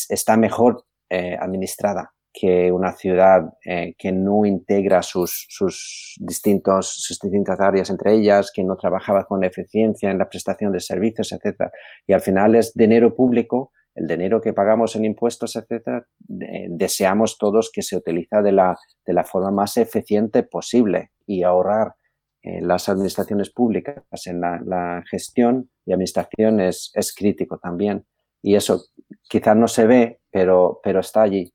está 0.10 0.38
mejor 0.38 0.86
eh, 1.10 1.36
administrada 1.40 2.14
que 2.40 2.72
una 2.72 2.94
ciudad 2.94 3.42
eh, 3.66 3.96
que 3.98 4.12
no 4.12 4.46
integra 4.46 5.02
sus, 5.02 5.48
sus, 5.50 6.16
distintos, 6.20 6.94
sus 6.94 7.18
distintas 7.20 7.60
áreas 7.60 7.90
entre 7.90 8.14
ellas, 8.14 8.52
que 8.54 8.64
no 8.64 8.76
trabajaba 8.76 9.26
con 9.26 9.44
eficiencia 9.44 10.12
en 10.12 10.20
la 10.20 10.30
prestación 10.30 10.72
de 10.72 10.80
servicios, 10.80 11.32
etcétera. 11.32 11.72
Y 12.06 12.14
al 12.14 12.22
final 12.22 12.54
es 12.56 12.74
dinero 12.76 13.16
público, 13.16 13.72
el 13.96 14.06
dinero 14.06 14.40
que 14.40 14.54
pagamos 14.54 14.96
en 14.96 15.06
impuestos, 15.06 15.56
etcétera, 15.56 16.06
deseamos 16.28 17.40
todos 17.40 17.72
que 17.74 17.82
se 17.82 17.98
utiliza 17.98 18.44
de 18.44 18.52
la, 18.52 18.78
de 19.04 19.14
la 19.14 19.24
forma 19.24 19.50
más 19.50 19.76
eficiente 19.78 20.44
posible 20.44 21.10
y 21.26 21.42
ahorrar 21.42 21.96
eh, 22.44 22.62
las 22.62 22.88
administraciones 22.88 23.50
públicas 23.50 24.04
en 24.28 24.42
la, 24.42 24.62
la, 24.64 25.04
gestión 25.10 25.72
y 25.88 25.94
administración 25.94 26.60
es, 26.60 26.92
es 26.94 27.16
crítico 27.16 27.58
también. 27.58 28.06
Y 28.44 28.56
eso 28.56 28.84
quizás 29.28 29.58
no 29.58 29.68
se 29.68 29.88
ve, 29.88 30.20
pero, 30.30 30.80
pero 30.84 31.00
está 31.00 31.24
allí. 31.24 31.52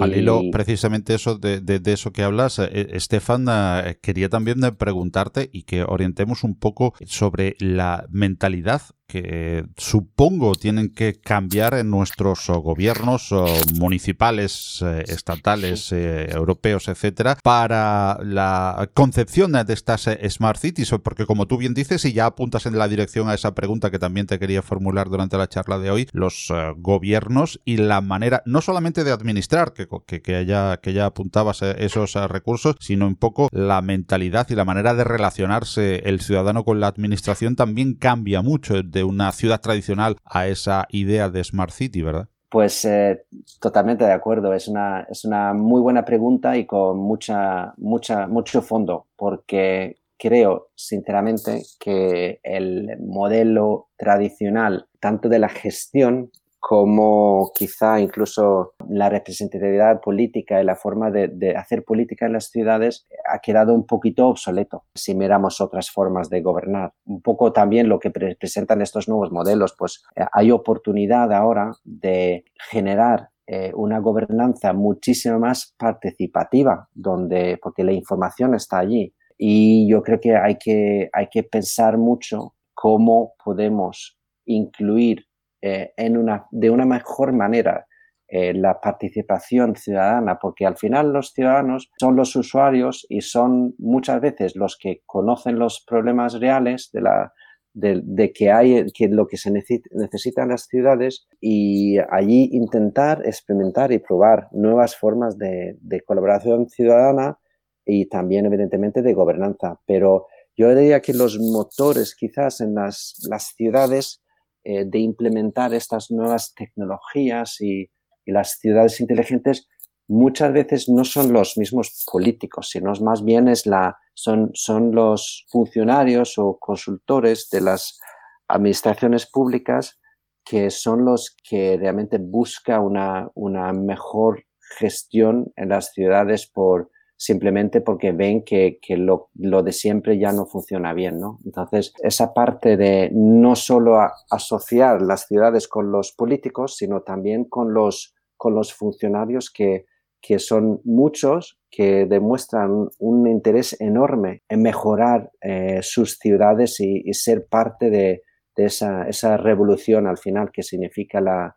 Al 0.00 0.14
hilo 0.14 0.42
precisamente 0.52 1.14
eso 1.14 1.38
de, 1.38 1.60
de, 1.60 1.92
eso 1.92 2.12
que 2.12 2.22
hablas, 2.22 2.58
eh, 2.58 2.88
Estefan, 2.92 3.46
eh, 3.48 3.98
quería 4.02 4.28
también 4.28 4.60
preguntarte 4.76 5.48
y 5.52 5.62
que 5.62 5.82
orientemos 5.82 6.44
un 6.44 6.58
poco 6.58 6.94
sobre 7.06 7.56
la 7.58 8.06
mentalidad 8.10 8.82
que 9.08 9.64
supongo 9.76 10.54
tienen 10.54 10.90
que 10.90 11.18
cambiar 11.18 11.74
en 11.74 11.90
nuestros 11.90 12.46
gobiernos 12.48 13.34
municipales, 13.74 14.84
eh, 14.84 15.04
estatales, 15.08 15.90
eh, 15.92 16.28
europeos, 16.30 16.88
etcétera, 16.88 17.38
para 17.42 18.18
la 18.22 18.90
concepción 18.92 19.52
de 19.52 19.72
estas 19.72 20.06
eh, 20.08 20.28
smart 20.28 20.60
cities, 20.60 20.94
porque 21.02 21.24
como 21.24 21.46
tú 21.46 21.56
bien 21.56 21.72
dices 21.72 22.04
y 22.04 22.12
ya 22.12 22.26
apuntas 22.26 22.66
en 22.66 22.76
la 22.76 22.86
dirección 22.86 23.30
a 23.30 23.34
esa 23.34 23.54
pregunta 23.54 23.90
que 23.90 23.98
también 23.98 24.26
te 24.26 24.38
quería 24.38 24.60
formular 24.60 25.08
durante 25.08 25.38
la 25.38 25.48
charla 25.48 25.78
de 25.78 25.90
hoy, 25.90 26.08
los 26.12 26.52
gobiernos 26.76 27.60
y 27.64 27.78
la 27.78 28.02
manera 28.02 28.42
no 28.44 28.60
solamente 28.60 29.04
de 29.04 29.12
administrar, 29.12 29.72
que, 29.72 29.88
que, 30.06 30.20
que 30.20 30.44
ya, 30.44 30.80
que 30.82 30.92
ya 30.92 31.06
apuntabas 31.06 31.62
esos 31.62 32.14
recursos, 32.14 32.76
sino 32.78 33.06
un 33.06 33.16
poco 33.16 33.48
la 33.52 33.80
mentalidad 33.80 34.46
y 34.50 34.54
la 34.54 34.66
manera 34.66 34.92
de 34.92 35.04
relacionarse 35.04 36.02
el 36.04 36.20
ciudadano 36.20 36.64
con 36.64 36.78
la 36.78 36.88
administración 36.88 37.56
también 37.56 37.94
cambia 37.94 38.42
mucho. 38.42 38.82
de 38.82 38.97
una 39.04 39.32
ciudad 39.32 39.60
tradicional 39.60 40.16
a 40.24 40.46
esa 40.46 40.86
idea 40.90 41.28
de 41.28 41.42
Smart 41.44 41.72
City, 41.72 42.02
¿verdad? 42.02 42.28
Pues 42.48 42.84
eh, 42.84 43.24
totalmente 43.60 44.04
de 44.04 44.12
acuerdo. 44.12 44.54
Es 44.54 44.68
una, 44.68 45.06
es 45.10 45.24
una 45.24 45.52
muy 45.52 45.80
buena 45.80 46.04
pregunta 46.04 46.56
y 46.56 46.64
con 46.64 46.98
mucha, 46.98 47.74
mucha, 47.76 48.26
mucho 48.26 48.62
fondo, 48.62 49.06
porque 49.16 49.98
creo 50.18 50.70
sinceramente 50.74 51.62
que 51.78 52.40
el 52.42 52.98
modelo 53.00 53.88
tradicional, 53.96 54.86
tanto 55.00 55.28
de 55.28 55.38
la 55.38 55.48
gestión 55.48 56.30
como 56.68 57.50
quizá 57.54 57.98
incluso 57.98 58.74
la 58.90 59.08
representatividad 59.08 60.02
política 60.02 60.60
y 60.60 60.66
la 60.66 60.76
forma 60.76 61.10
de, 61.10 61.56
hacer 61.56 61.82
política 61.82 62.26
en 62.26 62.34
las 62.34 62.50
ciudades 62.50 63.06
ha 63.26 63.38
quedado 63.38 63.72
un 63.72 63.86
poquito 63.86 64.28
obsoleto 64.28 64.84
si 64.94 65.14
miramos 65.14 65.62
otras 65.62 65.90
formas 65.90 66.28
de 66.28 66.42
gobernar. 66.42 66.92
Un 67.06 67.22
poco 67.22 67.54
también 67.54 67.88
lo 67.88 67.98
que 67.98 68.10
presentan 68.10 68.82
estos 68.82 69.08
nuevos 69.08 69.32
modelos, 69.32 69.74
pues 69.78 70.04
eh, 70.14 70.26
hay 70.30 70.50
oportunidad 70.50 71.32
ahora 71.32 71.72
de 71.84 72.44
generar 72.70 73.30
eh, 73.46 73.72
una 73.74 73.98
gobernanza 74.00 74.74
muchísimo 74.74 75.38
más 75.38 75.74
participativa, 75.78 76.86
donde, 76.92 77.58
porque 77.62 77.82
la 77.82 77.92
información 77.92 78.54
está 78.54 78.80
allí. 78.80 79.14
Y 79.38 79.88
yo 79.88 80.02
creo 80.02 80.20
que 80.20 80.36
hay 80.36 80.58
que, 80.58 81.08
hay 81.14 81.28
que 81.28 81.44
pensar 81.44 81.96
mucho 81.96 82.56
cómo 82.74 83.32
podemos 83.42 84.18
incluir 84.44 85.27
eh, 85.60 85.92
en 85.96 86.16
una, 86.16 86.46
de 86.50 86.70
una 86.70 86.86
mejor 86.86 87.32
manera 87.32 87.86
eh, 88.30 88.52
la 88.52 88.78
participación 88.80 89.74
ciudadana, 89.74 90.38
porque 90.38 90.66
al 90.66 90.76
final 90.76 91.12
los 91.12 91.32
ciudadanos 91.32 91.90
son 91.98 92.14
los 92.14 92.36
usuarios 92.36 93.06
y 93.08 93.22
son 93.22 93.74
muchas 93.78 94.20
veces 94.20 94.54
los 94.54 94.76
que 94.76 95.00
conocen 95.06 95.58
los 95.58 95.82
problemas 95.86 96.38
reales 96.38 96.90
de, 96.92 97.00
la, 97.00 97.32
de, 97.72 98.32
que 98.32 98.50
hay, 98.52 98.84
que 98.92 99.08
lo 99.08 99.26
que 99.26 99.38
se 99.38 99.50
necesita, 99.50 100.42
en 100.42 100.48
las 100.50 100.66
ciudades 100.66 101.26
y 101.40 101.96
allí 102.10 102.50
intentar 102.52 103.22
experimentar 103.24 103.92
y 103.92 103.98
probar 103.98 104.48
nuevas 104.52 104.94
formas 104.94 105.38
de, 105.38 105.78
de 105.80 106.02
colaboración 106.02 106.68
ciudadana 106.68 107.38
y 107.86 108.10
también 108.10 108.44
evidentemente 108.44 109.00
de 109.00 109.14
gobernanza. 109.14 109.80
Pero 109.86 110.26
yo 110.54 110.74
diría 110.74 111.00
que 111.00 111.14
los 111.14 111.38
motores 111.38 112.14
quizás 112.14 112.60
en 112.60 112.74
las, 112.74 113.14
las 113.28 113.54
ciudades 113.56 114.20
eh, 114.64 114.84
de 114.84 114.98
implementar 114.98 115.72
estas 115.74 116.10
nuevas 116.10 116.54
tecnologías 116.54 117.60
y, 117.60 117.90
las 118.30 118.58
ciudades 118.58 119.00
inteligentes 119.00 119.66
muchas 120.06 120.52
veces 120.52 120.86
no 120.90 121.02
son 121.06 121.32
los 121.32 121.56
mismos 121.56 122.04
políticos, 122.12 122.68
sino 122.68 122.92
más 123.00 123.24
bien 123.24 123.48
es 123.48 123.64
la, 123.64 123.96
son, 124.12 124.50
son 124.52 124.94
los 124.94 125.46
funcionarios 125.48 126.36
o 126.36 126.58
consultores 126.58 127.48
de 127.50 127.62
las 127.62 127.98
administraciones 128.46 129.24
públicas 129.24 129.98
que 130.44 130.68
son 130.68 131.06
los 131.06 131.34
que 131.42 131.78
realmente 131.78 132.18
buscan 132.18 132.82
una, 132.82 133.30
una 133.34 133.72
mejor 133.72 134.44
gestión 134.78 135.50
en 135.56 135.70
las 135.70 135.92
ciudades 135.92 136.46
por, 136.46 136.90
simplemente 137.18 137.80
porque 137.80 138.12
ven 138.12 138.44
que, 138.44 138.78
lo, 138.96 139.28
de 139.34 139.72
siempre 139.72 140.18
ya 140.18 140.32
no 140.32 140.46
funciona 140.46 140.94
bien, 140.94 141.18
¿no? 141.18 141.38
Entonces, 141.44 141.92
esa 142.02 142.32
parte 142.32 142.76
de 142.76 143.10
no 143.12 143.56
solo 143.56 143.98
asociar 144.30 145.02
las 145.02 145.26
ciudades 145.26 145.66
con 145.66 145.90
los 145.90 146.12
políticos, 146.12 146.76
sino 146.76 147.02
también 147.02 147.44
con 147.44 147.74
los 147.74 148.14
con 148.38 148.54
los 148.54 148.72
funcionarios 148.72 149.50
que, 149.50 149.86
que 150.22 150.38
son 150.38 150.80
muchos, 150.84 151.58
que 151.70 152.06
demuestran 152.06 152.88
un 152.98 153.26
interés 153.26 153.78
enorme 153.80 154.42
en 154.48 154.62
mejorar 154.62 155.30
eh, 155.42 155.80
sus 155.82 156.18
ciudades 156.18 156.80
y, 156.80 157.12
ser 157.12 157.46
parte 157.46 157.90
de, 157.90 158.22
esa, 158.56 159.08
esa, 159.08 159.36
revolución 159.36 160.06
al 160.06 160.18
final 160.18 160.50
que 160.52 160.62
significa 160.62 161.20
la, 161.20 161.56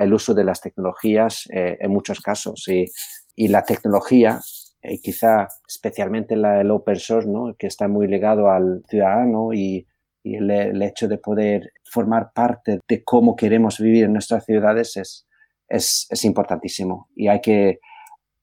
el 0.00 0.12
uso 0.12 0.34
de 0.34 0.44
las 0.44 0.60
tecnologías 0.60 1.46
eh, 1.52 1.76
en 1.78 1.90
muchos 1.90 2.20
casos. 2.20 2.66
Y, 2.68 2.86
y 3.36 3.48
la 3.48 3.62
tecnología, 3.62 4.40
eh, 4.82 4.98
quizá 5.00 5.48
especialmente 5.66 6.36
la, 6.36 6.60
el 6.60 6.70
open 6.70 6.96
source, 6.96 7.28
¿no? 7.28 7.54
que 7.58 7.68
está 7.68 7.88
muy 7.88 8.08
ligado 8.08 8.50
al 8.50 8.82
ciudadano 8.88 9.52
y, 9.52 9.86
y 10.22 10.36
el, 10.36 10.50
el, 10.50 10.82
hecho 10.82 11.08
de 11.08 11.18
poder 11.18 11.72
formar 11.84 12.32
parte 12.34 12.80
de 12.88 13.04
cómo 13.04 13.36
queremos 13.36 13.78
vivir 13.78 14.04
en 14.04 14.12
nuestras 14.12 14.44
ciudades 14.44 14.96
es, 14.96 15.26
es, 15.68 16.06
es 16.10 16.24
importantísimo. 16.24 17.08
Y 17.14 17.28
hay 17.28 17.40
que, 17.40 17.78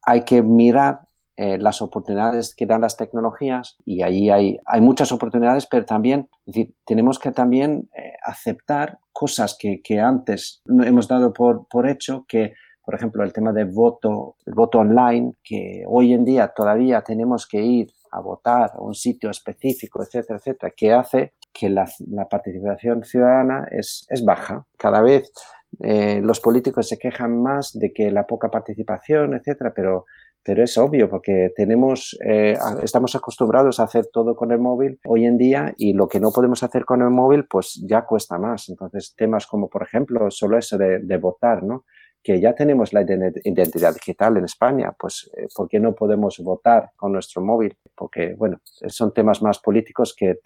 hay 0.01 0.23
que 0.23 0.41
mirar 0.41 1.01
eh, 1.35 1.57
las 1.57 1.81
oportunidades 1.81 2.53
que 2.53 2.65
dan 2.65 2.81
las 2.81 2.97
tecnologías 2.97 3.77
y 3.85 4.01
ahí 4.01 4.29
hay, 4.29 4.57
hay 4.65 4.81
muchas 4.81 5.11
oportunidades, 5.13 5.67
pero 5.67 5.85
también 5.85 6.29
es 6.45 6.53
decir, 6.53 6.75
tenemos 6.85 7.17
que 7.17 7.31
también 7.31 7.89
eh, 7.95 8.13
aceptar 8.23 8.99
cosas 9.13 9.55
que, 9.57 9.81
que 9.81 9.99
antes 9.99 10.61
hemos 10.65 11.07
dado 11.07 11.31
por, 11.31 11.65
por 11.69 11.89
hecho, 11.89 12.25
que 12.27 12.53
por 12.89 12.95
ejemplo 12.95 13.23
el 13.23 13.31
tema 13.31 13.53
del 13.53 13.67
voto, 13.67 14.37
el 14.47 14.55
voto 14.55 14.79
online, 14.79 15.33
que 15.43 15.83
hoy 15.85 16.11
en 16.11 16.25
día 16.25 16.47
todavía 16.47 17.03
tenemos 17.03 17.45
que 17.45 17.61
ir 17.61 17.91
a 18.09 18.19
votar 18.19 18.71
a 18.73 18.81
un 18.81 18.95
sitio 18.95 19.29
específico, 19.29 20.01
etcétera, 20.01 20.39
etcétera, 20.39 20.73
que 20.75 20.91
hace 20.91 21.33
que 21.53 21.69
la, 21.69 21.87
la 22.07 22.27
participación 22.27 23.03
ciudadana 23.03 23.67
es, 23.69 24.07
es 24.09 24.25
baja. 24.25 24.65
Cada 24.75 25.03
vez 25.03 25.31
eh, 25.81 26.19
los 26.23 26.39
políticos 26.39 26.87
se 26.87 26.97
quejan 26.97 27.43
más 27.43 27.77
de 27.77 27.93
que 27.93 28.09
la 28.09 28.25
poca 28.25 28.49
participación, 28.49 29.35
etcétera, 29.35 29.71
pero 29.75 30.05
pero 30.41 30.63
es 30.63 30.75
obvio 30.79 31.09
porque 31.11 31.51
tenemos, 31.55 32.17
eh, 32.25 32.57
estamos 32.81 33.15
acostumbrados 33.15 33.79
a 33.79 33.83
hacer 33.83 34.07
todo 34.11 34.35
con 34.35 34.51
el 34.51 34.57
móvil 34.57 34.99
hoy 35.05 35.25
en 35.25 35.37
día 35.37 35.75
y 35.77 35.93
lo 35.93 36.07
que 36.07 36.19
no 36.19 36.31
podemos 36.31 36.63
hacer 36.63 36.85
con 36.85 37.03
el 37.03 37.11
móvil 37.11 37.45
pues 37.45 37.79
ya 37.87 38.03
cuesta 38.03 38.39
más. 38.39 38.67
Entonces 38.69 39.13
temas 39.15 39.45
como 39.45 39.69
por 39.69 39.83
ejemplo 39.83 40.31
solo 40.31 40.57
eso 40.57 40.75
de, 40.79 41.01
de 41.03 41.17
votar, 41.17 41.61
¿no? 41.61 41.85
Que 42.23 42.39
ya 42.39 42.53
tenemos 42.53 42.93
la 42.93 43.01
identidad 43.01 43.93
digital 43.93 44.37
en 44.37 44.45
España, 44.45 44.93
pues 44.97 45.29
eh, 45.37 45.47
¿por 45.55 45.69
qué 45.69 45.79
no 45.79 45.95
podemos 45.95 46.37
votar 46.39 46.91
con 46.95 47.13
nuestro 47.13 47.41
móvil? 47.41 47.77
Porque, 47.95 48.35
bueno, 48.35 48.59
son 48.65 49.13
temas 49.13 49.41
más 49.41 49.59
políticos 49.59 50.15
que, 50.15 50.39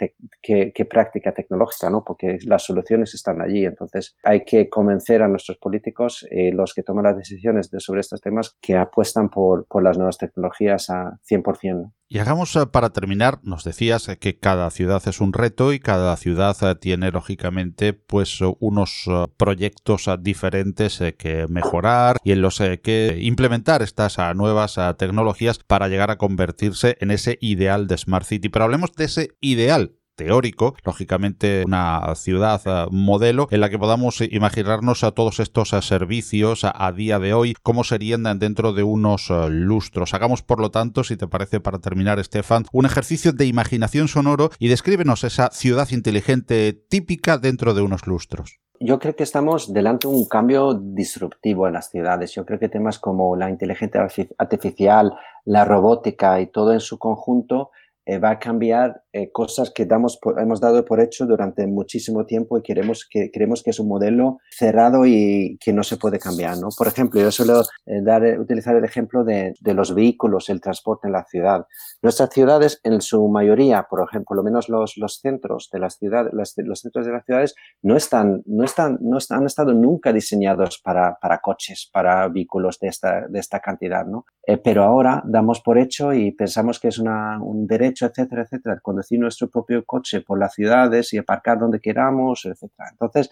práctica 0.86 1.34
tecnológica, 1.34 1.90
¿no? 1.90 2.04
Porque 2.04 2.38
las 2.46 2.64
soluciones 2.64 3.14
están 3.14 3.42
allí. 3.42 3.66
Entonces, 3.66 4.16
hay 4.24 4.44
que 4.44 4.70
convencer 4.70 5.22
a 5.24 5.28
nuestros 5.28 5.58
políticos, 5.58 6.28
eh, 6.30 6.52
los 6.52 6.74
que 6.74 6.84
toman 6.84 7.06
las 7.06 7.18
decisiones 7.18 7.72
de, 7.72 7.80
sobre 7.80 8.02
estos 8.02 8.22
temas, 8.22 8.56
que 8.62 8.76
apuestan 8.76 9.30
por, 9.30 9.66
por 9.66 9.84
las 9.84 9.98
nuevas 9.98 10.18
tecnologías 10.18 10.90
a 10.90 11.20
100%. 11.28 11.92
Y 12.14 12.20
hagamos 12.20 12.56
eh, 12.56 12.68
para 12.68 12.92
terminar, 12.92 13.40
nos 13.42 13.64
decías 13.64 14.08
eh, 14.08 14.20
que 14.20 14.38
cada 14.38 14.70
ciudad 14.70 15.02
es 15.08 15.20
un 15.20 15.34
reto 15.34 15.74
y 15.74 15.80
cada 15.80 16.16
ciudad 16.16 16.56
eh, 16.62 16.76
tiene 16.76 17.10
lógicamente 17.10 17.94
pues 17.94 18.40
unos 18.60 19.10
proyectos 19.36 20.08
diferentes 20.20 21.02
que 21.18 21.48
mejorar 21.50 22.18
y 22.24 22.34
en 22.34 22.44
los 22.44 22.60
que 22.84 23.18
implementar 23.20 23.82
estas 23.82 24.20
nuevas 24.36 24.78
tecnologías 25.00 25.58
para 25.58 25.88
llegar 25.88 26.12
a 26.12 26.20
convertirse 26.20 26.98
en 27.00 27.10
ese 27.10 27.40
ideal 27.42 27.88
de 27.88 27.98
Smart 27.98 28.28
City. 28.28 28.50
Pero 28.50 28.66
hablemos 28.66 28.92
de 28.94 29.06
ese 29.06 29.30
ideal 29.42 29.96
teórico, 30.16 30.76
lógicamente 30.84 31.64
una 31.66 32.14
ciudad 32.16 32.62
eh, 32.66 32.88
modelo 32.92 33.48
en 33.52 33.62
la 33.62 33.70
que 33.70 33.80
podamos 33.80 34.22
imaginarnos 34.22 35.04
a 35.04 35.12
todos 35.12 35.40
estos 35.40 35.74
eh, 35.74 35.82
servicios 35.82 36.64
a, 36.64 36.92
día 36.92 37.20
de 37.20 37.34
hoy, 37.34 37.56
cómo 37.64 37.84
serían 37.84 38.24
dentro 38.40 38.74
de 38.74 38.84
unos 38.84 39.30
eh, 39.30 39.50
lustros. 39.50 40.14
Hagamos, 40.14 40.42
por 40.42 40.60
lo 40.60 40.72
tanto, 40.72 41.04
si 41.04 41.18
te 41.18 41.28
parece, 41.28 41.60
para 41.60 41.80
terminar, 41.80 42.20
Estefan, 42.20 42.66
un 42.72 42.86
ejercicio 42.86 43.34
de 43.34 43.46
imaginación 43.46 44.08
sonoro 44.08 44.52
y 44.60 44.68
descríbenos 44.68 45.24
esa 45.24 45.50
ciudad 45.52 45.90
inteligente 45.92 46.74
típica 46.74 47.38
dentro 47.38 47.74
de 47.74 47.82
unos 47.82 48.08
lustros. 48.08 48.60
Yo 48.80 49.00
creo 49.00 49.16
que 49.16 49.24
estamos 49.24 49.72
delante 49.72 50.08
de 50.08 50.14
un 50.14 50.28
cambio 50.28 50.74
disruptivo 50.74 51.68
en 51.68 51.74
las 51.74 51.90
ciudades. 51.90 52.34
Yo 52.34 52.46
creo 52.46 52.60
que 52.60 52.68
temas 52.68 53.00
como 53.00 53.36
la 53.36 53.50
inteligencia 53.50 54.06
artificial, 54.38 55.14
la 55.46 55.64
robótica 55.64 56.42
y 56.42 56.48
todo 56.48 56.74
en 56.74 56.82
su 56.82 56.98
conjunto 56.98 57.72
eh, 58.06 58.18
va 58.18 58.32
a 58.32 58.40
cambiar 58.40 59.04
eh, 59.14 59.32
cosas 59.32 59.72
que 59.72 59.86
damos 59.86 60.20
hemos 60.38 60.60
dado 60.60 60.84
por 60.84 61.00
hecho 61.00 61.26
durante 61.26 61.66
muchísimo 61.68 62.26
tiempo 62.26 62.58
y 62.58 62.62
queremos 62.62 63.08
que, 63.10 63.32
creemos 63.32 63.64
que 63.64 63.70
es 63.70 63.80
un 63.80 63.88
modelo 63.88 64.40
cerrado 64.50 65.06
y 65.06 65.58
que 65.62 65.72
no 65.72 65.84
se 65.84 65.96
puede 65.96 66.20
cambiar. 66.20 66.58
¿no? 66.58 66.68
Por 66.78 66.88
ejemplo, 66.88 67.22
yo 67.22 67.32
suelo 67.32 67.62
eh, 67.86 68.02
dar, 68.02 68.24
utilizar 68.40 68.76
el 68.76 68.84
ejemplo 68.84 69.24
de, 69.24 69.54
de, 69.58 69.74
los 69.74 69.96
vehículos, 69.96 70.50
el 70.50 70.60
transporte 70.60 71.08
en 71.08 71.14
la 71.14 71.24
ciudad. 71.24 71.66
Nuestras 72.02 72.32
ciudades, 72.32 72.82
en 72.84 73.00
su 73.00 73.26
mayoría, 73.30 73.88
por 73.90 74.02
ejemplo, 74.02 74.26
por 74.26 74.38
lo 74.38 74.44
menos 74.44 74.68
los, 74.68 74.98
los 74.98 75.20
centros 75.20 75.70
de 75.72 75.80
las 75.80 75.98
ciudades, 75.98 76.34
los, 76.34 76.54
los, 76.58 76.80
centros 76.82 77.06
de 77.06 77.12
las 77.12 77.26
ciudades 77.26 77.56
no 77.82 77.96
están, 77.96 78.42
no 78.46 78.66
están, 78.66 78.98
no 79.00 79.18
están, 79.18 79.40
han 79.40 79.46
estado 79.46 79.74
nunca 79.74 80.12
diseñados 80.12 80.82
para, 80.84 81.18
para 81.22 81.38
coches, 81.40 81.90
para 81.94 82.28
vehículos 82.28 82.80
de 82.80 82.88
esta, 82.88 83.28
de 83.28 83.40
esta 83.40 83.60
cantidad. 83.60 84.06
¿no? 84.06 84.26
pero 84.62 84.84
ahora 84.84 85.24
damos 85.26 85.62
por 85.62 85.78
hecho 85.78 86.12
y 86.14 86.32
pensamos 86.32 86.78
que 86.78 86.90
es 86.90 87.00
una, 87.00 87.42
un 87.42 87.66
derecho 87.66 87.93
etcétera, 88.02 88.44
etcétera, 88.44 88.80
conducir 88.82 89.20
nuestro 89.20 89.50
propio 89.50 89.84
coche 89.86 90.22
por 90.22 90.40
las 90.40 90.54
ciudades 90.54 91.14
y 91.14 91.18
aparcar 91.18 91.60
donde 91.60 91.80
queramos, 91.80 92.46
etcétera. 92.46 92.90
Entonces, 92.92 93.30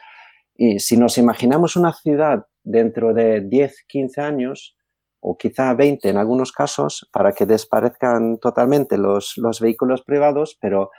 y 0.56 0.80
si 0.80 0.98
nos 0.98 1.18
imaginamos 1.18 1.76
una 1.76 1.94
ciudad 1.94 2.46
dentro 2.64 3.14
de 3.14 3.42
10, 3.42 3.86
15 3.88 4.22
años, 4.22 4.76
o 5.22 5.38
quizá 5.38 5.74
20 5.74 6.10
en 6.10 6.18
algunos 6.18 6.52
casos, 6.52 7.08
para 7.14 7.32
que 7.32 7.46
desaparezcan 7.46 8.38
totalmente 8.40 8.98
los, 8.98 9.38
los 9.38 9.60
vehículos 9.60 10.02
privados, 10.04 10.58
pero 10.60 10.90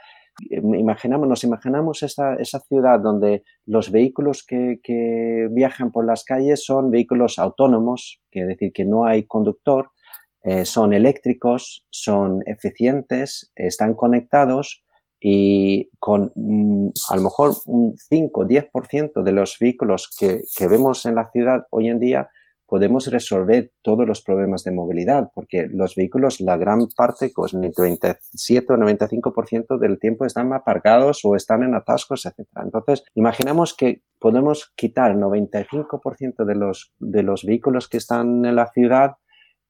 eh, 0.49 0.61
imaginamos, 0.63 1.27
nos 1.27 1.43
imaginamos 1.43 2.03
esa, 2.03 2.35
esa 2.35 2.59
ciudad 2.61 2.99
donde 2.99 3.43
los 3.65 3.91
vehículos 3.91 4.43
que, 4.45 4.79
que, 4.81 5.47
viajan 5.51 5.91
por 5.91 6.05
las 6.05 6.23
calles 6.23 6.63
son 6.63 6.89
vehículos 6.89 7.37
autónomos, 7.37 8.21
quiere 8.31 8.49
decir 8.49 8.71
que 8.73 8.85
no 8.85 9.05
hay 9.05 9.25
conductor, 9.27 9.91
eh, 10.43 10.65
son 10.65 10.93
eléctricos, 10.93 11.85
son 11.89 12.41
eficientes, 12.45 13.51
están 13.55 13.93
conectados 13.93 14.83
y 15.19 15.89
con 15.99 16.33
mm, 16.35 16.89
a 17.09 17.15
lo 17.15 17.21
mejor 17.21 17.55
un 17.65 17.95
5 17.97 18.41
o 18.41 18.45
10% 18.45 19.23
de 19.23 19.31
los 19.31 19.57
vehículos 19.59 20.09
que, 20.19 20.41
que, 20.55 20.67
vemos 20.67 21.05
en 21.05 21.15
la 21.15 21.29
ciudad 21.31 21.65
hoy 21.69 21.87
en 21.87 21.99
día 21.99 22.29
podemos 22.73 23.05
resolver 23.05 23.71
todos 23.83 24.07
los 24.07 24.23
problemas 24.23 24.63
de 24.63 24.71
movilidad, 24.71 25.29
porque 25.35 25.67
los 25.71 25.93
vehículos, 25.93 26.41
la 26.41 26.57
gran 26.57 26.87
parte, 26.95 27.31
pues 27.33 27.53
97 27.53 28.73
o 28.73 28.77
95% 28.77 29.77
del 29.77 29.99
tiempo 29.99 30.25
están 30.25 30.51
aparcados 30.53 31.19
o 31.23 31.35
están 31.35 31.61
en 31.61 31.75
atascos, 31.75 32.25
etc. 32.25 32.47
Entonces, 32.63 33.03
imaginamos 33.13 33.75
que 33.75 34.01
podemos 34.19 34.71
quitar 34.75 35.11
el 35.11 35.17
95% 35.17 36.45
de 36.45 36.55
los, 36.55 36.93
de 36.97 37.21
los 37.21 37.43
vehículos 37.43 37.87
que 37.87 37.97
están 37.97 38.43
en 38.43 38.55
la 38.55 38.71
ciudad 38.71 39.17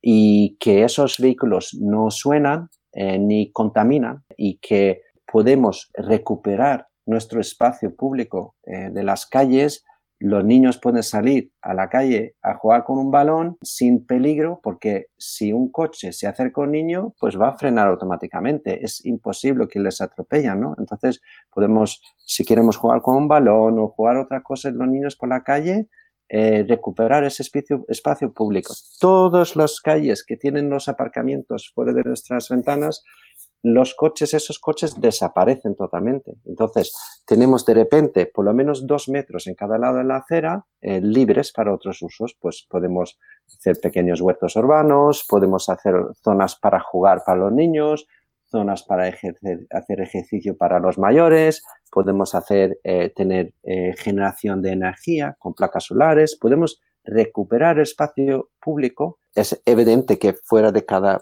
y 0.05 0.57
que 0.59 0.83
esos 0.83 1.17
vehículos 1.17 1.73
no 1.79 2.11
suenan 2.11 2.67
eh, 2.91 3.17
ni 3.17 3.53
contaminan 3.53 4.25
y 4.35 4.57
que 4.57 5.01
podemos 5.25 5.89
recuperar 5.93 6.87
nuestro 7.05 7.39
espacio 7.39 7.95
público 7.95 8.55
eh, 8.65 8.89
de 8.91 9.01
las 9.01 9.25
calles. 9.25 9.85
Los 10.19 10.43
niños 10.43 10.77
pueden 10.77 11.03
salir 11.03 11.51
a 11.61 11.73
la 11.73 11.89
calle 11.89 12.35
a 12.41 12.55
jugar 12.55 12.83
con 12.83 12.97
un 12.97 13.11
balón 13.11 13.57
sin 13.61 14.05
peligro 14.05 14.59
porque 14.61 15.07
si 15.17 15.53
un 15.53 15.71
coche 15.71 16.11
se 16.11 16.27
acerca 16.27 16.61
a 16.61 16.65
un 16.65 16.71
niño, 16.71 17.13
pues 17.17 17.39
va 17.39 17.49
a 17.49 17.57
frenar 17.57 17.87
automáticamente. 17.87 18.83
Es 18.83 19.05
imposible 19.05 19.69
que 19.69 19.79
les 19.79 20.01
atropellan, 20.01 20.59
¿no? 20.59 20.75
Entonces 20.77 21.21
podemos, 21.49 22.01
si 22.17 22.43
queremos 22.43 22.75
jugar 22.75 23.01
con 23.01 23.15
un 23.15 23.27
balón 23.29 23.79
o 23.79 23.87
jugar 23.87 24.17
otra 24.17 24.43
cosa 24.43 24.69
los 24.69 24.87
niños 24.87 25.15
por 25.15 25.29
la 25.29 25.43
calle, 25.43 25.87
eh, 26.29 26.65
recuperar 26.67 27.23
ese 27.23 27.43
espacio, 27.87 28.33
público. 28.33 28.73
Todas 28.99 29.55
las 29.55 29.79
calles 29.81 30.23
que 30.25 30.37
tienen 30.37 30.69
los 30.69 30.87
aparcamientos 30.87 31.71
fuera 31.73 31.93
de 31.93 32.03
nuestras 32.03 32.49
ventanas, 32.49 33.03
los 33.61 33.95
coches, 33.95 34.33
esos 34.33 34.59
coches 34.59 34.99
desaparecen 34.99 35.75
totalmente. 35.75 36.33
Entonces, 36.45 36.93
tenemos 37.25 37.65
de 37.65 37.73
repente 37.73 38.25
por 38.25 38.45
lo 38.45 38.53
menos 38.53 38.85
dos 38.85 39.07
metros 39.07 39.47
en 39.47 39.55
cada 39.55 39.77
lado 39.77 39.97
de 39.97 40.03
la 40.03 40.17
acera 40.17 40.65
eh, 40.81 40.99
libres 41.01 41.53
para 41.53 41.73
otros 41.73 42.01
usos. 42.01 42.35
Pues 42.39 42.65
podemos 42.69 43.19
hacer 43.47 43.77
pequeños 43.81 44.19
huertos 44.19 44.55
urbanos, 44.57 45.25
podemos 45.29 45.69
hacer 45.69 45.95
zonas 46.21 46.55
para 46.55 46.81
jugar 46.81 47.23
para 47.25 47.39
los 47.39 47.53
niños, 47.53 48.05
zonas 48.53 48.83
para 48.83 49.05
hacer 49.07 50.01
ejercicio 50.01 50.57
para 50.57 50.79
los 50.79 50.97
mayores, 50.97 51.63
podemos 51.93 52.33
hacer, 52.33 52.79
eh, 52.83 53.11
tener 53.15 53.53
eh, 53.61 53.93
generación 53.97 54.63
de 54.63 54.71
energía 54.71 55.35
con 55.37 55.53
placas 55.53 55.83
solares, 55.85 56.35
podemos 56.35 56.81
recuperar 57.03 57.79
espacio 57.79 58.49
público. 58.59 59.19
Es 59.35 59.61
evidente 59.65 60.17
que 60.17 60.33
fuera 60.33 60.71
de 60.71 60.85
cada 60.85 61.21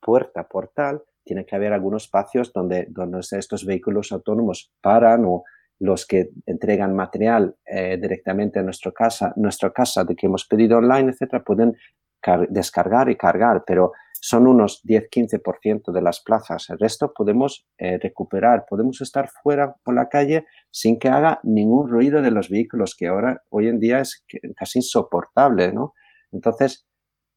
puerta, 0.00 0.44
portal, 0.44 1.02
tiene 1.24 1.44
que 1.44 1.56
haber 1.56 1.72
algunos 1.72 2.04
espacios 2.04 2.52
donde, 2.52 2.86
donde 2.88 3.20
estos 3.20 3.64
vehículos 3.64 4.12
autónomos 4.12 4.70
paran 4.80 5.24
o 5.24 5.42
los 5.80 6.06
que 6.06 6.30
entregan 6.46 6.94
material 6.94 7.56
eh, 7.66 7.98
directamente 8.00 8.60
a 8.60 8.62
nuestra 8.62 8.92
casa, 8.92 9.32
nuestra 9.36 9.72
casa 9.72 10.04
de 10.04 10.14
que 10.14 10.26
hemos 10.26 10.46
pedido 10.46 10.78
online, 10.78 11.10
etcétera, 11.10 11.42
pueden 11.42 11.76
descargar 12.50 13.10
y 13.10 13.16
cargar, 13.16 13.64
pero 13.66 13.92
son 14.24 14.46
unos 14.46 14.84
10-15% 14.84 15.90
de 15.90 16.00
las 16.00 16.20
plazas. 16.20 16.70
El 16.70 16.78
resto 16.78 17.12
podemos 17.12 17.66
eh, 17.76 17.98
recuperar, 17.98 18.64
podemos 18.68 19.00
estar 19.00 19.28
fuera 19.42 19.74
por 19.82 19.96
la 19.96 20.08
calle 20.08 20.46
sin 20.70 21.00
que 21.00 21.08
haga 21.08 21.40
ningún 21.42 21.90
ruido 21.90 22.22
de 22.22 22.30
los 22.30 22.48
vehículos, 22.48 22.94
que 22.94 23.08
ahora, 23.08 23.42
hoy 23.48 23.66
en 23.66 23.80
día 23.80 23.98
es 23.98 24.24
casi 24.56 24.78
insoportable, 24.78 25.72
¿no? 25.72 25.94
Entonces, 26.30 26.86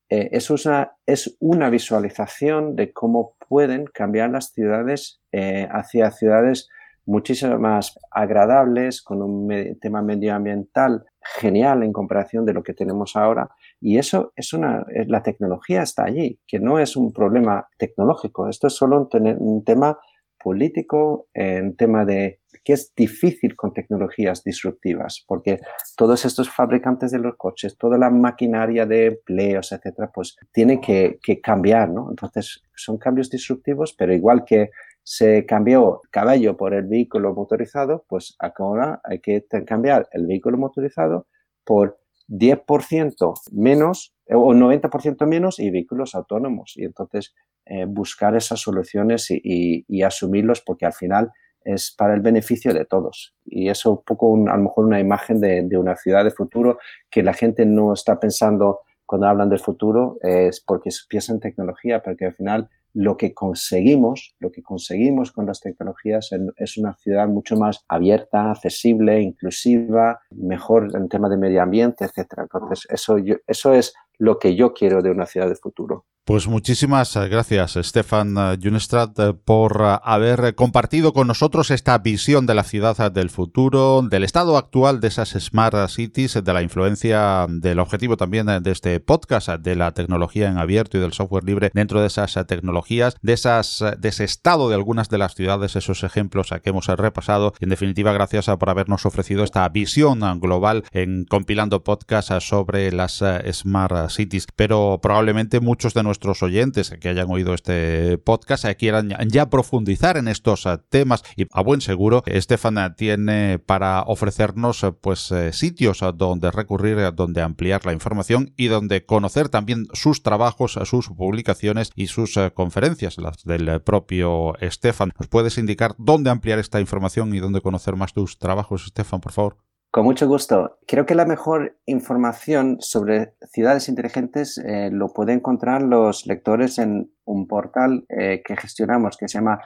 eh, 0.10 0.30
es, 0.32 0.52
una, 0.52 0.96
es 1.08 1.36
una 1.40 1.72
visualización 1.72 2.76
de 2.76 2.94
cómo 2.94 3.36
pueden 3.50 3.86
cambiar 3.88 4.30
las 4.30 4.52
ciudades 4.52 5.20
eh, 5.32 5.68
hacia 5.72 6.12
ciudades 6.12 6.70
muchísimo 7.06 7.58
más 7.60 7.98
agradables, 8.12 9.02
con 9.02 9.22
un 9.22 9.78
tema 9.80 10.02
medioambiental 10.02 11.06
genial 11.40 11.84
en 11.84 11.94
comparación 11.94 12.46
de 12.46 12.54
lo 12.54 12.64
que 12.64 12.74
tenemos 12.74 13.16
ahora. 13.16 13.50
Y 13.80 13.98
eso 13.98 14.34
es 14.36 14.54
una, 14.54 14.86
la 15.08 15.24
tecnología 15.24 15.82
está 15.82 16.06
allí, 16.06 16.40
que 16.48 16.60
no 16.60 16.80
es 16.80 16.96
un 16.96 17.12
problema 17.12 17.68
tecnológico, 17.78 18.48
esto 18.50 18.68
es 18.68 18.74
solo 18.74 19.10
un, 19.12 19.64
tema 19.64 19.98
político, 20.42 21.28
en 21.34 21.76
tema 21.76 22.06
de 22.06 22.40
que 22.64 22.74
es 22.74 22.94
difícil 22.96 23.56
con 23.56 23.74
tecnologías 23.74 24.44
disruptivas, 24.44 25.24
porque 25.28 25.60
todos 25.98 26.26
estos 26.26 26.50
fabricantes 26.50 27.12
de 27.12 27.20
los 27.20 27.36
coches, 27.36 27.78
toda 27.78 27.98
la 27.98 28.10
maquinaria 28.10 28.86
de 28.86 29.08
empleos, 29.08 29.72
etcétera, 29.72 30.12
pues 30.14 30.36
tiene 30.52 30.80
que, 30.80 31.20
que 31.22 31.42
cambiar, 31.42 31.90
¿no? 31.90 32.10
Entonces, 32.10 32.64
son 32.76 32.98
cambios 32.98 33.30
disruptivos, 33.30 33.94
pero 33.94 34.14
igual 34.14 34.46
que 34.46 34.70
se 35.06 35.46
cambió 35.46 36.02
caballo 36.10 36.58
por 36.58 36.74
el 36.74 36.88
vehículo 36.88 37.36
motorizado, 37.36 38.06
pues 38.10 38.36
ahora 38.40 39.02
hay 39.04 39.20
que 39.20 39.46
cambiar 39.64 40.10
el 40.12 40.26
vehículo 40.26 40.58
motorizado 40.58 41.28
por 41.64 42.00
10% 42.28 43.34
menos 43.52 44.16
o 44.28 44.54
90% 44.56 45.28
menos 45.28 45.60
y 45.60 45.70
vehículos 45.70 46.16
autónomos. 46.16 46.74
Y 46.76 46.86
entonces 46.86 47.36
eh, 47.68 47.86
buscar 47.86 48.36
esas 48.36 48.60
soluciones 48.60 49.28
y, 49.30 49.86
asumirlos 50.02 50.62
porque 50.62 50.88
al 50.88 50.94
final 50.94 51.32
es 51.64 51.94
para 51.96 52.16
el 52.16 52.22
beneficio 52.22 52.74
de 52.74 52.86
todos. 52.86 53.36
Y 53.46 53.70
eso 53.70 53.92
un 53.92 54.04
poco, 54.04 54.36
a 54.36 54.58
lo 54.58 54.64
mejor, 54.64 54.86
una 54.86 55.00
imagen 55.00 55.40
de, 55.40 55.78
una 55.78 55.96
ciudad 55.98 56.24
de 56.24 56.32
futuro 56.32 56.80
que 57.12 57.22
la 57.22 57.34
gente 57.34 57.64
no 57.68 57.94
está 57.94 58.20
pensando 58.20 58.80
cuando 59.06 59.28
hablan 59.28 59.50
del 59.50 59.60
futuro, 59.60 60.18
es 60.24 60.62
porque 60.62 60.90
piensa 61.08 61.32
en 61.32 61.40
tecnología, 61.40 62.02
porque 62.02 62.26
al 62.26 62.34
final 62.34 62.70
lo 62.96 63.18
que 63.18 63.34
conseguimos, 63.34 64.36
lo 64.40 64.52
que 64.54 64.64
conseguimos 64.64 65.34
con 65.34 65.46
las 65.46 65.60
tecnologías 65.60 66.30
es 66.56 66.78
una 66.78 66.96
ciudad 66.96 67.28
mucho 67.28 67.58
más 67.58 67.84
abierta, 67.90 68.52
accesible, 68.52 69.22
inclusiva, 69.22 70.22
mejor 70.32 70.96
en 70.96 71.10
tema 71.10 71.28
de 71.28 71.38
medio 71.38 71.62
ambiente, 71.62 72.06
etcétera. 72.06 72.44
Entonces, 72.44 72.88
eso, 72.90 73.18
eso 73.46 73.74
es 73.74 73.94
lo 74.18 74.40
que 74.40 74.56
yo 74.56 74.74
quiero 74.74 75.02
de 75.02 75.12
una 75.12 75.26
ciudad 75.26 75.50
de 75.50 75.56
futuro. 75.56 76.06
Pues 76.28 76.48
muchísimas 76.48 77.16
eh, 77.16 77.28
gracias, 77.28 77.78
Stefan 77.80 78.36
eh, 78.36 78.58
Junestrat, 78.60 79.20
eh, 79.20 79.34
por 79.34 79.80
haber 80.02 80.56
compartido 80.56 81.14
con 81.14 81.28
nosotros 81.28 81.70
esta 81.70 82.00
visión 82.00 82.48
de 82.48 82.56
la 82.56 82.64
ciudad 82.64 83.12
del 83.12 83.30
futuro, 83.30 84.02
del 84.02 84.24
estado 84.24 84.58
actual 84.58 85.02
de 85.02 85.10
esas 85.10 85.38
Smart 85.40 85.88
Cities, 85.88 86.44
de 86.44 86.52
la 86.52 86.64
influencia 86.64 87.46
del 87.48 87.78
objetivo 87.78 88.18
también 88.18 88.48
de 88.48 88.72
este 88.72 89.00
podcast, 89.00 89.50
de 89.50 89.76
la 89.76 89.92
tecnología 89.92 90.50
en 90.50 90.58
abierto 90.58 90.98
y 90.98 91.02
del 91.02 91.14
software 91.14 91.44
libre 91.44 91.70
dentro 91.76 92.02
de 92.02 92.08
esas 92.08 92.34
tecnologías, 92.48 93.18
de, 93.22 93.34
esas, 93.34 93.84
de 94.00 94.10
ese 94.10 94.24
estado 94.24 94.68
de 94.70 94.74
algunas 94.74 95.10
de 95.10 95.20
las 95.20 95.36
ciudades, 95.36 95.76
esos 95.76 96.04
ejemplos 96.04 96.50
que 96.64 96.72
hemos 96.72 96.88
repasado. 96.88 97.54
En 97.60 97.70
definitiva, 97.70 98.14
gracias 98.14 98.48
por 98.58 98.72
habernos 98.72 99.06
ofrecido 99.06 99.44
esta 99.44 99.70
visión 99.70 100.22
global 100.40 100.86
en 100.92 101.26
compilando 101.26 101.84
podcasts 101.84 102.44
sobre 102.44 102.92
las 102.92 103.24
Smart 103.52 104.10
Cities. 104.10 104.48
Pero 104.56 105.00
probablemente 105.04 105.60
muchos 105.60 105.94
de 105.94 106.02
nuestros 106.02 106.15
nuestros 106.16 106.44
oyentes 106.44 106.96
que 107.02 107.10
hayan 107.10 107.30
oído 107.30 107.54
este 107.54 108.18
podcast 108.18 108.64
eh, 108.64 108.76
quieran 108.78 109.10
ya 109.28 109.50
profundizar 109.50 110.16
en 110.16 110.30
estos 110.30 110.66
eh, 110.66 110.78
temas 110.88 111.24
y 111.36 111.46
a 111.52 111.62
buen 111.62 111.82
seguro 111.82 112.24
Estefan 112.26 112.78
eh, 112.78 112.90
tiene 112.96 113.60
para 113.60 114.04
ofrecernos 114.04 114.86
pues 115.02 115.34
sitios 115.52 116.00
donde 116.16 116.52
recurrir, 116.52 117.14
donde 117.14 117.42
ampliar 117.42 117.86
la 117.86 117.92
información 117.92 118.54
y 118.56 118.68
donde 118.68 119.06
conocer 119.06 119.50
también 119.50 119.88
sus 119.92 120.24
trabajos, 120.24 120.80
sus 120.86 121.10
publicaciones 121.10 121.92
y 121.96 122.08
sus 122.08 122.40
conferencias, 122.54 123.18
las 123.18 123.44
del 123.44 123.82
propio 123.82 124.58
Estefan. 124.60 125.12
¿Nos 125.20 125.28
puedes 125.28 125.58
indicar 125.58 125.96
dónde 125.98 126.30
ampliar 126.30 126.60
esta 126.60 126.80
información 126.80 127.34
y 127.36 127.40
dónde 127.40 127.62
conocer 127.62 127.96
más 127.96 128.14
tus 128.14 128.38
trabajos, 128.38 128.86
Estefan, 128.86 129.20
por 129.20 129.34
favor? 129.34 129.58
Con 129.96 130.04
mucho 130.04 130.28
gusto. 130.28 130.78
Creo 130.86 131.06
que 131.06 131.16
la 131.16 131.24
mejor 131.24 131.78
información 131.86 132.76
sobre 132.82 133.34
ciudades 133.50 133.88
inteligentes 133.88 134.58
eh, 134.58 134.90
lo 134.92 135.14
pueden 135.14 135.38
encontrar 135.38 135.84
los 135.84 136.28
lectores 136.28 136.80
en 136.80 137.14
un 137.24 137.48
portal 137.48 138.06
eh, 138.10 138.44
que 138.44 138.58
gestionamos 138.58 139.16
que 139.16 139.30
se 139.30 139.38
llama 139.38 139.62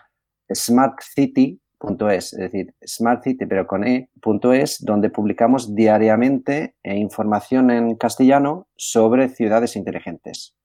smartcity.es, 0.53 2.34
es 2.34 2.39
decir, 2.39 2.75
Smart 2.86 3.23
City 3.23 3.47
pero 3.47 3.65
con 3.65 3.84
e.es, 3.84 4.86
donde 4.86 5.09
publicamos 5.09 5.73
diariamente 5.73 6.75
eh, 6.84 6.95
información 6.95 7.71
en 7.71 7.95
castellano 7.95 8.67
sobre 8.75 9.30
ciudades 9.30 9.75
inteligentes. 9.75 10.55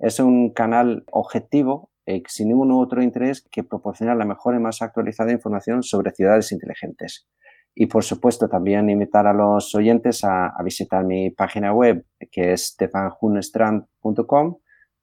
Es 0.00 0.20
un 0.20 0.52
canal 0.52 1.02
objetivo 1.10 1.88
sin 2.28 2.48
ningún 2.48 2.72
otro 2.72 3.02
interés 3.02 3.40
que 3.50 3.64
proporciona 3.64 4.14
la 4.14 4.26
mejor 4.26 4.54
y 4.54 4.58
más 4.58 4.82
actualizada 4.82 5.32
información 5.32 5.82
sobre 5.82 6.12
ciudades 6.12 6.52
inteligentes. 6.52 7.26
Y 7.74 7.86
por 7.86 8.04
supuesto 8.04 8.48
también 8.48 8.88
invitar 8.88 9.26
a 9.26 9.32
los 9.32 9.74
oyentes 9.74 10.22
a, 10.24 10.54
visitar 10.62 11.04
mi 11.04 11.30
página 11.30 11.72
web 11.72 12.04
que 12.30 12.52
es 12.52 12.66
stefanhunestrand.com, 12.68 14.56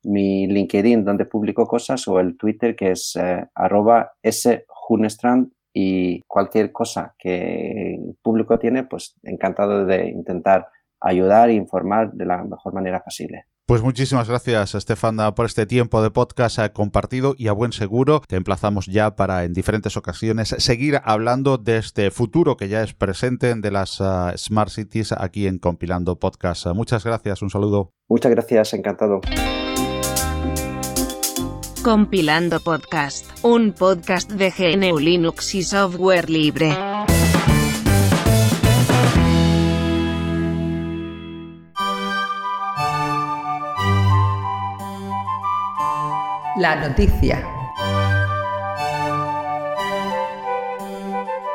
mi 0.04 0.48
LinkedIn 0.48 1.04
donde 1.04 1.26
publico 1.26 1.68
cosas 1.68 2.08
o 2.08 2.20
el 2.20 2.38
Twitter 2.38 2.76
que 2.76 2.92
es 2.92 3.16
eh, 3.20 3.46
arroba 3.54 4.14
shunestrand 4.24 5.52
y 5.74 6.22
cualquier 6.28 6.72
cosa 6.72 7.16
que 7.18 7.96
el 7.96 8.18
público 8.22 8.58
tiene, 8.60 8.84
pues 8.84 9.16
encantado 9.24 9.86
de 9.86 10.10
intentar 10.10 10.68
ayudar 11.00 11.50
e 11.50 11.54
informar 11.54 12.12
de 12.14 12.26
la 12.26 12.44
mejor 12.44 12.74
manera 12.74 13.04
posible. 13.04 13.46
Pues 13.72 13.84
muchísimas 13.84 14.28
gracias, 14.28 14.76
Estefan, 14.76 15.16
por 15.34 15.46
este 15.46 15.66
tiempo 15.66 16.04
de 16.04 16.12
podcast 16.12 16.60
compartido 16.74 17.36
y 17.38 17.48
a 17.48 17.54
buen 17.54 17.72
seguro 17.72 18.22
te 18.28 18.36
emplazamos 18.36 18.88
ya 18.88 19.16
para 19.16 19.46
en 19.46 19.54
diferentes 19.54 19.96
ocasiones 19.96 20.54
seguir 20.58 21.00
hablando 21.06 21.58
de 21.58 21.78
este 21.78 22.12
futuro 22.12 22.58
que 22.58 22.68
ya 22.68 22.84
es 22.84 22.94
presente 22.94 23.56
de 23.56 23.72
las 23.72 24.02
eh, 24.02 24.34
Smart 24.36 24.70
Cities 24.70 25.14
aquí 25.14 25.48
en 25.48 25.58
Compilando 25.58 26.20
Podcast. 26.20 26.68
Muchas 26.76 27.06
gracias, 27.06 27.42
un 27.42 27.50
saludo. 27.50 27.94
Muchas 28.10 28.32
gracias, 28.34 28.74
encantado. 28.74 29.22
Compilando 31.82 32.60
Podcast, 32.60 33.26
un 33.42 33.72
podcast 33.72 34.30
de 34.34 34.52
GNU 34.52 35.00
Linux 35.00 35.56
y 35.56 35.64
software 35.64 36.30
libre. 36.30 36.76
La 46.62 46.76
noticia. 46.76 47.61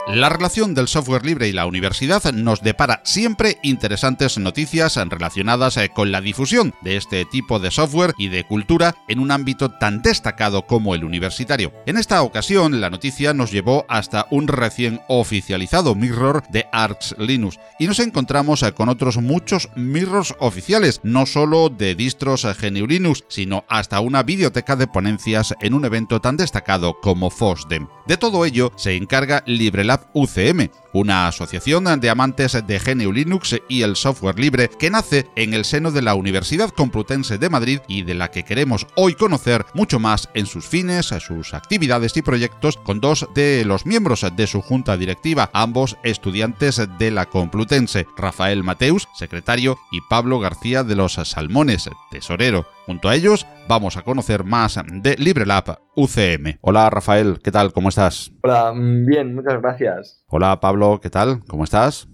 La 0.07 0.29
relación 0.29 0.73
del 0.73 0.87
software 0.87 1.27
libre 1.27 1.49
y 1.49 1.53
la 1.53 1.67
universidad 1.67 2.23
nos 2.33 2.63
depara 2.63 3.01
siempre 3.03 3.59
interesantes 3.65 4.39
noticias 4.39 4.95
relacionadas 4.95 5.77
eh, 5.79 5.89
con 5.89 6.13
la 6.13 6.21
difusión 6.21 6.73
de 6.83 6.97
este 6.97 7.25
tipo 7.25 7.59
de 7.59 7.73
software 7.73 8.15
y 8.17 8.29
de 8.29 8.45
cultura 8.45 8.95
en 9.09 9.19
un 9.19 9.33
ámbito 9.33 9.73
tan 9.73 10.03
destacado 10.03 10.65
como 10.65 10.95
el 10.95 11.03
universitario. 11.03 11.73
En 11.87 11.97
esta 11.97 12.23
ocasión, 12.23 12.81
la 12.81 12.89
noticia 12.89 13.35
nos 13.35 13.51
llevó 13.51 13.85
hasta 13.89 14.29
un 14.31 14.47
recién 14.47 15.01
oficializado 15.09 15.97
mirror 15.97 16.45
de 16.51 16.67
Arch 16.71 17.19
Linux 17.19 17.59
y 17.81 17.89
nos 17.89 17.99
encontramos 17.99 18.63
eh, 18.63 18.71
con 18.75 18.89
otros 18.89 19.17
muchos 19.17 19.71
mirrors 19.75 20.37
oficiales, 20.39 21.01
no 21.03 21.27
solo 21.27 21.69
de 21.69 21.97
distros 21.97 22.45
eh, 22.45 22.55
GNU 22.55 22.87
Linux, 22.87 23.25
sino 23.27 23.65
hasta 23.69 23.99
una 23.99 24.23
biblioteca 24.23 24.77
de 24.77 24.87
ponencias 24.87 25.53
en 25.61 25.75
un 25.75 25.85
evento 25.85 26.21
tan 26.21 26.37
destacado 26.37 27.01
como 27.01 27.29
FOSDEM. 27.29 27.89
De 28.07 28.17
todo 28.17 28.45
ello 28.45 28.71
se 28.77 28.95
encarga 28.95 29.43
LibreLab 29.47 29.96
UCM, 30.13 30.71
una 30.93 31.29
asociación 31.29 31.85
de 32.01 32.11
amantes 32.11 32.53
de 32.67 32.79
GNU 32.79 33.13
Linux 33.13 33.57
y 33.69 33.83
el 33.83 33.97
software 33.97 34.39
libre 34.39 34.71
que 34.79 34.91
nace 34.91 35.27
en 35.37 35.55
el 35.55 35.65
seno 35.65 35.91
de 35.91 36.03
la 36.03 36.15
Universidad 36.15 36.71
Complutense 36.71 37.39
de 37.39 37.51
Madrid 37.51 37.81
y 37.87 38.03
de 38.03 38.15
la 38.15 38.31
que 38.31 38.45
queremos 38.45 38.87
hoy 38.97 39.15
conocer 39.15 39.67
mucho 39.75 39.99
más 39.99 40.29
en 40.35 40.47
sus 40.47 40.67
fines, 40.67 41.07
sus 41.07 41.55
actividades 41.55 42.17
y 42.17 42.23
proyectos 42.23 42.77
con 42.79 43.01
dos 43.01 43.29
de 43.35 43.65
los 43.65 43.87
miembros 43.87 44.25
de 44.35 44.47
su 44.47 44.63
junta 44.63 44.97
directiva, 44.97 45.51
ambos 45.53 45.97
estudiantes 46.03 46.81
de 46.99 47.11
la 47.11 47.27
Complutense, 47.27 48.07
Rafael 48.17 48.63
Mateus, 48.63 49.09
secretario, 49.15 49.79
y 49.91 50.01
Pablo 50.01 50.39
García 50.39 50.83
de 50.83 50.97
los 50.97 51.15
Salmones, 51.15 51.91
tesorero. 52.11 52.67
Junto 52.87 53.09
a 53.09 53.17
ellos, 53.17 53.47
vamos 53.69 53.97
a 53.97 54.03
conocer 54.03 54.45
más 54.45 54.81
de 54.87 55.17
LibreLab 55.17 55.79
UCM. 55.95 56.59
Hola 56.61 56.91
Rafael, 56.91 57.39
¿qué 57.43 57.51
tal? 57.51 57.73
¿Cómo 57.73 57.89
estás? 57.89 58.33
Hola, 58.43 58.73
mm, 58.73 59.07
bien, 59.07 59.35
muchas 59.35 59.61
gracias. 59.61 60.25
Hola 60.29 60.61
Pablo, 60.61 61.01
¿qué 61.03 61.11
tal? 61.11 61.45
¿Cómo 61.47 61.65
estás? 61.65 62.09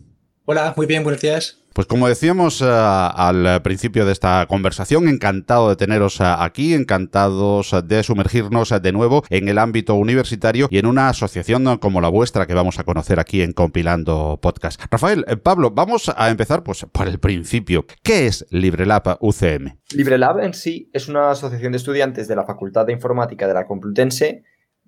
Hola, 0.45 0.75
muy 0.77 0.87
bien, 0.87 1.03
buenos 1.03 1.21
días. 1.21 1.62
Pues 1.75 1.87
como 1.87 2.07
decíamos 2.07 2.61
eh, 2.61 2.67
al 2.67 3.63
principio 3.63 4.05
de 4.05 4.13
esta 4.13 4.47
conversación, 4.47 5.09
encantado 5.09 5.71
de 5.71 5.77
teneros 5.77 6.21
eh, 6.21 6.25
aquí, 6.25 6.75
encantados 6.75 7.75
de 7.85 8.03
sumergirnos 8.03 8.73
eh, 8.73 8.81
de 8.81 8.93
nuevo 8.93 9.25
en 9.31 9.49
el 9.49 9.59
ámbito 9.59 9.95
universitario 9.95 10.69
y 10.71 10.79
en 10.79 10.87
una 10.87 11.09
asociación 11.09 11.79
como 11.79 12.01
la 12.01 12.09
vuestra 12.09 12.47
que 12.47 12.55
vamos 12.55 12.79
a 12.79 12.85
conocer 12.85 13.21
aquí 13.21 13.43
en 13.43 13.53
Compilando 13.53 14.39
Podcast. 14.43 14.83
Rafael, 14.91 15.25
Pablo, 15.43 15.71
vamos 15.71 16.13
a 16.15 16.29
empezar 16.29 16.63
pues 16.63 16.85
por 16.93 17.09
el 17.09 17.19
principio. 17.19 17.87
¿Qué 18.03 18.27
es 18.27 18.47
LibreLab 18.51 19.19
UCM? 19.21 19.79
LibreLab 19.95 20.41
en 20.41 20.55
sí 20.55 20.91
es 20.93 21.09
una 21.09 21.31
asociación 21.31 21.73
de 21.73 21.79
estudiantes 21.79 22.29
de 22.29 22.37
la 22.37 22.45
Facultad 22.45 22.87
de 22.87 22.93
Informática 22.93 23.47
de 23.47 23.55
la 23.55 23.67
Complutense 23.67 24.43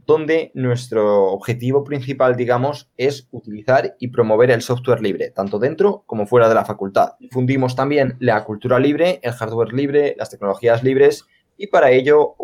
donde 0.06 0.50
nuestro 0.54 1.32
objetivo 1.32 1.84
principal, 1.84 2.36
digamos, 2.36 2.90
es 2.96 3.28
utilizar 3.30 3.96
y 3.98 4.08
promover 4.08 4.50
el 4.50 4.62
software 4.62 5.00
libre, 5.00 5.30
tanto 5.30 5.58
dentro 5.58 6.04
como 6.06 6.26
fuera 6.26 6.48
de 6.48 6.54
la 6.54 6.64
facultad. 6.64 7.12
Fundimos 7.30 7.74
también 7.74 8.16
la 8.20 8.44
cultura 8.44 8.78
libre, 8.78 9.20
el 9.22 9.32
hardware 9.32 9.72
libre, 9.72 10.14
las 10.18 10.30
tecnologías 10.30 10.82
libres 10.82 11.24
y 11.56 11.68
para 11.68 11.90
ello 11.90 12.34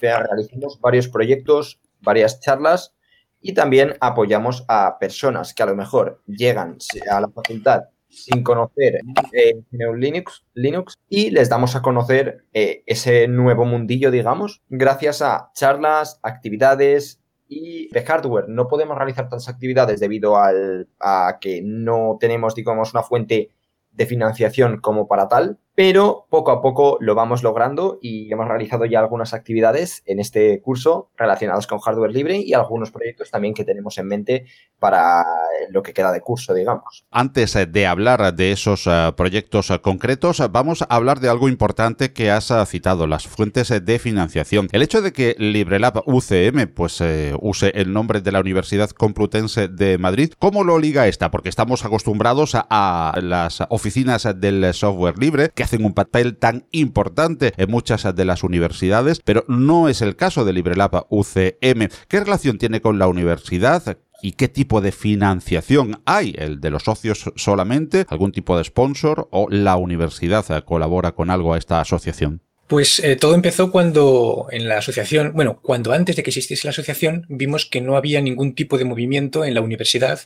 realizamos 0.00 0.80
varios 0.80 1.08
proyectos, 1.08 1.80
varias 2.00 2.40
charlas 2.40 2.94
y 3.40 3.54
también 3.54 3.94
apoyamos 4.00 4.64
a 4.68 4.98
personas 4.98 5.54
que 5.54 5.62
a 5.62 5.66
lo 5.66 5.76
mejor 5.76 6.22
llegan 6.26 6.78
a 7.10 7.20
la 7.20 7.28
facultad 7.28 7.82
sin 8.12 8.42
conocer 8.42 9.00
eh, 9.32 9.62
Linux, 9.70 10.44
Linux 10.54 10.98
y 11.08 11.30
les 11.30 11.48
damos 11.48 11.74
a 11.74 11.82
conocer 11.82 12.44
eh, 12.52 12.82
ese 12.86 13.26
nuevo 13.26 13.64
mundillo, 13.64 14.10
digamos, 14.10 14.62
gracias 14.68 15.22
a 15.22 15.50
charlas, 15.54 16.20
actividades 16.22 17.20
y 17.48 17.88
de 17.88 18.02
hardware. 18.02 18.48
No 18.48 18.68
podemos 18.68 18.96
realizar 18.96 19.28
tantas 19.28 19.48
actividades 19.48 19.98
debido 19.98 20.36
al, 20.36 20.88
a 21.00 21.38
que 21.40 21.62
no 21.62 22.18
tenemos, 22.20 22.54
digamos, 22.54 22.92
una 22.92 23.02
fuente 23.02 23.50
de 23.90 24.06
financiación 24.06 24.78
como 24.78 25.08
para 25.08 25.28
tal, 25.28 25.58
pero 25.74 26.26
poco 26.28 26.50
a 26.50 26.60
poco 26.60 26.98
lo 27.00 27.14
vamos 27.14 27.42
logrando 27.42 27.98
y 28.02 28.30
hemos 28.30 28.46
realizado 28.46 28.84
ya 28.84 29.00
algunas 29.00 29.32
actividades 29.32 30.02
en 30.04 30.20
este 30.20 30.60
curso 30.60 31.10
relacionadas 31.16 31.66
con 31.66 31.78
hardware 31.78 32.12
libre 32.12 32.36
y 32.38 32.52
algunos 32.52 32.90
proyectos 32.90 33.30
también 33.30 33.54
que 33.54 33.64
tenemos 33.64 33.96
en 33.96 34.06
mente 34.06 34.46
para 34.78 35.24
lo 35.70 35.82
que 35.82 35.94
queda 35.94 36.12
de 36.12 36.20
curso, 36.20 36.52
digamos. 36.52 37.06
Antes 37.10 37.56
eh, 37.56 37.66
de 37.66 37.86
hablar 37.86 38.34
de 38.34 38.52
esos 38.52 38.86
eh, 38.86 39.12
proyectos 39.16 39.70
eh, 39.70 39.80
concretos, 39.80 40.42
vamos 40.50 40.82
a 40.82 40.86
hablar 40.86 41.20
de 41.20 41.30
algo 41.30 41.48
importante 41.48 42.12
que 42.12 42.30
has 42.30 42.52
citado, 42.66 43.06
las 43.06 43.26
fuentes 43.26 43.68
de 43.68 43.98
financiación. 43.98 44.68
El 44.72 44.82
hecho 44.82 45.00
de 45.00 45.12
que 45.12 45.34
LibreLab 45.38 46.02
UCM 46.06 46.66
pues 46.74 47.02
use 47.40 47.72
el 47.74 47.92
nombre 47.92 48.20
de 48.20 48.32
la 48.32 48.40
Universidad 48.40 48.90
Complutense 48.90 49.68
de 49.68 49.96
Madrid, 49.98 50.32
¿cómo 50.38 50.64
lo 50.64 50.78
liga 50.78 51.06
esta? 51.06 51.30
Porque 51.30 51.48
estamos 51.48 51.84
acostumbrados 51.84 52.54
a, 52.54 52.66
a 52.68 53.20
las 53.20 53.62
oficinas 53.70 54.28
del 54.36 54.74
software 54.74 55.18
libre 55.18 55.50
hacen 55.62 55.84
un 55.84 55.94
papel 55.94 56.36
tan 56.36 56.66
importante 56.70 57.52
en 57.56 57.70
muchas 57.70 58.14
de 58.14 58.24
las 58.24 58.42
universidades, 58.42 59.20
pero 59.24 59.44
no 59.48 59.88
es 59.88 60.02
el 60.02 60.16
caso 60.16 60.44
de 60.44 60.52
LibreLab 60.52 61.06
UCM. 61.08 61.88
¿Qué 62.08 62.20
relación 62.20 62.58
tiene 62.58 62.80
con 62.80 62.98
la 62.98 63.08
universidad? 63.08 63.98
¿Y 64.22 64.32
qué 64.32 64.48
tipo 64.48 64.80
de 64.80 64.92
financiación 64.92 66.00
hay? 66.04 66.34
¿El 66.38 66.60
de 66.60 66.70
los 66.70 66.84
socios 66.84 67.32
solamente? 67.34 68.06
¿Algún 68.08 68.32
tipo 68.32 68.56
de 68.56 68.64
sponsor? 68.64 69.28
¿O 69.32 69.48
la 69.50 69.76
universidad 69.76 70.64
colabora 70.64 71.12
con 71.12 71.30
algo 71.30 71.54
a 71.54 71.58
esta 71.58 71.80
asociación? 71.80 72.40
Pues 72.68 73.00
eh, 73.00 73.16
todo 73.16 73.34
empezó 73.34 73.70
cuando 73.70 74.46
en 74.50 74.68
la 74.68 74.78
asociación, 74.78 75.32
bueno, 75.34 75.60
cuando 75.60 75.92
antes 75.92 76.16
de 76.16 76.22
que 76.22 76.30
existiese 76.30 76.66
la 76.66 76.70
asociación, 76.70 77.26
vimos 77.28 77.66
que 77.66 77.80
no 77.80 77.96
había 77.96 78.20
ningún 78.20 78.54
tipo 78.54 78.78
de 78.78 78.84
movimiento 78.84 79.44
en 79.44 79.54
la 79.54 79.60
universidad 79.60 80.20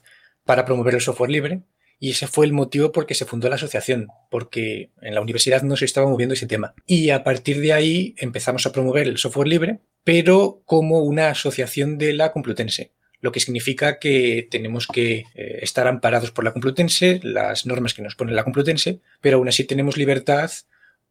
para 0.44 0.64
promover 0.64 0.94
el 0.94 1.00
software 1.00 1.30
libre 1.30 1.62
y 1.98 2.10
ese 2.10 2.26
fue 2.26 2.46
el 2.46 2.52
motivo 2.52 2.92
por 2.92 3.06
que 3.06 3.14
se 3.14 3.24
fundó 3.24 3.48
la 3.48 3.54
asociación, 3.54 4.08
porque 4.30 4.90
en 5.00 5.14
la 5.14 5.20
universidad 5.20 5.62
no 5.62 5.76
se 5.76 5.84
estaba 5.84 6.08
moviendo 6.08 6.34
ese 6.34 6.46
tema. 6.46 6.74
Y 6.86 7.10
a 7.10 7.24
partir 7.24 7.60
de 7.60 7.72
ahí 7.72 8.14
empezamos 8.18 8.66
a 8.66 8.72
promover 8.72 9.06
el 9.06 9.18
software 9.18 9.48
libre, 9.48 9.80
pero 10.04 10.62
como 10.64 11.00
una 11.00 11.30
asociación 11.30 11.98
de 11.98 12.12
la 12.12 12.32
Complutense 12.32 12.92
lo 13.20 13.32
que 13.32 13.40
significa 13.40 13.98
que 13.98 14.46
tenemos 14.50 14.86
que 14.86 15.24
eh, 15.34 15.58
estar 15.62 15.86
amparados 15.88 16.30
por 16.30 16.44
la 16.44 16.52
Complutense, 16.52 17.20
las 17.22 17.66
normas 17.66 17.94
que 17.94 18.02
nos 18.02 18.14
pone 18.14 18.32
la 18.32 18.44
Complutense, 18.44 19.00
pero 19.20 19.38
aún 19.38 19.48
así 19.48 19.64
tenemos 19.64 19.96
libertad 19.96 20.50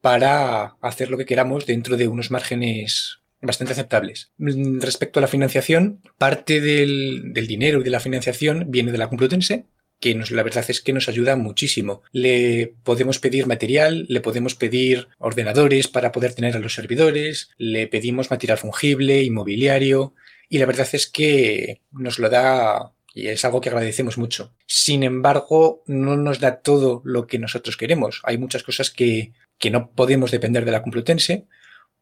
para 0.01 0.75
hacer 0.81 1.09
lo 1.09 1.17
que 1.17 1.25
queramos 1.25 1.65
dentro 1.65 1.97
de 1.97 2.07
unos 2.07 2.31
márgenes 2.31 3.19
bastante 3.41 3.73
aceptables. 3.73 4.31
Mm, 4.37 4.79
respecto 4.79 5.19
a 5.19 5.21
la 5.21 5.27
financiación, 5.27 6.01
parte 6.17 6.61
del, 6.61 7.33
del 7.33 7.47
dinero 7.47 7.81
y 7.81 7.83
de 7.83 7.89
la 7.89 7.99
financiación 7.99 8.65
viene 8.69 8.91
de 8.91 8.97
la 8.97 9.09
Complutense, 9.09 9.65
que 10.05 10.13
nos, 10.13 10.29
la 10.29 10.43
verdad 10.43 10.63
es 10.67 10.81
que 10.81 10.93
nos 10.93 11.09
ayuda 11.09 11.35
muchísimo. 11.35 12.03
Le 12.11 12.75
podemos 12.83 13.17
pedir 13.17 13.47
material, 13.47 14.05
le 14.07 14.21
podemos 14.21 14.53
pedir 14.53 15.07
ordenadores 15.17 15.87
para 15.87 16.11
poder 16.11 16.35
tener 16.35 16.55
a 16.55 16.59
los 16.59 16.75
servidores, 16.75 17.49
le 17.57 17.87
pedimos 17.87 18.29
material 18.29 18.59
fungible, 18.59 19.23
inmobiliario, 19.23 20.13
y 20.47 20.59
la 20.59 20.67
verdad 20.67 20.87
es 20.91 21.07
que 21.07 21.81
nos 21.91 22.19
lo 22.19 22.29
da 22.29 22.93
y 23.15 23.29
es 23.29 23.43
algo 23.45 23.61
que 23.61 23.69
agradecemos 23.69 24.19
mucho. 24.19 24.53
Sin 24.67 25.01
embargo, 25.01 25.81
no 25.87 26.17
nos 26.17 26.39
da 26.39 26.61
todo 26.61 27.01
lo 27.03 27.25
que 27.25 27.39
nosotros 27.39 27.75
queremos. 27.75 28.21
Hay 28.25 28.37
muchas 28.37 28.61
cosas 28.61 28.91
que, 28.91 29.33
que 29.57 29.71
no 29.71 29.89
podemos 29.89 30.29
depender 30.29 30.65
de 30.65 30.71
la 30.71 30.83
Complutense, 30.83 31.47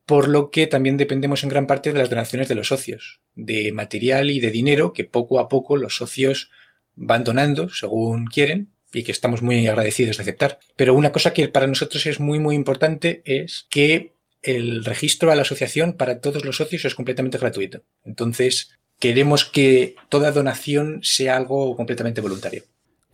por 0.06 0.28
lo 0.28 0.52
que 0.52 0.68
también 0.68 0.98
dependemos 0.98 1.44
en 1.44 1.50
gran 1.50 1.68
parte 1.68 1.94
de 1.94 2.00
las 2.00 2.10
donaciones 2.10 2.50
de 2.50 2.56
los 2.56 2.68
socios, 2.68 3.22
de 3.34 3.72
material 3.72 4.30
y 4.30 4.42
de 4.42 4.52
dinero 4.52 4.92
que 4.92 5.06
poco 5.06 5.40
a 5.40 5.48
poco 5.48 5.78
los 5.78 5.96
socios 5.96 6.52
van 6.96 7.24
donando 7.24 7.70
según 7.70 8.26
quieren 8.28 8.74
y 8.94 9.04
que 9.04 9.12
estamos 9.12 9.42
muy 9.42 9.68
agradecidos 9.68 10.18
de 10.18 10.24
aceptar. 10.24 10.60
Pero 10.76 10.94
una 10.94 11.12
cosa 11.12 11.34
que 11.34 11.48
para 11.48 11.68
nosotros 11.68 12.06
es 12.06 12.20
muy, 12.20 12.40
muy 12.40 12.56
importante 12.56 13.22
es 13.26 13.66
que 13.70 14.14
el 14.42 14.84
registro 14.86 15.32
a 15.32 15.36
la 15.36 15.44
asociación 15.44 15.94
para 15.94 16.20
todos 16.20 16.46
los 16.46 16.58
socios 16.58 16.86
es 16.86 16.96
completamente 16.96 17.38
gratuito. 17.38 17.84
Entonces, 18.04 18.78
queremos 19.00 19.46
que 19.46 19.96
toda 20.10 20.32
donación 20.32 21.00
sea 21.02 21.38
algo 21.38 21.76
completamente 21.76 22.22
voluntario. 22.22 22.64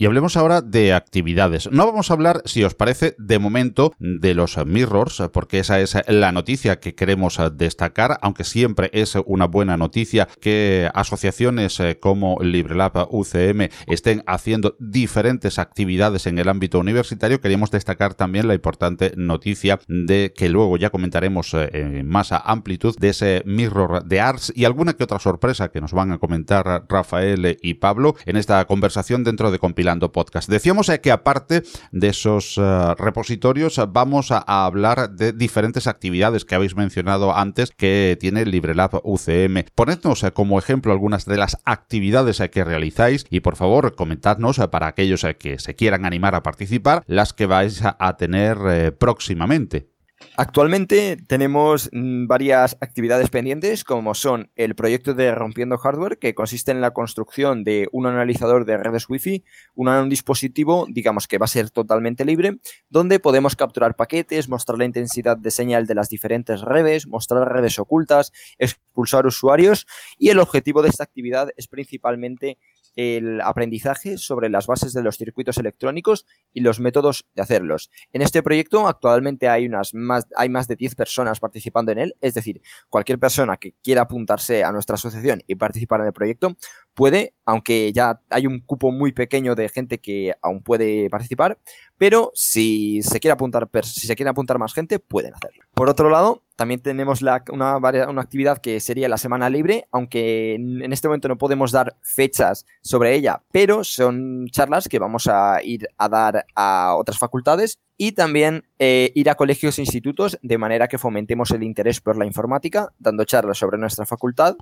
Y 0.00 0.06
hablemos 0.06 0.38
ahora 0.38 0.62
de 0.62 0.94
actividades. 0.94 1.70
No 1.70 1.84
vamos 1.84 2.10
a 2.10 2.14
hablar, 2.14 2.40
si 2.46 2.64
os 2.64 2.72
parece, 2.72 3.14
de 3.18 3.38
momento 3.38 3.92
de 3.98 4.32
los 4.32 4.56
mirrors, 4.64 5.22
porque 5.30 5.58
esa 5.58 5.78
es 5.78 5.94
la 6.08 6.32
noticia 6.32 6.80
que 6.80 6.94
queremos 6.94 7.38
destacar, 7.52 8.18
aunque 8.22 8.44
siempre 8.44 8.88
es 8.94 9.14
una 9.26 9.46
buena 9.46 9.76
noticia 9.76 10.26
que 10.40 10.88
asociaciones 10.94 11.78
eh, 11.80 11.98
como 12.00 12.38
LibreLab 12.40 13.08
UCM 13.10 13.68
estén 13.88 14.24
haciendo 14.26 14.74
diferentes 14.78 15.58
actividades 15.58 16.26
en 16.26 16.38
el 16.38 16.48
ámbito 16.48 16.78
universitario. 16.78 17.42
Queríamos 17.42 17.70
destacar 17.70 18.14
también 18.14 18.48
la 18.48 18.54
importante 18.54 19.12
noticia 19.18 19.80
de 19.86 20.32
que 20.34 20.48
luego 20.48 20.78
ya 20.78 20.88
comentaremos 20.88 21.52
eh, 21.52 21.68
en 21.74 22.08
más 22.08 22.32
amplitud 22.32 22.96
de 22.98 23.10
ese 23.10 23.42
mirror 23.44 24.02
de 24.02 24.22
arts 24.22 24.50
y 24.56 24.64
alguna 24.64 24.94
que 24.94 25.04
otra 25.04 25.18
sorpresa 25.18 25.68
que 25.68 25.82
nos 25.82 25.92
van 25.92 26.10
a 26.10 26.16
comentar 26.16 26.86
Rafael 26.88 27.58
y 27.60 27.74
Pablo 27.74 28.16
en 28.24 28.38
esta 28.38 28.64
conversación 28.64 29.24
dentro 29.24 29.50
de 29.50 29.58
compilar 29.58 29.89
Podcast. 29.98 30.48
Decíamos 30.48 30.88
eh, 30.88 31.00
que 31.00 31.10
aparte 31.10 31.64
de 31.90 32.08
esos 32.08 32.56
eh, 32.56 32.94
repositorios 32.96 33.80
vamos 33.88 34.30
a, 34.30 34.38
hablar 34.38 35.10
de 35.10 35.32
diferentes 35.32 35.86
actividades 35.86 36.44
que 36.44 36.54
habéis 36.54 36.76
mencionado 36.76 37.36
antes 37.36 37.72
que 37.72 38.16
tiene 38.20 38.44
LibreLab 38.44 39.00
UCM. 39.02 39.64
Ponednos 39.74 40.22
eh, 40.22 40.32
como 40.32 40.58
ejemplo 40.58 40.92
algunas 40.92 41.24
de 41.24 41.36
las 41.36 41.58
actividades 41.64 42.40
que 42.52 42.64
realizáis 42.64 43.26
y 43.30 43.40
por 43.40 43.56
favor 43.56 43.94
comentadnos 43.96 44.60
para 44.70 44.86
aquellos 44.86 45.26
que 45.38 45.58
se 45.58 45.74
quieran 45.74 46.04
animar 46.04 46.34
a 46.34 46.42
participar 46.42 47.02
las 47.06 47.32
que 47.32 47.46
vais 47.46 47.82
a 47.82 48.16
tener 48.16 48.96
próximamente. 48.98 49.90
Actualmente 50.36 51.18
tenemos 51.26 51.90
mm, 51.92 52.26
varias 52.26 52.76
actividades 52.80 53.28
pendientes, 53.28 53.84
como 53.84 54.14
son 54.14 54.50
el 54.56 54.74
proyecto 54.74 55.12
de 55.12 55.34
Rompiendo 55.34 55.76
Hardware, 55.76 56.18
que 56.18 56.34
consiste 56.34 56.70
en 56.70 56.80
la 56.80 56.92
construcción 56.92 57.62
de 57.62 57.88
un 57.92 58.06
analizador 58.06 58.64
de 58.64 58.78
redes 58.78 59.06
Wi-Fi, 59.08 59.44
un 59.74 60.08
dispositivo, 60.08 60.86
digamos 60.88 61.28
que 61.28 61.36
va 61.36 61.44
a 61.44 61.48
ser 61.48 61.70
totalmente 61.70 62.24
libre, 62.24 62.58
donde 62.88 63.20
podemos 63.20 63.54
capturar 63.54 63.96
paquetes, 63.96 64.48
mostrar 64.48 64.78
la 64.78 64.86
intensidad 64.86 65.36
de 65.36 65.50
señal 65.50 65.86
de 65.86 65.94
las 65.94 66.08
diferentes 66.08 66.62
redes, 66.62 67.06
mostrar 67.06 67.52
redes 67.52 67.78
ocultas, 67.78 68.32
expulsar 68.58 69.26
usuarios, 69.26 69.86
y 70.18 70.30
el 70.30 70.38
objetivo 70.38 70.80
de 70.80 70.88
esta 70.88 71.04
actividad 71.04 71.50
es 71.56 71.68
principalmente 71.68 72.56
el 72.96 73.40
aprendizaje 73.40 74.18
sobre 74.18 74.48
las 74.48 74.66
bases 74.66 74.92
de 74.92 75.02
los 75.02 75.16
circuitos 75.16 75.58
electrónicos 75.58 76.26
y 76.52 76.60
los 76.60 76.80
métodos 76.80 77.26
de 77.34 77.42
hacerlos. 77.42 77.90
En 78.12 78.22
este 78.22 78.42
proyecto 78.42 78.88
actualmente 78.88 79.48
hay, 79.48 79.66
unas 79.66 79.94
más, 79.94 80.26
hay 80.36 80.48
más 80.48 80.68
de 80.68 80.76
10 80.76 80.94
personas 80.94 81.40
participando 81.40 81.92
en 81.92 81.98
él, 81.98 82.16
es 82.20 82.34
decir, 82.34 82.60
cualquier 82.88 83.18
persona 83.18 83.56
que 83.56 83.74
quiera 83.82 84.02
apuntarse 84.02 84.64
a 84.64 84.72
nuestra 84.72 84.94
asociación 84.94 85.42
y 85.46 85.54
participar 85.54 86.00
en 86.00 86.06
el 86.06 86.12
proyecto 86.12 86.56
puede, 86.94 87.34
aunque 87.44 87.92
ya 87.92 88.20
hay 88.30 88.46
un 88.46 88.60
cupo 88.60 88.92
muy 88.92 89.12
pequeño 89.12 89.54
de 89.54 89.68
gente 89.68 89.98
que 89.98 90.34
aún 90.42 90.62
puede 90.62 91.08
participar, 91.10 91.58
pero 91.96 92.30
si 92.34 93.02
se 93.02 93.20
quiere 93.20 93.32
apuntar, 93.32 93.68
si 93.84 94.06
se 94.06 94.16
quiere 94.16 94.30
apuntar 94.30 94.58
más 94.58 94.74
gente, 94.74 94.98
pueden 94.98 95.34
hacerlo. 95.34 95.64
Por 95.74 95.88
otro 95.88 96.10
lado, 96.10 96.42
también 96.60 96.82
tenemos 96.82 97.22
una, 97.22 97.76
actividad 98.20 98.58
que 98.58 98.80
sería 98.80 99.08
la 99.08 99.16
semana 99.16 99.48
libre, 99.48 99.88
aunque 99.92 100.56
en 100.56 100.92
este 100.92 101.08
momento 101.08 101.26
no 101.26 101.38
podemos 101.38 101.72
dar 101.72 101.96
fechas 102.02 102.66
sobre 102.82 103.14
ella, 103.14 103.42
pero 103.50 103.82
son 103.82 104.46
charlas 104.50 104.86
que 104.86 104.98
vamos 104.98 105.26
a 105.26 105.62
ir 105.64 105.88
a 105.96 106.10
dar 106.10 106.44
a 106.54 106.96
otras 106.98 107.16
facultades 107.16 107.78
y 107.96 108.12
también 108.12 108.64
eh, 108.78 109.10
ir 109.14 109.30
a 109.30 109.36
colegios 109.36 109.78
e 109.78 109.80
institutos 109.80 110.38
de 110.42 110.58
manera 110.58 110.86
que 110.86 110.98
fomentemos 110.98 111.50
el 111.52 111.62
interés 111.62 112.02
por 112.02 112.18
la 112.18 112.26
informática, 112.26 112.92
dando 112.98 113.24
charlas 113.24 113.56
sobre 113.56 113.78
nuestra 113.78 114.04
facultad 114.04 114.56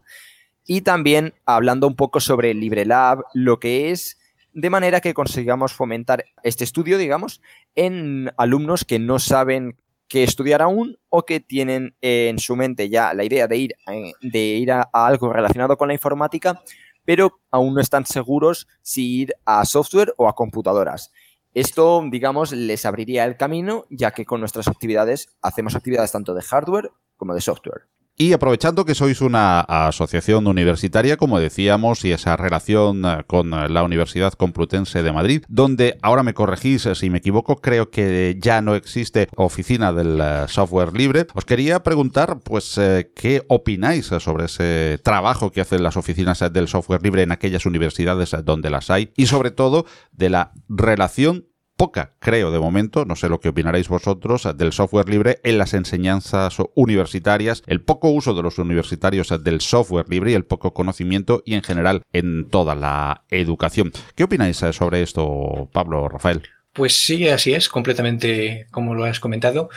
y 0.65 0.83
también 0.83 1.35
hablando 1.47 1.89
un 1.89 1.97
poco 1.97 2.21
sobre 2.21 2.55
LibreLab, 2.55 3.25
lo 3.35 3.59
que 3.59 3.91
es 3.91 4.19
de 4.53 4.71
manera 4.71 5.01
que 5.01 5.15
consigamos 5.15 5.73
fomentar 5.73 6.27
este 6.45 6.63
estudio, 6.63 6.97
digamos, 6.97 7.43
en 7.75 8.31
alumnos 8.37 8.85
que 8.85 9.01
no 9.01 9.19
saben 9.19 9.77
que 10.09 10.25
estudiar 10.25 10.63
aún 10.63 10.99
o 11.09 11.25
que 11.25 11.41
tienen 11.41 11.95
en 12.01 12.39
su 12.39 12.57
mente 12.57 12.89
ya 12.89 13.15
la 13.15 13.25
idea 13.25 13.47
de 13.47 13.57
ir, 13.57 13.75
eh, 13.93 14.13
de 14.21 14.39
ir 14.39 14.73
a, 14.73 14.89
algo 14.93 15.33
relacionado 15.33 15.77
con 15.77 15.89
la 15.89 15.95
informática, 15.95 16.63
pero 17.05 17.41
aún 17.51 17.75
no 17.75 17.81
están 17.81 18.07
seguros 18.07 18.67
si 18.83 19.21
ir 19.21 19.35
a 19.45 19.65
software 19.65 20.15
o 20.17 20.29
a 20.29 20.35
computadoras. 20.35 21.13
Esto, 21.55 22.05
digamos, 22.11 22.53
les 22.53 22.85
abriría 22.85 23.25
el 23.25 23.37
camino, 23.37 23.87
ya 23.91 24.11
que 24.11 24.25
con 24.25 24.41
nuestras 24.41 24.69
actividades 24.69 25.37
hacemos 25.43 25.75
actividades 25.75 26.13
tanto 26.13 26.35
de 26.35 26.43
hardware 26.43 26.91
como 27.17 27.35
de 27.35 27.41
software. 27.41 27.89
Y 28.21 28.33
aprovechando 28.33 28.85
que 28.85 28.97
sois 28.97 29.21
una 29.21 29.61
asociación 29.61 30.49
universitaria, 30.49 31.17
como 31.17 31.39
decíamos, 31.39 32.05
y 32.05 32.11
esa 32.11 32.37
relación 32.37 33.05
eh, 33.05 33.23
con 33.29 33.51
la 33.51 33.85
Universidad 33.85 34.33
Complutense 34.33 35.05
de 35.05 35.13
Madrid, 35.13 35.45
donde 35.47 35.97
ahora 36.03 36.25
me 36.25 36.35
corregís 36.35 36.85
eh, 36.87 36.97
si 36.97 37.11
me 37.11 37.19
equivoco, 37.19 37.61
creo 37.61 37.91
que 37.91 38.37
ya 38.41 38.61
no 38.61 38.75
existe 38.75 39.29
oficina 39.37 39.93
del 39.93 40.21
eh, 40.21 40.47
software 40.49 40.95
libre. 40.95 41.29
Os 41.33 41.45
quería 41.45 41.85
preguntar, 41.85 42.41
pues, 42.41 42.75
¿qué 43.15 43.45
opináis 43.47 44.07
sobre 44.07 44.47
ese 44.47 44.99
trabajo 45.05 45.53
que 45.53 45.61
hacen 45.61 45.85
las 45.85 45.97
oficinas 45.97 46.43
del 46.53 46.67
software 46.67 47.05
libre 47.05 47.23
en 47.23 47.31
aquellas 47.31 47.67
universidades 47.67 48.35
donde 48.45 48.69
las 48.69 48.91
hay? 48.91 49.13
Y 49.15 49.27
sobre 49.27 49.53
todo, 49.53 49.87
de 50.11 50.31
la 50.31 50.51
relación 50.69 51.47
poca, 51.79 52.13
creo, 52.19 52.51
de 52.51 52.59
momento, 52.59 53.05
no 53.05 53.15
sé 53.15 53.29
lo 53.29 53.39
que 53.39 53.49
opinaréis 53.49 53.89
vosotros, 53.89 54.49
del 54.57 54.73
software 54.73 55.09
libre 55.09 55.39
en 55.45 55.59
las 55.59 55.75
enseñanzas 55.75 56.57
universitarias, 56.75 57.63
el 57.67 57.81
poco 57.81 58.11
uso 58.11 58.35
de 58.35 58.43
los 58.43 58.59
universitarios 58.59 59.33
del 59.43 59.61
software 59.61 60.09
libre 60.11 60.33
y 60.33 60.35
el 60.35 60.45
poco 60.45 60.75
conocimiento 60.75 61.43
y 61.47 61.55
en 61.55 61.63
general 61.63 62.03
en 62.13 62.49
toda 62.51 62.75
la 62.75 63.23
educación. 63.31 63.93
¿Qué 64.17 64.25
opináis 64.25 64.57
sobre 64.73 65.03
esto, 65.03 65.71
Pablo, 65.73 66.09
Rafael? 66.09 66.43
Pues 66.73 66.95
sí, 66.95 67.29
así 67.29 67.55
es, 67.55 67.69
completamente 67.69 68.67
como 68.73 68.95
lo 68.95 69.05
has 69.05 69.21
comentado 69.21 69.71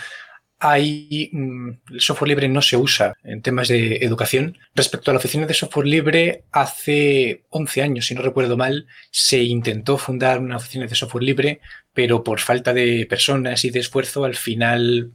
hay, 0.61 1.29
mm, 1.33 1.69
el 1.93 2.01
software 2.01 2.29
libre 2.29 2.47
no 2.47 2.61
se 2.61 2.77
usa 2.77 3.15
en 3.23 3.41
temas 3.41 3.67
de 3.67 3.95
educación. 3.97 4.59
Respecto 4.75 5.09
a 5.09 5.13
la 5.15 5.17
oficina 5.17 5.47
de 5.47 5.55
software 5.55 5.87
libre, 5.87 6.43
hace 6.51 7.43
11 7.49 7.81
años, 7.81 8.05
si 8.05 8.13
no 8.13 8.21
recuerdo 8.21 8.57
mal, 8.57 8.85
se 9.09 9.41
intentó 9.41 9.97
fundar 9.97 10.39
una 10.39 10.57
oficina 10.57 10.85
de 10.85 10.93
software 10.93 11.23
libre, 11.23 11.61
pero 11.93 12.23
por 12.23 12.39
falta 12.39 12.73
de 12.73 13.05
personas 13.09 13.65
y 13.65 13.69
de 13.69 13.79
esfuerzo, 13.79 14.23
al 14.23 14.35
final 14.35 15.11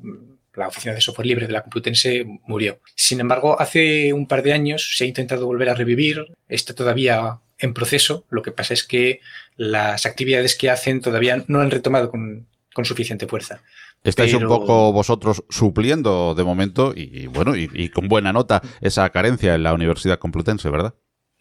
la 0.55 0.69
oficina 0.69 0.95
de 0.95 1.01
software 1.01 1.27
libre 1.27 1.47
de 1.47 1.53
la 1.53 1.63
Complutense 1.63 2.25
murió. 2.47 2.81
Sin 2.95 3.21
embargo, 3.21 3.61
hace 3.61 4.13
un 4.13 4.27
par 4.27 4.43
de 4.43 4.53
años 4.53 4.97
se 4.97 5.05
ha 5.05 5.07
intentado 5.07 5.47
volver 5.47 5.69
a 5.69 5.75
revivir, 5.75 6.25
está 6.49 6.75
todavía 6.75 7.41
en 7.59 7.75
proceso, 7.75 8.27
lo 8.31 8.43
que 8.43 8.53
pasa 8.53 8.75
es 8.75 8.85
que 8.85 9.21
las 9.57 10.07
actividades 10.07 10.57
que 10.57 10.71
hacen 10.71 11.01
todavía 11.01 11.45
no 11.47 11.61
han 11.61 11.71
retomado 11.71 12.11
con, 12.11 12.47
con 12.75 12.85
suficiente 12.85 13.27
fuerza. 13.27 13.63
Estáis 14.05 14.35
un 14.35 14.47
poco 14.47 14.93
vosotros 14.93 15.43
supliendo 15.49 16.35
de 16.35 16.45
momento 16.45 16.93
y, 16.95 17.27
bueno, 17.27 17.57
y, 17.57 17.89
con 17.89 18.07
buena 18.07 18.33
nota 18.33 18.63
esa 18.81 19.09
carencia 19.11 19.55
en 19.55 19.63
la 19.63 19.75
Universidad 19.75 20.19
Complutense, 20.19 20.71
¿verdad? 20.71 20.95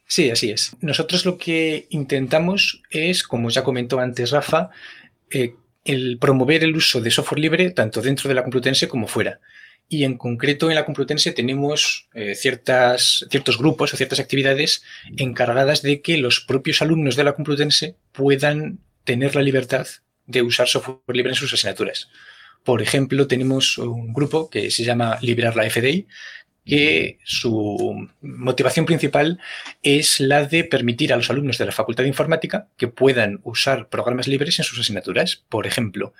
Sí, 0.08 0.32
así 0.32 0.52
es. 0.52 0.76
Nosotros 0.82 1.26
lo 1.26 1.38
que 1.38 1.88
intentamos 1.90 2.82
es, 2.90 3.24
como 3.24 3.50
ya 3.50 3.64
comentó 3.64 4.00
antes 4.00 4.32
Rafa, 4.32 4.70
eh, 5.36 5.56
el 5.84 6.18
promover 6.18 6.64
el 6.64 6.76
uso 6.76 7.00
de 7.02 7.12
software 7.12 7.40
libre 7.40 7.70
tanto 7.72 8.02
dentro 8.02 8.28
de 8.28 8.36
la 8.36 8.42
Complutense 8.42 8.88
como 8.88 9.08
fuera. 9.08 9.40
Y 9.88 10.04
en 10.04 10.18
concreto 10.18 10.70
en 10.70 10.76
la 10.76 10.86
Complutense 10.86 11.32
tenemos 11.32 12.10
eh, 12.16 12.34
ciertas, 12.34 13.28
ciertos 13.30 13.58
grupos 13.58 13.94
o 13.94 13.98
ciertas 13.98 14.20
actividades 14.20 14.82
encargadas 15.18 15.84
de 15.84 16.02
que 16.02 16.18
los 16.18 16.40
propios 16.40 16.82
alumnos 16.82 17.16
de 17.16 17.24
la 17.24 17.34
Complutense 17.34 17.96
puedan 18.12 18.80
tener 19.04 19.36
la 19.36 19.44
libertad 19.44 19.86
de 20.26 20.42
usar 20.42 20.68
software 20.68 21.00
libre 21.14 21.32
en 21.34 21.36
sus 21.36 21.54
asignaturas. 21.54 22.10
Por 22.64 22.82
ejemplo, 22.82 23.28
tenemos 23.28 23.78
un 23.78 24.12
grupo 24.12 24.50
que 24.50 24.72
se 24.72 24.84
llama 24.84 25.20
Liberar 25.22 25.56
la 25.56 25.70
FDI, 25.70 26.08
que 26.66 27.20
su 27.24 28.09
motivación 28.22 28.86
principal 28.86 29.39
es 29.84 30.20
la 30.20 30.45
de 30.45 30.63
permitir 30.63 31.13
a 31.13 31.16
los 31.16 31.30
alumnos 31.30 31.59
de 31.59 31.66
la 31.66 31.72
Facultad 31.72 32.03
de 32.03 32.09
Informática 32.09 32.68
que 32.76 32.88
puedan 32.88 33.39
usar 33.43 33.88
programas 33.88 34.28
libres 34.28 34.57
en 34.59 34.66
sus 34.66 34.80
asignaturas. 34.80 35.43
Por 35.47 35.68
ejemplo, 35.68 36.13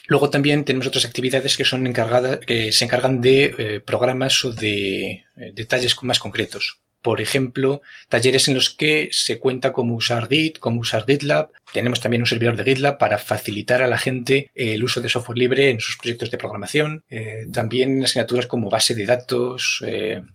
luego 0.08 0.30
también 0.30 0.66
tenemos 0.66 0.88
otras 0.88 1.06
actividades 1.06 1.58
que 1.58 1.66
son 1.66 1.86
encargadas, 1.88 2.40
que 2.40 2.72
se 2.72 2.86
encargan 2.86 3.22
de 3.22 3.56
eh, 3.58 3.80
programas 3.80 4.44
o 4.46 4.52
de 4.52 5.26
eh, 5.38 5.52
detalles 5.54 5.96
más 6.04 6.20
concretos 6.20 6.80
por 7.02 7.22
ejemplo, 7.22 7.82
talleres 8.10 8.50
en 8.50 8.56
los 8.56 8.70
que 8.70 9.08
se 9.14 9.40
cuenta 9.40 9.72
cómo 9.72 9.96
usar 9.96 10.28
Git, 10.28 10.60
cómo 10.60 10.82
usar 10.82 11.06
GitLab. 11.08 11.50
Tenemos 11.72 12.02
también 12.02 12.24
un 12.24 12.26
servidor 12.26 12.58
de 12.58 12.66
GitLab 12.66 12.98
para 12.98 13.18
facilitar 13.18 13.82
a 13.82 13.88
la 13.88 13.98
gente 13.98 14.52
el 14.54 14.84
uso 14.84 15.00
de 15.00 15.08
software 15.08 15.38
libre 15.38 15.70
en 15.70 15.80
sus 15.80 15.96
proyectos 15.96 16.30
de 16.30 16.38
programación. 16.38 17.06
Eh, 17.10 17.48
también 17.54 18.04
asignaturas 18.04 18.48
como 18.48 18.70
base 18.70 18.96
de 18.96 19.06
datos, 19.06 19.82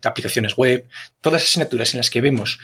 aplicaciones 0.03 0.57
web. 0.57 0.87
Todas 1.21 1.43
las 1.43 1.51
asignaturas 1.51 1.93
en 1.93 1.99
las 1.99 2.09
que 2.09 2.23
vemos 2.23 2.59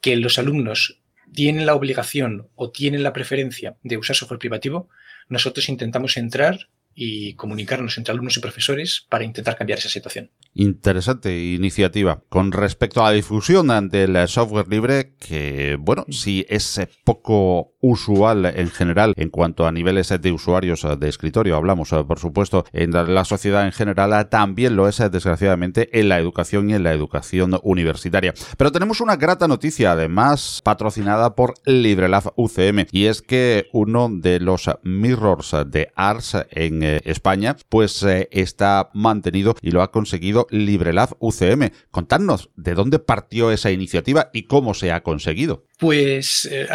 que 0.00 0.16
los 0.16 0.38
alumnos 0.38 1.01
tienen 1.34 1.66
la 1.66 1.74
obligación 1.74 2.48
o 2.54 2.70
tienen 2.70 3.02
la 3.02 3.12
preferencia 3.12 3.76
de 3.82 3.96
usar 3.96 4.16
software 4.16 4.38
privativo, 4.38 4.88
nosotros 5.28 5.68
intentamos 5.68 6.16
entrar 6.16 6.68
y 6.94 7.34
comunicarnos 7.34 7.96
entre 7.96 8.12
alumnos 8.12 8.36
y 8.36 8.40
profesores 8.40 9.06
para 9.08 9.24
intentar 9.24 9.56
cambiar 9.56 9.78
esa 9.78 9.88
situación. 9.88 10.30
Interesante 10.54 11.54
iniciativa. 11.54 12.22
Con 12.28 12.52
respecto 12.52 13.00
a 13.00 13.08
la 13.08 13.16
difusión 13.16 13.88
del 13.88 14.28
software 14.28 14.68
libre, 14.68 15.14
que 15.18 15.78
bueno, 15.80 16.04
si 16.10 16.44
es 16.48 16.78
poco 17.04 17.72
usual 17.80 18.44
en 18.46 18.70
general 18.70 19.14
en 19.16 19.30
cuanto 19.30 19.66
a 19.66 19.72
niveles 19.72 20.08
de 20.20 20.32
usuarios 20.32 20.86
de 20.98 21.08
escritorio, 21.08 21.56
hablamos 21.56 21.88
por 21.90 22.18
supuesto 22.18 22.64
en 22.72 22.92
la 22.92 23.24
sociedad 23.24 23.64
en 23.64 23.72
general, 23.72 24.28
también 24.28 24.76
lo 24.76 24.88
es 24.88 24.98
desgraciadamente 24.98 25.98
en 25.98 26.08
la 26.08 26.18
educación 26.18 26.68
y 26.68 26.74
en 26.74 26.84
la 26.84 26.92
educación 26.92 27.58
universitaria. 27.62 28.34
Pero 28.56 28.72
tenemos 28.72 29.00
una 29.00 29.16
grata 29.16 29.48
noticia, 29.48 29.92
además 29.92 30.60
patrocinada 30.62 31.34
por 31.34 31.54
LibreLab 31.64 32.34
UCM, 32.36 32.86
y 32.92 33.06
es 33.06 33.22
que 33.22 33.68
uno 33.72 34.08
de 34.12 34.38
los 34.38 34.70
mirrors 34.82 35.56
de 35.66 35.90
ARS 35.96 36.36
en 36.50 36.82
eh, 36.82 37.00
España, 37.04 37.56
pues 37.68 38.02
eh, 38.02 38.28
está 38.30 38.90
mantenido 38.92 39.56
y 39.60 39.70
lo 39.70 39.82
ha 39.82 39.90
conseguido 39.90 40.41
LibreLab 40.50 41.16
UCM. 41.18 41.70
Contadnos 41.90 42.50
de 42.56 42.74
dónde 42.74 42.98
partió 42.98 43.50
esa 43.50 43.70
iniciativa 43.70 44.30
y 44.32 44.44
cómo 44.44 44.74
se 44.74 44.92
ha 44.92 45.02
conseguido. 45.02 45.64
Pues 45.78 46.48
eh, 46.50 46.66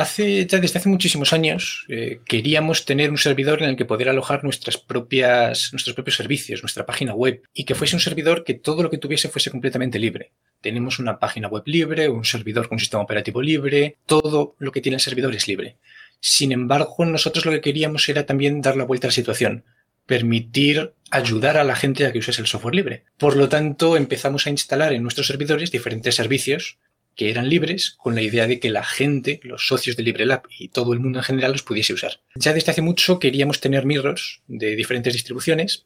ya 0.50 0.60
desde 0.60 0.80
hace 0.80 0.90
muchísimos 0.90 1.34
años 1.34 1.86
queríamos 2.26 2.86
tener 2.86 3.10
un 3.10 3.18
servidor 3.18 3.64
en 3.64 3.70
el 3.70 3.76
que 3.76 3.86
poder 3.86 4.10
alojar 4.10 4.44
nuestras 4.44 4.78
propias, 4.78 5.70
nuestros 5.72 5.96
propios 5.96 6.16
servicios, 6.18 6.62
nuestra 6.62 6.86
página 6.86 7.14
web, 7.14 7.42
y 7.54 7.64
que 7.64 7.76
fuese 7.76 7.96
un 7.96 8.02
servidor 8.02 8.44
que 8.44 8.54
todo 8.54 8.84
lo 8.84 8.90
que 8.90 8.98
tuviese 8.98 9.30
fuese 9.30 9.52
completamente 9.52 10.00
libre. 10.00 10.32
Tenemos 10.62 11.00
una 11.00 11.20
página 11.20 11.48
web 11.48 11.64
libre, 11.66 12.10
un 12.10 12.26
servidor 12.26 12.68
con 12.68 12.76
un 12.76 12.80
sistema 12.80 13.04
operativo 13.04 13.42
libre, 13.42 13.98
todo 14.06 14.56
lo 14.60 14.72
que 14.72 14.82
tiene 14.82 14.96
el 14.96 15.02
servidor 15.02 15.34
es 15.36 15.48
libre. 15.48 15.78
Sin 16.20 16.52
embargo, 16.52 17.06
nosotros 17.06 17.46
lo 17.46 17.52
que 17.52 17.62
queríamos 17.62 18.10
era 18.10 18.26
también 18.26 18.62
dar 18.62 18.76
la 18.76 18.86
vuelta 18.86 19.08
a 19.08 19.10
la 19.10 19.14
situación 19.14 19.64
permitir 20.08 20.94
ayudar 21.12 21.58
a 21.58 21.64
la 21.64 21.76
gente 21.76 22.06
a 22.06 22.12
que 22.12 22.20
use 22.20 22.32
el 22.42 22.48
software 22.48 22.76
libre. 22.76 23.04
Por 23.18 23.38
lo 23.38 23.48
tanto, 23.48 23.96
empezamos 23.96 24.48
a 24.48 24.50
instalar 24.50 24.94
en 24.94 25.04
nuestros 25.04 25.28
servidores 25.28 25.72
diferentes 25.72 26.16
servicios 26.16 26.80
que 27.16 27.30
eran 27.30 27.50
libres 27.50 27.96
con 27.98 28.16
la 28.16 28.22
idea 28.22 28.48
de 28.48 28.60
que 28.60 28.70
la 28.70 28.84
gente, 28.84 29.40
los 29.44 29.68
socios 29.68 29.96
de 29.96 30.04
LibreLab 30.04 30.44
y 30.58 30.70
todo 30.70 30.94
el 30.94 31.00
mundo 31.00 31.20
en 31.20 31.24
general 31.24 31.52
los 31.52 31.64
pudiese 31.64 31.94
usar. 31.94 32.20
Ya 32.36 32.54
desde 32.54 32.72
hace 32.72 32.82
mucho 32.82 33.20
queríamos 33.20 33.60
tener 33.60 33.86
mirrors 33.86 34.42
de 34.48 34.76
diferentes 34.76 35.14
distribuciones. 35.14 35.86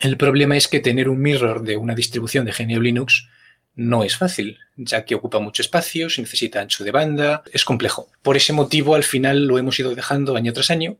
El 0.00 0.16
problema 0.16 0.56
es 0.56 0.68
que 0.68 0.80
tener 0.80 1.08
un 1.08 1.20
mirror 1.20 1.62
de 1.62 1.76
una 1.76 1.94
distribución 1.94 2.44
de 2.44 2.52
GNU 2.52 2.80
Linux 2.80 3.28
no 3.74 4.04
es 4.04 4.16
fácil, 4.16 4.58
ya 4.76 5.04
que 5.04 5.14
ocupa 5.14 5.38
mucho 5.40 5.62
espacio, 5.62 6.10
se 6.10 6.20
necesita 6.20 6.60
ancho 6.60 6.84
de 6.84 6.90
banda, 6.90 7.42
es 7.52 7.64
complejo. 7.64 8.10
Por 8.22 8.36
ese 8.36 8.52
motivo, 8.52 8.94
al 8.94 9.02
final 9.04 9.46
lo 9.46 9.58
hemos 9.58 9.78
ido 9.80 9.94
dejando 9.94 10.36
año 10.36 10.52
tras 10.52 10.70
año. 10.70 10.98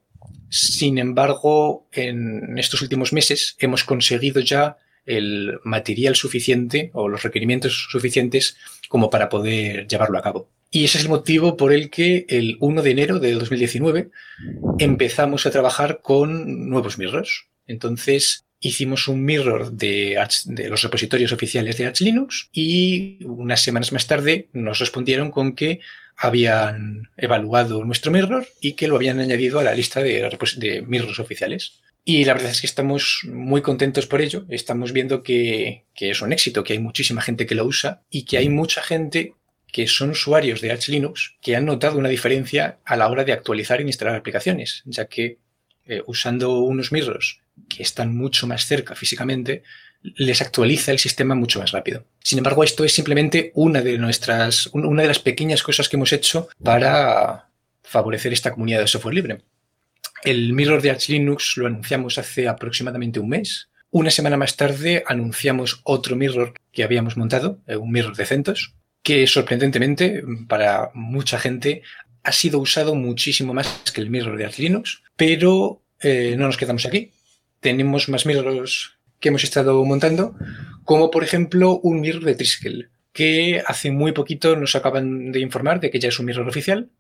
Sin 0.53 0.99
embargo, 0.99 1.89
en 1.93 2.59
estos 2.59 2.83
últimos 2.83 3.15
meses 3.15 3.57
hemos 3.59 3.85
conseguido 3.85 4.43
ya 4.43 4.77
el 5.07 5.59
material 5.65 6.15
suficiente 6.15 6.91
o 6.93 7.09
los 7.09 7.23
requerimientos 7.23 7.89
suficientes 7.91 8.59
como 8.91 9.09
para 9.09 9.31
poder 9.31 9.89
llevarlo 9.89 10.19
a 10.19 10.23
cabo. 10.23 10.51
Y 10.71 10.85
ese 10.85 10.99
es 10.99 11.05
el 11.05 11.11
motivo 11.11 11.57
por 11.57 11.73
el 11.73 11.89
que 11.89 12.27
el 12.29 12.59
1 12.61 12.83
de 12.83 12.91
enero 12.91 13.19
de 13.19 13.33
2019 13.33 14.11
empezamos 14.79 15.47
a 15.47 15.51
trabajar 15.51 16.01
con 16.03 16.69
nuevos 16.69 16.99
mirrors. 16.99 17.47
Entonces, 17.67 18.45
hicimos 18.61 19.09
un 19.09 19.25
mirror 19.25 19.73
de, 19.73 20.19
los 20.69 20.83
repositorios 20.83 21.33
oficiales 21.33 21.79
de 21.79 21.87
Arch 21.87 22.03
Linux 22.03 22.51
y 22.53 23.25
unas 23.25 23.63
semanas 23.63 23.91
más 23.91 24.07
tarde 24.07 24.49
nos 24.53 24.81
respondieron 24.81 25.31
con 25.31 25.55
que 25.55 25.81
habían 26.23 27.11
evaluado 27.17 27.85
nuestro 27.85 28.13
mirror 28.13 28.47
y 28.61 28.75
que 28.75 28.87
lo 28.87 28.95
habían 28.95 29.19
añadido 29.19 29.59
a 29.59 29.65
la 29.65 29.75
lista 29.75 30.01
de, 30.01 30.31
de 30.57 30.83
mirrors 30.83 31.19
oficiales. 31.19 31.81
Y 32.05 32.25
la 32.25 32.35
verdad 32.35 32.53
es 32.53 32.61
que 32.61 32.69
estamos 32.69 33.23
muy 33.25 33.61
contentos 33.61 34.07
por 34.07 34.21
ello. 34.21 34.45
Estamos 34.49 34.93
viendo 34.93 35.25
que, 35.25 35.85
es 35.97 36.23
un 36.23 36.33
éxito, 36.33 36.63
que 36.63 36.75
hay 36.75 36.79
muchísima 36.79 37.23
gente 37.23 37.45
que 37.45 37.57
lo 37.57 37.65
usa 37.65 38.03
y 38.09 38.25
que 38.25 38.39
hay 38.39 38.49
mucha 38.49 38.83
gente 38.85 39.35
que 39.73 39.89
son 39.89 40.11
usuarios 40.11 40.61
de 40.61 40.71
Arch 40.71 40.89
Linux 40.89 41.35
que 41.41 41.57
han 41.57 41.65
notado 41.65 41.99
una 41.99 42.09
diferencia 42.09 42.79
a 42.85 42.97
la 42.97 43.09
hora 43.09 43.25
de 43.25 43.33
actualizar 43.33 43.81
e 43.81 43.85
instalar 43.85 44.15
aplicaciones, 44.15 44.83
ya 44.85 45.07
que 45.07 45.39
eh, 45.87 46.03
usando 46.07 46.61
unos 46.61 46.93
mirrors 46.93 47.41
que 47.69 47.83
están 47.83 48.15
mucho 48.17 48.47
más 48.47 48.65
cerca 48.67 48.95
físicamente, 48.95 49.65
les 50.03 50.41
actualiza 50.43 50.93
el 50.93 50.99
sistema 50.99 51.35
mucho 51.35 51.61
más 51.61 51.73
rápido. 51.73 52.05
Sin 52.21 52.39
embargo, 52.39 52.65
esto 52.65 52.85
es 52.85 52.93
simplemente 52.93 53.53
una 53.55 53.81
de 53.81 53.99
nuestras, 53.99 54.69
una 54.73 55.03
de 55.03 55.09
las 55.09 55.19
pequeñas 55.19 55.63
cosas 55.63 55.89
que 55.89 55.97
hemos 55.97 56.13
hecho 56.13 56.49
para 56.63 57.49
favorecer 57.83 58.33
esta 58.33 58.53
comunidad 58.53 58.81
de 58.81 58.89
software 58.89 59.15
libre. 59.15 59.43
El 60.25 60.53
mirror 60.53 60.81
de 60.83 60.91
Arch 60.91 61.09
Linux 61.09 61.57
lo 61.57 61.67
anunciamos 61.67 62.19
hace 62.19 62.49
aproximadamente 62.49 63.21
un 63.21 63.29
mes. 63.29 63.69
Una 63.91 64.11
semana 64.11 64.37
más 64.37 64.57
tarde 64.57 65.05
anunciamos 65.07 65.81
otro 65.85 66.17
mirror 66.17 66.55
que 66.73 66.85
habíamos 66.85 67.17
montado, 67.17 67.59
eh, 67.67 67.77
un 67.77 67.91
mirror 67.91 68.17
de 68.17 68.25
CentOS, 68.25 68.75
que 69.03 69.27
sorprendentemente 69.27 70.23
para 70.49 70.91
mucha 70.95 71.39
gente 71.39 71.83
ha 72.23 72.33
sido 72.33 72.61
usado 72.61 72.95
muchísimo 72.95 73.53
más 73.53 73.83
que 73.93 74.01
el 74.01 74.11
mirror 74.11 74.39
de 74.39 74.45
Arch 74.45 74.59
Linux, 74.59 75.03
pero 75.17 75.83
eh, 76.01 76.35
no 76.39 76.47
nos 76.47 76.57
quedamos 76.57 76.87
aquí. 76.87 77.11
Tenemos 77.61 78.09
más 78.09 78.27
mirrors 78.27 78.97
que 79.23 79.31
hemos 79.31 79.45
estado 79.45 79.83
montando, 79.87 80.37
como 80.85 81.11
por 81.11 81.25
ejemplo 81.25 81.81
un 81.83 82.03
mirror 82.03 82.25
de 82.25 82.35
Triskel, 82.35 82.91
que 83.15 83.63
hace 83.67 83.91
muy 83.91 84.13
poquito 84.13 84.57
nos 84.57 84.77
acaban 84.77 85.33
de 85.33 85.41
informar 85.41 85.81
de 85.81 85.91
que 85.91 85.99
ya 85.99 86.11
es 86.11 86.19
un 86.19 86.27
mirror 86.27 86.47
oficial 86.47 86.91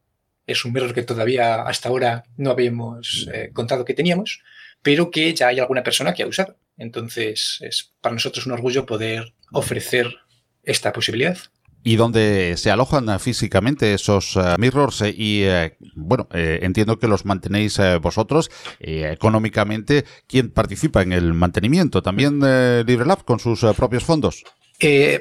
es 0.46 0.64
un 0.64 0.72
mirror 0.72 0.94
que 0.94 1.02
todavía 1.02 1.62
hasta 1.62 1.88
ahora 1.88 2.24
no 2.36 2.50
habíamos 2.50 3.28
eh, 3.32 3.50
contado 3.52 3.84
que 3.84 3.94
teníamos, 3.94 4.42
pero 4.82 5.10
que 5.10 5.32
ya 5.34 5.48
hay 5.48 5.60
alguna 5.60 5.82
persona 5.82 6.14
que 6.14 6.22
ha 6.22 6.26
usado. 6.26 6.56
Entonces 6.76 7.58
es 7.60 7.92
para 8.00 8.14
nosotros 8.14 8.46
un 8.46 8.52
orgullo 8.52 8.86
poder 8.86 9.34
ofrecer 9.52 10.16
esta 10.64 10.92
posibilidad. 10.92 11.38
¿Y 11.84 11.96
dónde 11.96 12.54
se 12.56 12.70
alojan 12.70 13.18
físicamente 13.18 13.94
esos 13.94 14.36
uh, 14.36 14.54
mirrors? 14.58 15.02
y 15.02 15.44
uh, 15.46 15.70
bueno, 15.94 16.28
eh, 16.32 16.60
entiendo 16.62 16.98
que 16.98 17.08
los 17.08 17.24
mantenéis 17.24 17.78
vosotros 18.00 18.50
económicamente. 18.78 20.04
¿Quién 20.26 20.50
participa 20.50 21.02
en 21.02 21.12
el 21.12 21.34
mantenimiento? 21.34 22.02
¿También 22.02 22.40
LibreLab 22.86 23.24
con 23.24 23.38
sus 23.38 23.60
propios 23.76 24.04
fondos? 24.04 24.44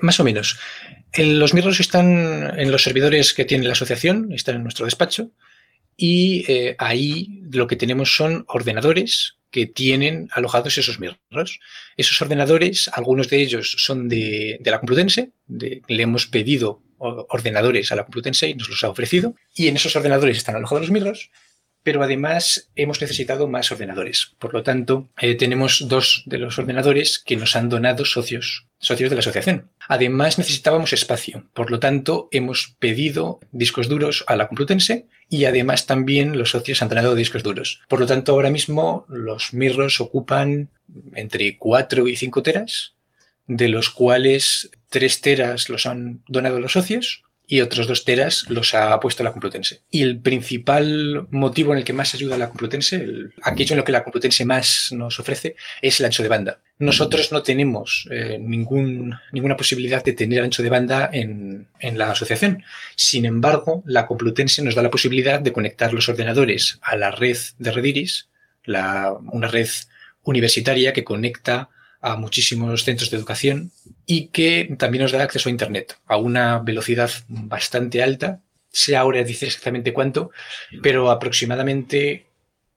más 0.02 0.20
o 0.20 0.24
menos 0.24 0.58
los 1.18 1.54
mirrors 1.54 1.80
están 1.80 2.58
en 2.58 2.72
los 2.72 2.84
servidores 2.84 3.34
que 3.34 3.46
tiene 3.46 3.66
la 3.66 3.74
asociación, 3.74 4.32
están 4.32 4.56
en 4.56 4.64
nuestro 4.64 4.86
despacho, 4.86 5.32
y 5.98 6.46
eh, 6.52 6.76
ahí 6.80 7.42
lo 7.52 7.68
que 7.68 7.76
tenemos 7.76 8.16
son 8.16 8.46
ordenadores 8.48 9.38
que 9.52 9.68
tienen 9.68 10.30
alojados 10.32 10.78
esos 10.78 11.00
mirrors. 11.00 11.60
Esos 11.98 12.22
ordenadores, 12.22 12.90
algunos 12.94 13.30
de 13.30 13.42
ellos 13.42 13.76
son 13.78 14.10
de, 14.10 14.60
la 14.64 14.80
Complutense, 14.80 15.32
le 15.48 16.04
hemos 16.04 16.28
pedido 16.28 16.82
ordenadores 16.98 17.92
a 17.92 17.96
la 17.96 18.04
Complutense 18.04 18.48
y 18.48 18.56
nos 18.56 18.70
los 18.70 18.84
ha 18.84 18.90
ofrecido, 18.90 19.36
y 19.54 19.68
en 19.68 19.76
esos 19.76 19.96
ordenadores 19.96 20.38
están 20.38 20.56
alojados 20.56 20.84
los 20.84 20.92
mirrors, 20.92 21.30
pero 21.84 22.04
además 22.04 22.70
hemos 22.76 23.02
necesitado 23.02 23.48
más 23.48 23.72
ordenadores. 23.72 24.36
Por 24.38 24.54
lo 24.54 24.64
tanto, 24.64 25.10
eh, 25.20 25.36
tenemos 25.36 25.88
dos 25.88 26.24
de 26.26 26.38
los 26.38 26.60
ordenadores 26.60 27.20
que 27.20 27.36
nos 27.36 27.56
han 27.56 27.70
donado 27.70 28.06
socios, 28.06 28.68
socios 28.80 29.10
de 29.10 29.16
la 29.16 29.22
asociación. 29.22 29.72
Además, 29.88 30.38
necesitábamos 30.38 30.94
espacio. 30.94 31.50
Por 31.54 31.72
lo 31.72 31.80
tanto, 31.80 32.30
hemos 32.32 32.76
pedido 32.80 33.40
discos 33.52 33.90
duros 33.90 34.24
a 34.28 34.36
la 34.36 34.48
Complutense 34.48 35.08
y 35.32 35.46
además 35.46 35.86
también 35.86 36.38
los 36.38 36.50
socios 36.50 36.82
han 36.82 36.90
donado 36.90 37.16
discos 37.16 37.42
duros. 37.42 37.80
Por 37.88 38.02
lo 38.02 38.06
tanto, 38.06 38.34
ahora 38.34 38.50
mismo 38.50 39.06
los 39.08 39.54
mirros 39.54 40.02
ocupan 40.02 40.70
entre 41.16 41.58
4 41.58 42.10
y 42.10 42.18
5 42.18 42.44
teras, 42.44 42.96
de 43.48 43.70
los 43.70 43.90
cuales 43.90 44.72
3 44.90 45.22
teras 45.22 45.70
los 45.70 45.86
han 45.86 46.22
donado 46.28 46.60
los 46.60 46.74
socios 46.74 47.24
y 47.52 47.60
otros 47.60 47.86
dos 47.86 48.06
teras 48.06 48.46
los 48.48 48.74
ha 48.74 48.98
puesto 49.02 49.26
la 49.26 49.34
Complutense. 49.34 49.82
Y 49.92 50.04
el 50.04 50.22
principal 50.22 51.28
motivo 51.32 51.74
en 51.74 51.80
el 51.80 51.84
que 51.84 51.92
más 51.92 52.16
ayuda 52.16 52.38
la 52.38 52.48
Complutense, 52.48 52.96
el, 52.96 53.34
aquello 53.42 53.74
en 53.74 53.80
lo 53.80 53.84
que 53.84 53.92
la 53.92 54.06
Complutense 54.06 54.46
más 54.46 54.94
nos 54.94 55.20
ofrece, 55.20 55.58
es 55.82 56.00
el 56.00 56.06
ancho 56.06 56.24
de 56.24 56.30
banda. 56.30 56.62
Nosotros 56.80 57.30
no 57.34 57.44
tenemos 57.44 58.08
eh, 58.10 58.38
ningún, 58.40 59.20
ninguna 59.34 59.58
posibilidad 59.58 60.02
de 60.02 60.14
tener 60.14 60.42
ancho 60.42 60.64
de 60.64 60.70
banda 60.70 61.10
en, 61.12 61.68
en, 61.82 61.98
la 61.98 62.12
asociación. 62.12 62.64
Sin 62.96 63.26
embargo, 63.26 63.84
la 63.86 64.08
Complutense 64.08 64.64
nos 64.64 64.74
da 64.74 64.82
la 64.82 64.90
posibilidad 64.90 65.42
de 65.42 65.52
conectar 65.52 65.92
los 65.92 66.08
ordenadores 66.08 66.80
a 66.82 66.96
la 66.96 67.12
red 67.12 67.36
de 67.60 67.72
Rediris, 67.74 68.30
una 68.66 69.48
red 69.50 69.68
universitaria 70.24 70.94
que 70.94 71.04
conecta 71.04 71.68
a 72.00 72.16
muchísimos 72.16 72.86
centros 72.86 73.12
de 73.12 73.18
educación 73.18 73.72
y 74.12 74.28
que 74.28 74.76
también 74.78 75.04
nos 75.04 75.14
da 75.14 75.24
acceso 75.24 75.48
a 75.48 75.54
Internet 75.54 75.98
a 76.06 76.18
una 76.18 76.60
velocidad 76.60 77.10
bastante 77.30 78.04
alta. 78.04 78.42
Sé 78.70 78.98
ahora 78.98 79.24
dice 79.24 79.46
exactamente 79.46 79.94
cuánto, 79.94 80.32
pero 80.84 81.10
aproximadamente 81.10 82.26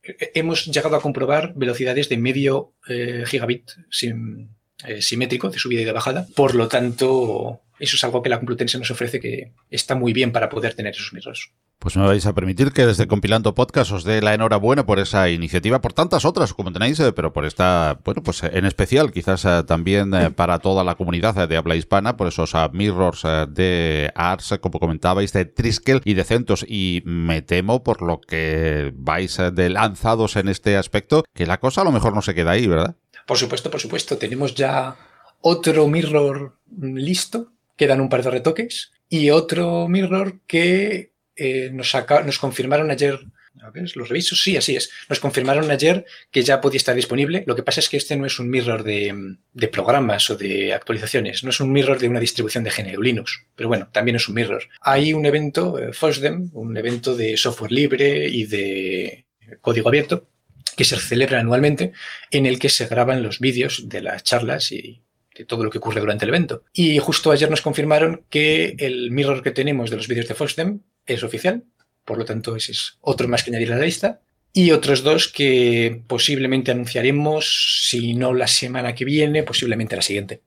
eh, 0.04 0.30
hemos 0.34 0.66
llegado 0.66 0.94
a 0.94 1.00
comprobar 1.00 1.52
velocidades 1.56 2.08
de 2.08 2.18
medio 2.18 2.74
eh, 2.88 3.24
gigabit 3.26 3.68
eh, 4.02 5.02
simétrico 5.02 5.50
de 5.50 5.58
subida 5.58 5.82
y 5.82 5.84
de 5.84 5.90
bajada. 5.90 6.24
Por 6.36 6.54
lo 6.54 6.68
tanto, 6.68 7.62
eso 7.78 7.96
es 7.96 8.04
algo 8.04 8.22
que 8.22 8.28
la 8.28 8.38
Complutense 8.38 8.78
nos 8.78 8.90
ofrece 8.90 9.20
que 9.20 9.52
está 9.70 9.94
muy 9.94 10.12
bien 10.12 10.32
para 10.32 10.48
poder 10.48 10.74
tener 10.74 10.94
esos 10.94 11.12
mirrors. 11.12 11.50
Pues 11.78 11.96
me 11.96 12.06
vais 12.06 12.24
a 12.24 12.32
permitir 12.34 12.72
que 12.72 12.86
desde 12.86 13.06
Compilando 13.06 13.54
Podcast 13.54 13.92
os 13.92 14.04
dé 14.04 14.22
la 14.22 14.32
enhorabuena 14.32 14.86
por 14.86 14.98
esa 14.98 15.28
iniciativa, 15.28 15.82
por 15.82 15.92
tantas 15.92 16.24
otras 16.24 16.54
como 16.54 16.72
tenéis, 16.72 16.98
eh, 17.00 17.12
pero 17.12 17.32
por 17.32 17.44
esta, 17.44 17.98
bueno, 18.04 18.22
pues 18.22 18.42
en 18.42 18.64
especial 18.64 19.12
quizás 19.12 19.44
eh, 19.44 19.64
también 19.66 20.14
eh, 20.14 20.30
para 20.30 20.60
toda 20.60 20.82
la 20.82 20.94
comunidad 20.94 21.46
de 21.46 21.56
habla 21.56 21.76
hispana, 21.76 22.16
por 22.16 22.28
esos 22.28 22.54
mirrors 22.72 23.24
de 23.48 24.10
Ars, 24.14 24.54
como 24.62 24.80
comentabais, 24.80 25.32
de 25.32 25.44
Triskel 25.44 26.00
y 26.04 26.14
de 26.14 26.24
Centos. 26.24 26.64
Y 26.66 27.02
me 27.04 27.42
temo, 27.42 27.82
por 27.82 28.00
lo 28.00 28.20
que 28.20 28.92
vais 28.96 29.36
de 29.52 29.68
lanzados 29.68 30.36
en 30.36 30.48
este 30.48 30.76
aspecto, 30.76 31.24
que 31.34 31.46
la 31.46 31.60
cosa 31.60 31.82
a 31.82 31.84
lo 31.84 31.92
mejor 31.92 32.14
no 32.14 32.22
se 32.22 32.34
queda 32.34 32.52
ahí, 32.52 32.66
¿verdad? 32.66 32.96
Por 33.26 33.36
supuesto, 33.36 33.70
por 33.70 33.80
supuesto. 33.80 34.16
Tenemos 34.16 34.54
ya 34.54 34.96
otro 35.42 35.86
mirror 35.88 36.56
listo 36.80 37.53
quedan 37.76 38.00
un 38.00 38.08
par 38.08 38.22
de 38.22 38.30
retoques. 38.30 38.92
Y 39.08 39.30
otro 39.30 39.88
mirror 39.88 40.40
que 40.46 41.12
eh, 41.36 41.70
nos, 41.72 41.94
nos 42.24 42.38
confirmaron 42.38 42.90
ayer. 42.90 43.20
A 43.62 43.70
ver, 43.70 43.96
los 43.96 44.08
revisos, 44.08 44.42
sí, 44.42 44.56
así 44.56 44.74
es. 44.74 44.90
Nos 45.08 45.20
confirmaron 45.20 45.70
ayer 45.70 46.04
que 46.30 46.42
ya 46.42 46.60
podía 46.60 46.78
estar 46.78 46.94
disponible. 46.94 47.44
Lo 47.46 47.54
que 47.54 47.62
pasa 47.62 47.80
es 47.80 47.88
que 47.88 47.96
este 47.96 48.16
no 48.16 48.26
es 48.26 48.38
un 48.40 48.50
mirror 48.50 48.82
de, 48.82 49.36
de 49.52 49.68
programas 49.68 50.28
o 50.28 50.36
de 50.36 50.74
actualizaciones, 50.74 51.44
no 51.44 51.50
es 51.50 51.60
un 51.60 51.70
mirror 51.70 51.98
de 51.98 52.08
una 52.08 52.18
distribución 52.18 52.64
de 52.64 52.70
GNU 52.70 53.00
Linux, 53.00 53.44
pero 53.54 53.68
bueno, 53.68 53.88
también 53.92 54.16
es 54.16 54.28
un 54.28 54.34
mirror. 54.34 54.64
Hay 54.80 55.14
un 55.14 55.24
evento, 55.24 55.78
eh, 55.78 55.92
FOSDEM, 55.92 56.50
un 56.52 56.76
evento 56.76 57.16
de 57.16 57.36
software 57.36 57.70
libre 57.70 58.28
y 58.28 58.44
de 58.44 59.24
código 59.60 59.88
abierto, 59.88 60.28
que 60.76 60.84
se 60.84 60.96
celebra 60.96 61.38
anualmente, 61.38 61.92
en 62.32 62.46
el 62.46 62.58
que 62.58 62.68
se 62.68 62.86
graban 62.86 63.22
los 63.22 63.38
vídeos 63.38 63.88
de 63.88 64.02
las 64.02 64.24
charlas 64.24 64.72
y 64.72 65.03
de 65.34 65.44
todo 65.44 65.64
lo 65.64 65.70
que 65.70 65.78
ocurre 65.78 66.00
durante 66.00 66.24
el 66.24 66.30
evento. 66.30 66.62
Y 66.72 66.98
justo 66.98 67.30
ayer 67.30 67.50
nos 67.50 67.62
confirmaron 67.62 68.24
que 68.30 68.76
el 68.78 69.10
mirror 69.10 69.42
que 69.42 69.50
tenemos 69.50 69.90
de 69.90 69.96
los 69.96 70.08
vídeos 70.08 70.28
de 70.28 70.34
FOSDEM 70.34 70.80
es 71.06 71.22
oficial, 71.22 71.64
por 72.04 72.18
lo 72.18 72.24
tanto 72.24 72.56
ese 72.56 72.72
es 72.72 72.98
otro 73.00 73.28
más 73.28 73.42
que 73.42 73.50
añadir 73.50 73.72
a 73.72 73.76
la 73.76 73.84
lista. 73.84 74.20
Y 74.52 74.70
otros 74.70 75.02
dos 75.02 75.26
que 75.26 76.02
posiblemente 76.06 76.70
anunciaremos, 76.70 77.88
si 77.88 78.14
no 78.14 78.32
la 78.32 78.46
semana 78.46 78.94
que 78.94 79.04
viene, 79.04 79.42
posiblemente 79.42 79.96
la 79.96 80.02
siguiente. 80.02 80.42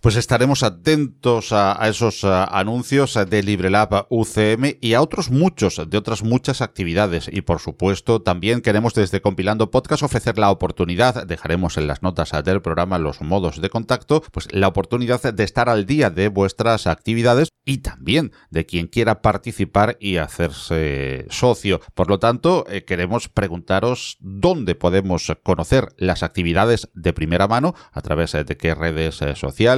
Pues 0.00 0.16
estaremos 0.16 0.62
atentos 0.62 1.52
a, 1.52 1.78
esos 1.88 2.24
anuncios 2.24 3.18
de 3.28 3.42
LibreLab 3.42 4.06
UCM 4.10 4.76
y 4.80 4.94
a 4.94 5.00
otros 5.00 5.30
muchos, 5.30 5.80
de 5.88 5.98
otras 5.98 6.22
muchas 6.22 6.60
actividades. 6.60 7.28
Y 7.32 7.42
por 7.42 7.60
supuesto, 7.60 8.20
también 8.20 8.60
queremos 8.60 8.94
desde 8.94 9.20
Compilando 9.20 9.70
Podcast 9.70 10.02
ofrecer 10.02 10.38
la 10.38 10.50
oportunidad, 10.50 11.26
dejaremos 11.26 11.78
en 11.78 11.86
las 11.86 12.02
notas 12.02 12.32
del 12.44 12.62
programa 12.62 12.98
los 12.98 13.20
modos 13.20 13.60
de 13.60 13.70
contacto, 13.70 14.22
pues 14.32 14.48
la 14.52 14.68
oportunidad 14.68 15.22
de 15.22 15.44
estar 15.44 15.68
al 15.68 15.86
día 15.86 16.10
de 16.10 16.28
vuestras 16.28 16.86
actividades 16.86 17.48
y 17.64 17.78
también 17.78 18.32
de 18.50 18.66
quien 18.66 18.86
quiera 18.86 19.22
participar 19.22 19.96
y 20.00 20.16
hacerse 20.16 21.26
socio. 21.30 21.80
Por 21.94 22.08
lo 22.08 22.18
tanto, 22.18 22.66
eh, 22.68 22.84
queremos 22.84 23.28
preguntaros 23.28 24.18
dónde 24.20 24.74
podemos 24.74 25.32
conocer 25.42 25.88
las 25.96 26.22
actividades 26.22 26.90
de 26.94 27.12
primera 27.12 27.48
mano, 27.48 27.74
a 27.92 28.02
través 28.02 28.32
de 28.32 28.56
qué 28.56 28.74
redes 28.74 29.22
eh, 29.22 29.34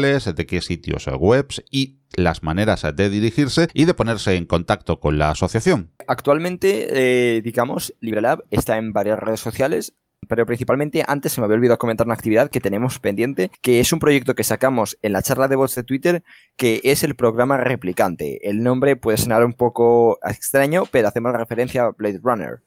de 0.07 0.46
qué 0.46 0.61
sitios 0.61 1.07
web 1.18 1.48
y 1.70 1.98
las 2.14 2.42
maneras 2.42 2.86
de 2.94 3.11
dirigirse 3.11 3.68
y 3.74 3.84
de 3.84 3.94
ponerse 3.94 4.36
en 4.36 4.46
contacto 4.46 5.00
con 5.00 5.18
la 5.18 5.30
asociación. 5.30 5.90
Actualmente, 6.07 6.86
eh, 6.90 7.42
digamos, 7.42 7.92
LibreLab 8.00 8.44
está 8.50 8.78
en 8.78 8.92
varias 8.92 9.18
redes 9.18 9.40
sociales, 9.40 9.94
pero 10.28 10.46
principalmente 10.46 11.04
antes 11.07 11.32
se 11.32 11.40
me 11.40 11.46
había 11.46 11.57
olvidado 11.57 11.78
comentar 11.78 12.07
una 12.07 12.14
actividad 12.14 12.50
que 12.50 12.61
tenemos 12.61 13.00
pendiente, 13.00 13.50
que 13.61 13.80
es 13.80 13.92
un 13.92 13.98
proyecto 13.98 14.34
que 14.34 14.44
sacamos 14.44 14.96
en 15.02 15.12
la 15.12 15.22
charla 15.22 15.48
de 15.48 15.57
voz 15.57 15.74
de 15.74 15.82
Twitter, 15.82 16.22
que 16.57 16.80
es 16.84 17.02
el 17.02 17.16
programa 17.16 17.57
replicante. 17.57 18.48
El 18.48 18.62
nombre 18.62 18.96
puede 18.96 19.18
sonar 19.18 19.44
un 19.44 19.54
poco 19.54 20.18
extraño, 20.22 20.84
pero 20.90 21.09
hacemos 21.09 21.32
referencia 21.32 21.84
a 21.84 21.90
Blade 21.90 22.20
Runner. 22.22 22.61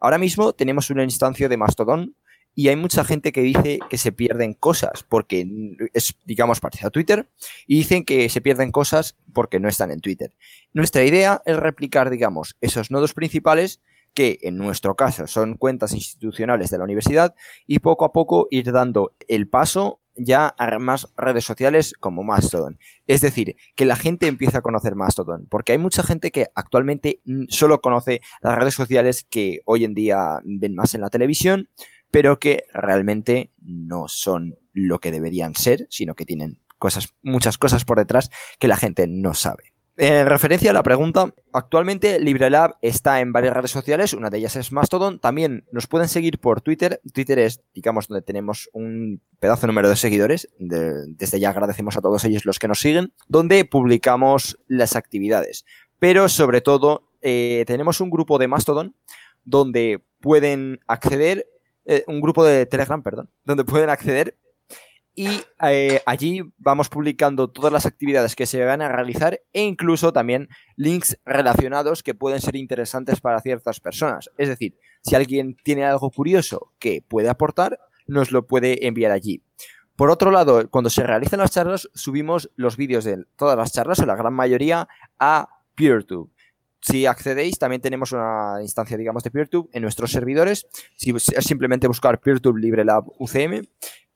Ahora 0.00 0.18
mismo 0.18 0.52
tenemos 0.52 0.90
una 0.90 1.04
instancia 1.04 1.48
de 1.48 1.56
Mastodon 1.56 2.14
y 2.54 2.68
hay 2.68 2.76
mucha 2.76 3.04
gente 3.04 3.32
que 3.32 3.42
dice 3.42 3.78
que 3.88 3.98
se 3.98 4.12
pierden 4.12 4.54
cosas 4.54 5.04
porque 5.08 5.46
es, 5.94 6.14
digamos, 6.24 6.60
parecido 6.60 6.88
a 6.88 6.90
Twitter 6.90 7.28
y 7.66 7.76
dicen 7.76 8.04
que 8.04 8.28
se 8.28 8.40
pierden 8.40 8.72
cosas 8.72 9.16
porque 9.32 9.60
no 9.60 9.68
están 9.68 9.90
en 9.90 10.00
Twitter. 10.00 10.34
Nuestra 10.72 11.04
idea 11.04 11.42
es 11.46 11.56
replicar, 11.56 12.10
digamos, 12.10 12.56
esos 12.60 12.90
nodos 12.90 13.14
principales 13.14 13.80
que 14.14 14.38
en 14.42 14.58
nuestro 14.58 14.94
caso 14.94 15.26
son 15.26 15.54
cuentas 15.54 15.94
institucionales 15.94 16.70
de 16.70 16.78
la 16.78 16.84
universidad 16.84 17.34
y 17.66 17.78
poco 17.78 18.04
a 18.04 18.12
poco 18.12 18.46
ir 18.50 18.70
dando 18.70 19.14
el 19.28 19.48
paso 19.48 20.00
ya 20.14 20.54
a 20.58 20.78
más 20.78 21.08
redes 21.16 21.44
sociales 21.44 21.94
como 21.98 22.22
Mastodon. 22.22 22.78
Es 23.06 23.20
decir, 23.20 23.56
que 23.74 23.86
la 23.86 23.96
gente 23.96 24.26
empiece 24.26 24.58
a 24.58 24.62
conocer 24.62 24.94
Mastodon, 24.94 25.46
porque 25.48 25.72
hay 25.72 25.78
mucha 25.78 26.02
gente 26.02 26.30
que 26.30 26.48
actualmente 26.54 27.20
solo 27.48 27.80
conoce 27.80 28.20
las 28.42 28.58
redes 28.58 28.74
sociales 28.74 29.26
que 29.28 29.60
hoy 29.64 29.84
en 29.84 29.94
día 29.94 30.40
ven 30.44 30.74
más 30.74 30.94
en 30.94 31.00
la 31.00 31.10
televisión, 31.10 31.68
pero 32.12 32.38
que 32.38 32.66
realmente 32.72 33.50
no 33.60 34.06
son 34.06 34.58
lo 34.72 35.00
que 35.00 35.10
deberían 35.10 35.56
ser, 35.56 35.88
sino 35.90 36.14
que 36.14 36.26
tienen 36.26 36.60
cosas, 36.78 37.14
muchas 37.22 37.58
cosas 37.58 37.84
por 37.84 37.98
detrás 37.98 38.30
que 38.60 38.68
la 38.68 38.76
gente 38.76 39.06
no 39.08 39.34
sabe. 39.34 39.72
En 39.96 40.26
referencia 40.26 40.70
a 40.70 40.74
la 40.74 40.82
pregunta, 40.82 41.34
actualmente 41.52 42.18
LibreLab 42.18 42.76
está 42.80 43.20
en 43.20 43.32
varias 43.32 43.54
redes 43.54 43.70
sociales, 43.70 44.14
una 44.14 44.30
de 44.30 44.38
ellas 44.38 44.56
es 44.56 44.72
Mastodon, 44.72 45.20
también 45.20 45.66
nos 45.70 45.86
pueden 45.86 46.08
seguir 46.08 46.38
por 46.38 46.60
Twitter, 46.60 47.00
Twitter 47.12 47.38
es, 47.38 47.62
digamos, 47.74 48.08
donde 48.08 48.22
tenemos 48.22 48.70
un 48.72 49.20
pedazo 49.38 49.66
número 49.66 49.88
de 49.88 49.96
seguidores, 49.96 50.48
desde 50.58 51.40
ya 51.40 51.50
agradecemos 51.50 51.96
a 51.96 52.00
todos 52.00 52.24
ellos 52.24 52.46
los 52.46 52.58
que 52.58 52.68
nos 52.68 52.80
siguen, 52.80 53.12
donde 53.28 53.64
publicamos 53.64 54.58
las 54.66 54.96
actividades, 54.96 55.66
pero 55.98 56.28
sobre 56.28 56.62
todo 56.62 57.10
eh, 57.20 57.64
tenemos 57.66 58.00
un 58.00 58.10
grupo 58.10 58.38
de 58.38 58.48
Mastodon 58.48 58.96
donde 59.44 60.02
pueden 60.20 60.80
acceder 60.86 61.46
eh, 61.84 62.04
un 62.06 62.20
grupo 62.20 62.44
de 62.44 62.66
Telegram, 62.66 63.02
perdón, 63.02 63.30
donde 63.44 63.64
pueden 63.64 63.90
acceder 63.90 64.36
y 65.14 65.42
eh, 65.62 66.00
allí 66.06 66.42
vamos 66.56 66.88
publicando 66.88 67.48
todas 67.48 67.72
las 67.72 67.84
actividades 67.84 68.34
que 68.34 68.46
se 68.46 68.64
van 68.64 68.80
a 68.80 68.88
realizar 68.88 69.40
e 69.52 69.62
incluso 69.62 70.12
también 70.12 70.48
links 70.76 71.18
relacionados 71.26 72.02
que 72.02 72.14
pueden 72.14 72.40
ser 72.40 72.56
interesantes 72.56 73.20
para 73.20 73.40
ciertas 73.40 73.78
personas. 73.80 74.30
Es 74.38 74.48
decir, 74.48 74.78
si 75.02 75.14
alguien 75.14 75.56
tiene 75.62 75.84
algo 75.84 76.10
curioso 76.10 76.72
que 76.78 77.04
puede 77.06 77.28
aportar, 77.28 77.78
nos 78.06 78.32
lo 78.32 78.46
puede 78.46 78.86
enviar 78.86 79.12
allí. 79.12 79.42
Por 79.96 80.10
otro 80.10 80.30
lado, 80.30 80.68
cuando 80.70 80.88
se 80.88 81.06
realizan 81.06 81.40
las 81.40 81.50
charlas, 81.50 81.90
subimos 81.92 82.50
los 82.56 82.78
vídeos 82.78 83.04
de 83.04 83.24
todas 83.36 83.58
las 83.58 83.72
charlas, 83.72 84.00
o 84.00 84.06
la 84.06 84.16
gran 84.16 84.32
mayoría, 84.32 84.88
a 85.18 85.48
PeerTube. 85.74 86.31
Si 86.82 87.06
accedéis, 87.06 87.58
también 87.58 87.80
tenemos 87.80 88.10
una 88.10 88.58
instancia, 88.60 88.96
digamos, 88.96 89.22
de 89.22 89.30
PeerTube 89.30 89.70
en 89.72 89.82
nuestros 89.82 90.10
servidores. 90.10 90.66
Si 90.96 91.10
es 91.10 91.44
simplemente 91.44 91.86
buscar 91.86 92.18
PeerTube 92.18 92.58
LibreLab 92.58 93.04
UCM, 93.18 93.62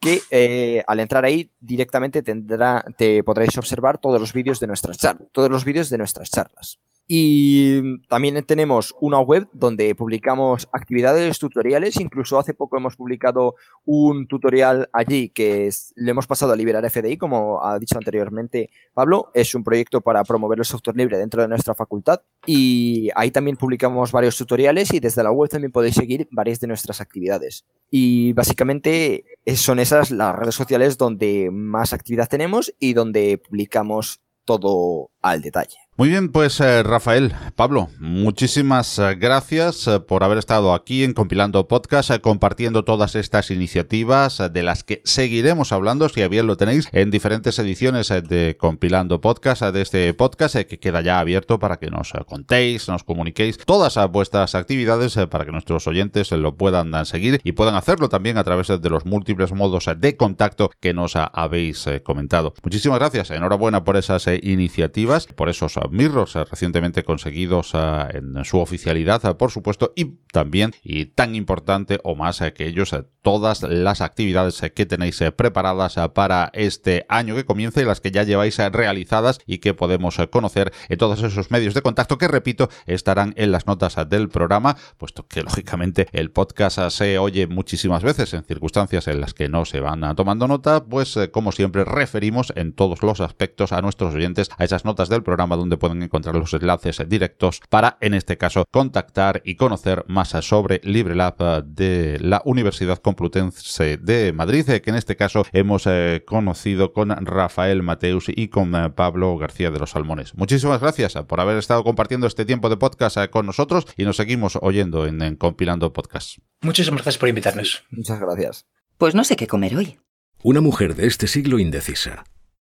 que 0.01 0.21
eh, 0.31 0.83
al 0.87 0.99
entrar 0.99 1.25
ahí 1.25 1.51
directamente 1.61 2.23
tendrá, 2.23 2.85
te 2.99 3.23
podréis 3.23 3.57
observar 3.57 3.99
todos 3.99 4.21
los 4.21 4.33
vídeos 4.33 4.59
de 4.59 4.67
nuestras 4.67 4.99
charlas, 4.99 5.29
todos 5.31 5.49
los 5.49 5.65
vídeos 5.65 5.91
de 5.91 5.99
nuestras 5.99 6.29
charlas. 6.29 6.81
Y 7.09 8.01
también 8.09 8.45
tenemos 8.45 8.95
una 9.01 9.21
web 9.21 9.49
donde 9.53 9.95
publicamos 9.95 10.69
actividades, 10.73 11.39
tutoriales. 11.39 12.01
Incluso 12.01 12.39
hace 12.39 12.53
poco 12.53 12.77
hemos 12.77 12.97
publicado 12.97 13.55
un 13.85 14.27
tutorial 14.27 14.89
allí 14.93 15.29
que 15.29 15.71
le 15.95 16.11
hemos 16.11 16.27
pasado 16.27 16.53
a 16.53 16.57
liberar 16.57 16.89
FDI, 16.91 17.17
como 17.17 17.65
ha 17.65 17.79
dicho 17.79 17.97
anteriormente 17.97 18.71
Pablo. 18.93 19.31
Es 19.35 19.55
un 19.55 19.63
proyecto 19.63 20.01
para 20.01 20.25
promover 20.25 20.59
el 20.59 20.65
software 20.65 20.97
libre 20.97 21.19
dentro 21.19 21.43
de 21.43 21.49
nuestra 21.49 21.75
facultad. 21.75 22.23
Y 22.45 23.09
ahí 23.15 23.31
también 23.31 23.57
publicamos 23.57 24.11
varios 24.11 24.37
tutoriales 24.37 24.93
y 24.93 24.99
desde 24.99 25.23
la 25.23 25.31
web 25.31 25.49
también 25.49 25.71
podéis 25.71 25.95
seguir 25.95 26.27
varias 26.33 26.59
de 26.59 26.67
nuestras 26.67 27.01
actividades. 27.01 27.65
Y 27.89 28.33
básicamente 28.33 29.25
son 29.55 29.79
esas 29.79 30.11
las 30.11 30.35
redes 30.35 30.57
sociales 30.57 30.99
donde 30.99 31.51
más 31.53 31.93
actividad 31.93 32.29
tenemos 32.29 32.75
y 32.81 32.95
donde 32.95 33.39
publicamos 33.39 34.21
todo 34.45 35.11
al 35.23 35.41
detalle. 35.41 35.86
Muy 35.99 36.11
bien, 36.11 36.29
pues 36.29 36.61
eh, 36.61 36.83
Rafael, 36.83 37.33
Pablo, 37.55 37.89
muchísimas 37.99 38.99
eh, 38.99 39.15
gracias 39.15 39.89
eh, 39.89 39.99
por 39.99 40.25
haber 40.25 40.37
estado 40.37 40.75
aquí 40.75 41.05
en 41.05 41.15
Compilando 41.15 41.69
Podcast, 41.69 42.11
compartiendo 42.21 42.85
todas 42.85 43.15
estas 43.15 43.51
iniciativas 43.51 44.43
de 44.53 44.63
las 44.63 44.85
que 44.85 45.01
seguiremos 45.07 45.73
hablando, 45.73 46.11
si 46.11 46.29
bien 46.29 46.47
lo 46.47 46.59
tenéis, 46.59 46.91
en 46.93 47.11
diferentes 47.11 47.59
ediciones 47.59 48.09
de 48.09 48.59
Compilando 48.61 49.23
Podcast, 49.23 49.63
de 49.63 49.81
este 49.81 50.13
podcast 50.13 50.57
que 50.57 50.79
queda 50.79 51.01
ya 51.01 51.19
abierto 51.19 51.59
para 51.59 51.79
que 51.79 51.91
nos 51.91 52.13
contéis, 52.27 52.89
nos 52.89 53.03
comuniquéis 53.03 53.57
todas 53.57 53.99
vuestras 54.11 54.55
actividades 54.55 55.17
para 55.31 55.47
que 55.47 55.53
nuestros 55.53 55.87
oyentes 55.87 56.31
lo 56.31 56.57
puedan 56.57 57.07
seguir 57.07 57.41
y 57.43 57.53
puedan 57.53 57.75
hacerlo 57.75 58.11
también 58.11 58.37
a 58.37 58.45
través 58.45 58.69
de 58.69 58.91
los 58.91 59.07
múltiples 59.07 59.51
modos 59.53 59.89
de 59.97 60.15
contacto 60.19 60.71
que 60.79 60.93
nos 60.93 61.15
habéis 61.17 61.87
comentado. 62.05 62.53
Muchísimas 62.63 62.99
gracias, 62.99 63.31
enhorabuena 63.31 63.83
por 63.83 63.97
esas 63.97 64.27
iniciativas, 64.43 65.27
por 65.27 65.49
esos 65.49 65.79
mirros 65.91 66.37
eh, 66.37 66.45
recientemente 66.45 67.05
conseguidos 67.05 67.73
eh, 67.75 68.07
en 68.15 68.45
su 68.45 68.59
oficialidad, 68.59 69.25
eh, 69.25 69.35
por 69.35 69.51
supuesto, 69.51 69.93
y 69.97 70.17
también, 70.33 70.73
y 70.83 71.07
tan 71.07 71.35
importante 71.35 72.01
o 72.05 72.15
más 72.15 72.43
que 72.55 72.67
ellos, 72.67 72.95
todas 73.23 73.63
las 73.63 74.01
actividades 74.01 74.61
que 74.75 74.87
tenéis 74.87 75.23
preparadas 75.35 75.97
para 76.15 76.51
este 76.53 77.07
año 77.09 77.35
que 77.35 77.45
comienza 77.45 77.81
y 77.81 77.85
las 77.85 78.01
que 78.01 78.11
ya 78.11 78.23
lleváis 78.23 78.59
realizadas 78.59 79.41
y 79.47 79.59
que 79.59 79.75
podemos 79.75 80.19
conocer 80.31 80.73
en 80.89 80.99
todos 80.99 81.23
esos 81.23 81.51
medios 81.51 81.75
de 81.75 81.83
contacto 81.83 82.19
que, 82.19 82.29
repito, 82.29 82.69
estarán 82.87 83.33
en 83.37 83.53
las 83.53 83.67
notas 83.67 83.97
del 84.09 84.29
programa, 84.29 84.77
puesto 84.99 85.27
que 85.27 85.43
lógicamente 85.45 86.07
el 86.13 86.31
podcast 86.31 86.79
se 86.91 87.19
oye 87.19 87.47
muchísimas 87.47 88.03
veces 88.03 88.35
en 88.35 88.45
circunstancias 88.45 89.09
en 89.09 89.21
las 89.21 89.33
que 89.33 89.49
no 89.49 89.65
se 89.65 89.81
van 89.81 90.15
tomando 90.15 90.47
nota, 90.47 90.85
pues 90.85 91.19
como 91.33 91.53
siempre 91.53 91.85
referimos 91.85 92.53
en 92.57 92.75
todos 92.75 93.03
los 93.03 93.21
aspectos 93.21 93.73
a 93.73 93.81
nuestros 93.81 94.15
oyentes 94.15 94.51
a 94.59 94.65
esas 94.65 94.85
notas 94.85 95.09
del 95.09 95.23
programa 95.23 95.57
donde 95.57 95.76
pueden 95.77 96.03
encontrar 96.03 96.35
los 96.35 96.53
enlaces 96.55 97.03
directos 97.09 97.61
para, 97.69 97.99
en 98.01 98.15
este 98.15 98.37
caso, 98.37 98.65
contactar 98.71 99.43
y 99.45 99.57
conocer 99.57 100.05
más 100.09 100.31
sobre 100.41 100.81
LibreLab 100.83 101.65
de 101.65 102.19
la 102.21 102.43
Universidad 102.45 102.99
Complutense 102.99 103.97
de 103.97 104.33
Madrid, 104.33 104.65
que 104.67 104.91
en 104.91 104.97
este 104.97 105.17
caso 105.17 105.45
hemos 105.53 105.87
eh, 105.87 106.25
conocido 106.27 106.93
con 106.93 107.11
Rafael 107.25 107.83
Mateus 107.83 108.27
y 108.29 108.49
con 108.49 108.75
eh, 108.75 108.91
Pablo 108.91 109.37
García 109.39 109.71
de 109.71 109.79
los 109.79 109.91
Salmones. 109.91 110.35
Muchísimas 110.35 110.81
gracias 110.81 111.15
por 111.27 111.41
haber 111.41 111.57
estado 111.57 111.85
compartiendo 111.85 112.27
este 112.27 112.45
tiempo 112.45 112.69
de 112.69 112.77
podcast 112.77 113.17
eh, 113.17 113.29
con 113.29 113.47
nosotros 113.47 113.87
y 113.97 114.05
nos 114.05 114.17
seguimos 114.17 114.59
oyendo 114.61 115.07
en, 115.07 115.37
Compilando 115.37 115.93
Podcast. 115.93 116.39
Muchísimas 116.63 116.99
gracias 116.99 117.19
por 117.19 117.29
invitarnos. 117.29 117.85
Muchas 117.91 118.21
gracias. 118.21 118.67
Pues 118.99 119.15
no 119.15 119.25
sé 119.25 119.37
qué 119.37 119.47
comer 119.47 119.77
hoy. 119.77 119.99
Una 120.43 120.61
mujer 120.61 120.95
de 120.95 121.07
este 121.07 121.27
siglo 121.27 121.59
indecisa. 121.59 122.25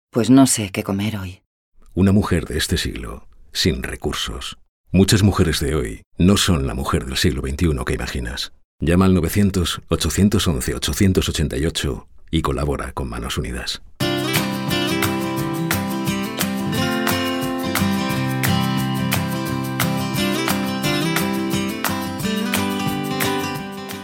Pues 0.10 0.30
no 0.30 0.48
sé 0.48 0.72
qué 0.72 0.84
comer 0.84 1.18
hoy. 1.18 1.42
Una 1.94 2.14
mujer 2.14 2.46
de 2.46 2.58
este 2.58 2.78
siglo, 2.78 3.28
sin 3.52 3.84
recursos. 3.84 4.58
Muchas 4.94 5.24
mujeres 5.24 5.60
de 5.60 5.76
hoy 5.76 6.04
no 6.18 6.38
son 6.38 6.66
la 6.66 6.74
mujer 6.74 7.06
del 7.06 7.18
siglo 7.18 7.42
XXI 7.42 7.76
que 7.86 7.96
imaginas. 7.96 8.54
Llama 8.80 9.08
al 9.08 9.16
900-811-888 9.18 12.06
y 12.32 12.42
colabora 12.44 12.94
con 12.94 13.10
Manos 13.10 13.38
Unidas. 13.38 13.82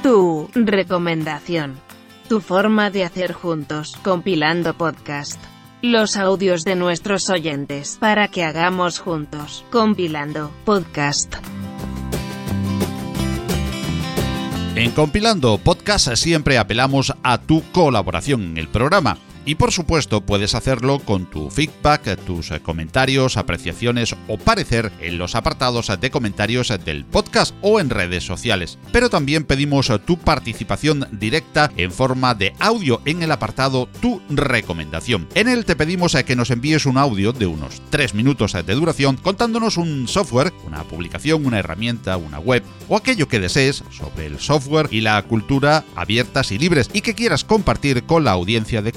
Tu 0.03 0.49
recomendación. 0.55 1.79
Tu 2.27 2.41
forma 2.41 2.89
de 2.89 3.05
hacer 3.05 3.31
juntos, 3.31 3.95
compilando 4.03 4.73
podcast. 4.73 5.39
Los 5.81 6.17
audios 6.17 6.63
de 6.63 6.75
nuestros 6.75 7.29
oyentes 7.29 7.97
para 7.99 8.27
que 8.27 8.43
hagamos 8.43 8.99
juntos, 8.99 9.63
compilando 9.71 10.51
podcast. 10.65 11.35
En 14.75 14.91
Compilando 14.91 15.57
Podcast 15.57 16.13
siempre 16.13 16.59
apelamos 16.59 17.13
a 17.23 17.39
tu 17.39 17.63
colaboración 17.71 18.43
en 18.43 18.57
el 18.57 18.67
programa. 18.67 19.17
Y 19.47 19.55
por 19.55 19.71
supuesto 19.71 20.19
puedes 20.19 20.55
hacerlo 20.55 20.99
con 20.99 21.25
tu 21.25 21.49
feedback, 21.49 22.19
tus 22.25 22.51
comentarios, 22.63 23.37
apreciaciones 23.37 24.13
o 24.27 24.37
parecer 24.37 24.91
en 24.99 25.17
los 25.17 25.35
apartados 25.35 25.89
de 26.01 26.11
comentarios 26.11 26.73
del 26.83 27.05
podcast 27.05 27.55
o 27.61 27.79
en 27.79 27.89
redes 27.89 28.25
sociales. 28.25 28.77
Pero 28.91 29.09
también 29.09 29.45
pedimos 29.45 29.89
tu 30.05 30.17
participación 30.17 31.07
directa 31.13 31.71
en 31.77 31.93
forma 31.93 32.35
de 32.35 32.53
audio 32.59 33.01
en 33.05 33.23
el 33.23 33.31
apartado 33.31 33.87
Tu 34.01 34.21
recomendación. 34.27 35.29
En 35.33 35.47
él 35.47 35.63
te 35.63 35.77
pedimos 35.77 36.17
que 36.25 36.35
nos 36.35 36.51
envíes 36.51 36.85
un 36.85 36.97
audio 36.97 37.31
de 37.31 37.45
unos 37.45 37.81
3 37.89 38.15
minutos 38.15 38.51
de 38.51 38.75
duración 38.75 39.15
contándonos 39.15 39.77
un 39.77 40.09
software, 40.09 40.51
una 40.65 40.83
publicación, 40.83 41.45
una 41.45 41.59
herramienta, 41.59 42.17
una 42.17 42.39
web 42.39 42.63
o 42.89 42.97
aquello 42.97 43.29
que 43.29 43.39
desees 43.39 43.81
sobre 43.91 44.25
el 44.25 44.39
software 44.39 44.89
y 44.91 44.99
la 44.99 45.21
cultura 45.21 45.85
abiertas 45.95 46.51
y 46.51 46.57
libres 46.57 46.89
y 46.91 46.99
que 46.99 47.15
quieras 47.15 47.45
compartir 47.45 48.03
con 48.03 48.25
la 48.25 48.31
audiencia 48.31 48.81
de 48.81 48.91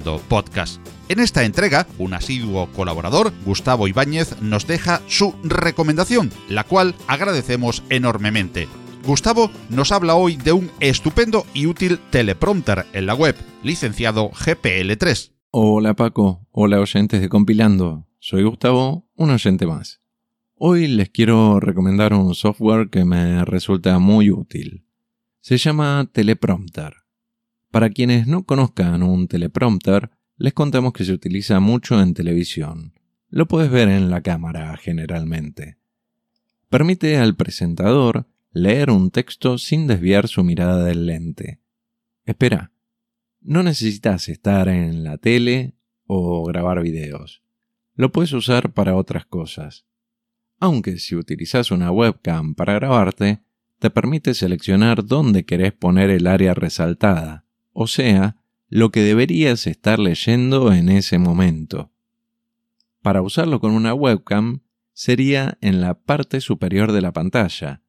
Podcast. 0.00 0.80
En 1.08 1.20
esta 1.20 1.44
entrega, 1.44 1.86
un 1.98 2.14
asiduo 2.14 2.68
colaborador, 2.72 3.32
Gustavo 3.44 3.88
Ibáñez, 3.88 4.40
nos 4.40 4.66
deja 4.66 5.02
su 5.06 5.34
recomendación, 5.44 6.30
la 6.48 6.64
cual 6.64 6.94
agradecemos 7.06 7.82
enormemente. 7.90 8.68
Gustavo 9.04 9.50
nos 9.68 9.92
habla 9.92 10.14
hoy 10.14 10.36
de 10.36 10.52
un 10.52 10.70
estupendo 10.80 11.44
y 11.52 11.66
útil 11.66 11.98
teleprompter 12.10 12.86
en 12.92 13.06
la 13.06 13.14
web, 13.14 13.36
licenciado 13.62 14.30
GPL3. 14.30 15.32
Hola 15.50 15.94
Paco, 15.94 16.46
hola 16.52 16.80
oyentes 16.80 17.20
de 17.20 17.28
Compilando. 17.28 18.06
Soy 18.18 18.44
Gustavo, 18.44 19.08
un 19.14 19.30
oyente 19.30 19.66
más. 19.66 20.00
Hoy 20.54 20.86
les 20.86 21.10
quiero 21.10 21.60
recomendar 21.60 22.14
un 22.14 22.34
software 22.34 22.88
que 22.88 23.04
me 23.04 23.44
resulta 23.44 23.98
muy 23.98 24.30
útil. 24.30 24.86
Se 25.40 25.58
llama 25.58 26.08
Teleprompter. 26.12 27.01
Para 27.72 27.88
quienes 27.88 28.26
no 28.26 28.44
conozcan 28.44 29.02
un 29.02 29.28
teleprompter, 29.28 30.10
les 30.36 30.52
contamos 30.52 30.92
que 30.92 31.06
se 31.06 31.12
utiliza 31.14 31.58
mucho 31.58 32.02
en 32.02 32.12
televisión. 32.12 32.92
Lo 33.30 33.48
puedes 33.48 33.70
ver 33.70 33.88
en 33.88 34.10
la 34.10 34.20
cámara 34.20 34.76
generalmente. 34.76 35.78
Permite 36.68 37.16
al 37.16 37.34
presentador 37.34 38.26
leer 38.52 38.90
un 38.90 39.10
texto 39.10 39.56
sin 39.56 39.86
desviar 39.86 40.28
su 40.28 40.44
mirada 40.44 40.84
del 40.84 41.06
lente. 41.06 41.60
Espera, 42.26 42.72
no 43.40 43.62
necesitas 43.62 44.28
estar 44.28 44.68
en 44.68 45.02
la 45.02 45.16
tele 45.16 45.74
o 46.04 46.44
grabar 46.44 46.82
videos. 46.82 47.42
Lo 47.94 48.12
puedes 48.12 48.34
usar 48.34 48.74
para 48.74 48.96
otras 48.96 49.24
cosas. 49.24 49.86
Aunque 50.60 50.98
si 50.98 51.16
utilizas 51.16 51.70
una 51.70 51.90
webcam 51.90 52.54
para 52.54 52.74
grabarte, 52.74 53.40
te 53.78 53.88
permite 53.88 54.34
seleccionar 54.34 55.06
dónde 55.06 55.46
querés 55.46 55.72
poner 55.72 56.10
el 56.10 56.26
área 56.26 56.52
resaltada 56.52 57.46
o 57.72 57.86
sea, 57.86 58.36
lo 58.68 58.90
que 58.90 59.00
deberías 59.00 59.66
estar 59.66 59.98
leyendo 59.98 60.72
en 60.72 60.88
ese 60.88 61.18
momento. 61.18 61.90
Para 63.02 63.20
usarlo 63.20 63.60
con 63.60 63.72
una 63.72 63.94
webcam 63.94 64.60
sería 64.92 65.58
en 65.60 65.80
la 65.80 65.94
parte 65.94 66.40
superior 66.40 66.92
de 66.92 67.02
la 67.02 67.12
pantalla. 67.12 67.82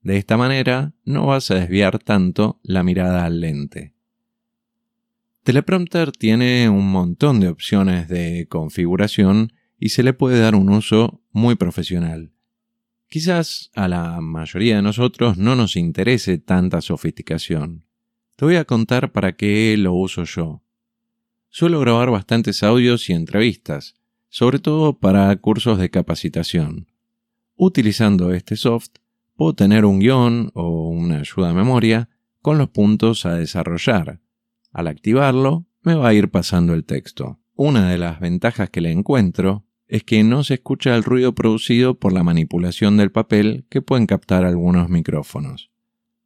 De 0.00 0.16
esta 0.16 0.36
manera 0.36 0.94
no 1.04 1.26
vas 1.26 1.50
a 1.50 1.56
desviar 1.56 1.98
tanto 1.98 2.60
la 2.62 2.82
mirada 2.82 3.24
al 3.24 3.40
lente. 3.40 3.94
Teleprompter 5.42 6.12
tiene 6.12 6.68
un 6.68 6.90
montón 6.90 7.40
de 7.40 7.48
opciones 7.48 8.08
de 8.08 8.46
configuración 8.48 9.52
y 9.78 9.88
se 9.88 10.04
le 10.04 10.12
puede 10.12 10.38
dar 10.38 10.54
un 10.54 10.68
uso 10.70 11.20
muy 11.32 11.56
profesional. 11.56 12.32
Quizás 13.08 13.70
a 13.74 13.88
la 13.88 14.20
mayoría 14.20 14.76
de 14.76 14.82
nosotros 14.82 15.36
no 15.36 15.56
nos 15.56 15.76
interese 15.76 16.38
tanta 16.38 16.80
sofisticación. 16.80 17.84
Te 18.36 18.46
voy 18.46 18.56
a 18.56 18.64
contar 18.64 19.12
para 19.12 19.32
qué 19.32 19.76
lo 19.78 19.92
uso 19.92 20.24
yo. 20.24 20.62
Suelo 21.50 21.80
grabar 21.80 22.10
bastantes 22.10 22.62
audios 22.62 23.10
y 23.10 23.12
entrevistas, 23.12 23.94
sobre 24.30 24.58
todo 24.58 24.98
para 24.98 25.36
cursos 25.36 25.78
de 25.78 25.90
capacitación. 25.90 26.88
Utilizando 27.56 28.32
este 28.32 28.56
soft, 28.56 28.88
puedo 29.36 29.52
tener 29.52 29.84
un 29.84 30.00
guion 30.00 30.50
o 30.54 30.88
una 30.88 31.20
ayuda 31.20 31.48
de 31.48 31.54
memoria 31.54 32.08
con 32.40 32.56
los 32.56 32.70
puntos 32.70 33.26
a 33.26 33.34
desarrollar. 33.34 34.20
Al 34.72 34.88
activarlo, 34.88 35.66
me 35.82 35.94
va 35.94 36.08
a 36.08 36.14
ir 36.14 36.30
pasando 36.30 36.72
el 36.72 36.84
texto. 36.84 37.38
Una 37.54 37.90
de 37.90 37.98
las 37.98 38.18
ventajas 38.18 38.70
que 38.70 38.80
le 38.80 38.92
encuentro 38.92 39.66
es 39.88 40.04
que 40.04 40.24
no 40.24 40.42
se 40.42 40.54
escucha 40.54 40.96
el 40.96 41.04
ruido 41.04 41.34
producido 41.34 41.98
por 41.98 42.14
la 42.14 42.24
manipulación 42.24 42.96
del 42.96 43.12
papel 43.12 43.66
que 43.68 43.82
pueden 43.82 44.06
captar 44.06 44.46
algunos 44.46 44.88
micrófonos 44.88 45.71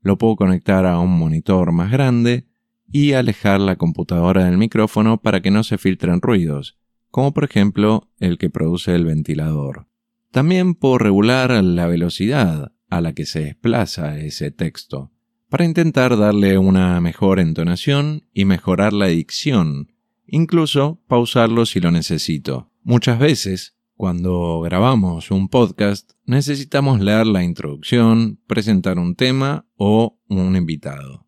lo 0.06 0.16
puedo 0.18 0.36
conectar 0.36 0.86
a 0.86 1.00
un 1.00 1.18
monitor 1.18 1.72
más 1.72 1.90
grande 1.90 2.46
y 2.90 3.12
alejar 3.12 3.60
la 3.60 3.74
computadora 3.74 4.44
del 4.44 4.56
micrófono 4.56 5.20
para 5.20 5.42
que 5.42 5.50
no 5.50 5.64
se 5.64 5.78
filtren 5.78 6.22
ruidos, 6.22 6.78
como 7.10 7.34
por 7.34 7.42
ejemplo 7.42 8.08
el 8.20 8.38
que 8.38 8.48
produce 8.48 8.94
el 8.94 9.04
ventilador. 9.04 9.88
También 10.30 10.74
puedo 10.74 10.98
regular 10.98 11.50
la 11.50 11.88
velocidad 11.88 12.72
a 12.88 13.00
la 13.00 13.14
que 13.14 13.26
se 13.26 13.40
desplaza 13.40 14.18
ese 14.20 14.52
texto, 14.52 15.10
para 15.48 15.64
intentar 15.64 16.16
darle 16.16 16.56
una 16.56 17.00
mejor 17.00 17.40
entonación 17.40 18.28
y 18.32 18.44
mejorar 18.44 18.92
la 18.92 19.06
dicción, 19.06 19.92
incluso 20.24 21.02
pausarlo 21.08 21.66
si 21.66 21.80
lo 21.80 21.90
necesito. 21.90 22.70
Muchas 22.84 23.18
veces 23.18 23.75
cuando 23.96 24.60
grabamos 24.60 25.30
un 25.30 25.48
podcast 25.48 26.12
necesitamos 26.26 27.00
leer 27.00 27.26
la 27.26 27.42
introducción, 27.42 28.38
presentar 28.46 28.98
un 28.98 29.14
tema 29.14 29.66
o 29.76 30.18
un 30.28 30.54
invitado. 30.54 31.26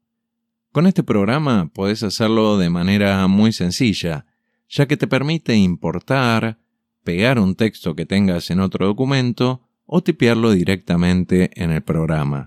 Con 0.71 0.87
este 0.87 1.03
programa 1.03 1.71
puedes 1.73 2.03
hacerlo 2.03 2.59
de 2.59 2.69
manera 2.69 3.27
muy 3.27 3.53
sencilla, 3.53 4.27
ya 4.69 4.87
que 4.87 4.99
te 4.99 5.07
permite 5.07 5.57
importar, 5.57 6.59
pegar 7.05 7.39
un 7.39 7.55
texto 7.55 7.97
que 7.97 8.05
tengas 8.05 8.51
en 8.51 8.61
otro 8.61 8.87
documento 8.87 9.63
o 9.87 10.03
tipearlo 10.03 10.51
directamente 10.51 11.51
en 11.55 11.71
el 11.71 11.81
programa. 11.83 12.47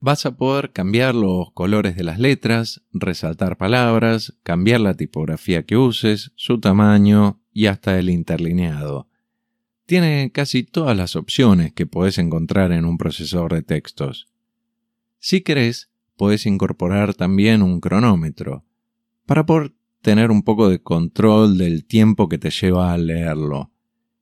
Vas 0.00 0.24
a 0.24 0.36
poder 0.36 0.72
cambiar 0.72 1.14
los 1.14 1.52
colores 1.52 1.94
de 1.94 2.04
las 2.04 2.18
letras, 2.18 2.82
resaltar 2.92 3.58
palabras, 3.58 4.38
cambiar 4.42 4.80
la 4.80 4.94
tipografía 4.94 5.66
que 5.66 5.76
uses, 5.76 6.32
su 6.36 6.58
tamaño 6.58 7.42
y 7.52 7.66
hasta 7.66 7.98
el 7.98 8.08
interlineado 8.08 9.07
tiene 9.88 10.30
casi 10.32 10.62
todas 10.64 10.94
las 10.94 11.16
opciones 11.16 11.72
que 11.72 11.86
puedes 11.86 12.18
encontrar 12.18 12.72
en 12.72 12.84
un 12.84 12.98
procesador 12.98 13.54
de 13.54 13.62
textos. 13.62 14.28
Si 15.18 15.40
querés, 15.40 15.88
puedes 16.14 16.44
incorporar 16.44 17.14
también 17.14 17.62
un 17.62 17.80
cronómetro, 17.80 18.66
para 19.24 19.46
poder 19.46 19.72
tener 20.02 20.30
un 20.30 20.42
poco 20.42 20.68
de 20.68 20.82
control 20.82 21.56
del 21.56 21.86
tiempo 21.86 22.28
que 22.28 22.36
te 22.36 22.50
lleva 22.50 22.92
a 22.92 22.98
leerlo, 22.98 23.72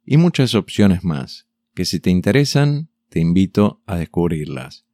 y 0.05 0.19
muchas 0.19 0.55
opciones 0.55 1.03
más, 1.03 1.49
que 1.75 1.85
si 1.85 1.99
te 1.99 2.11
interesan, 2.11 2.89
te 3.09 3.19
invito 3.19 3.83
a 3.87 3.97
descubrirlas. 3.97 4.87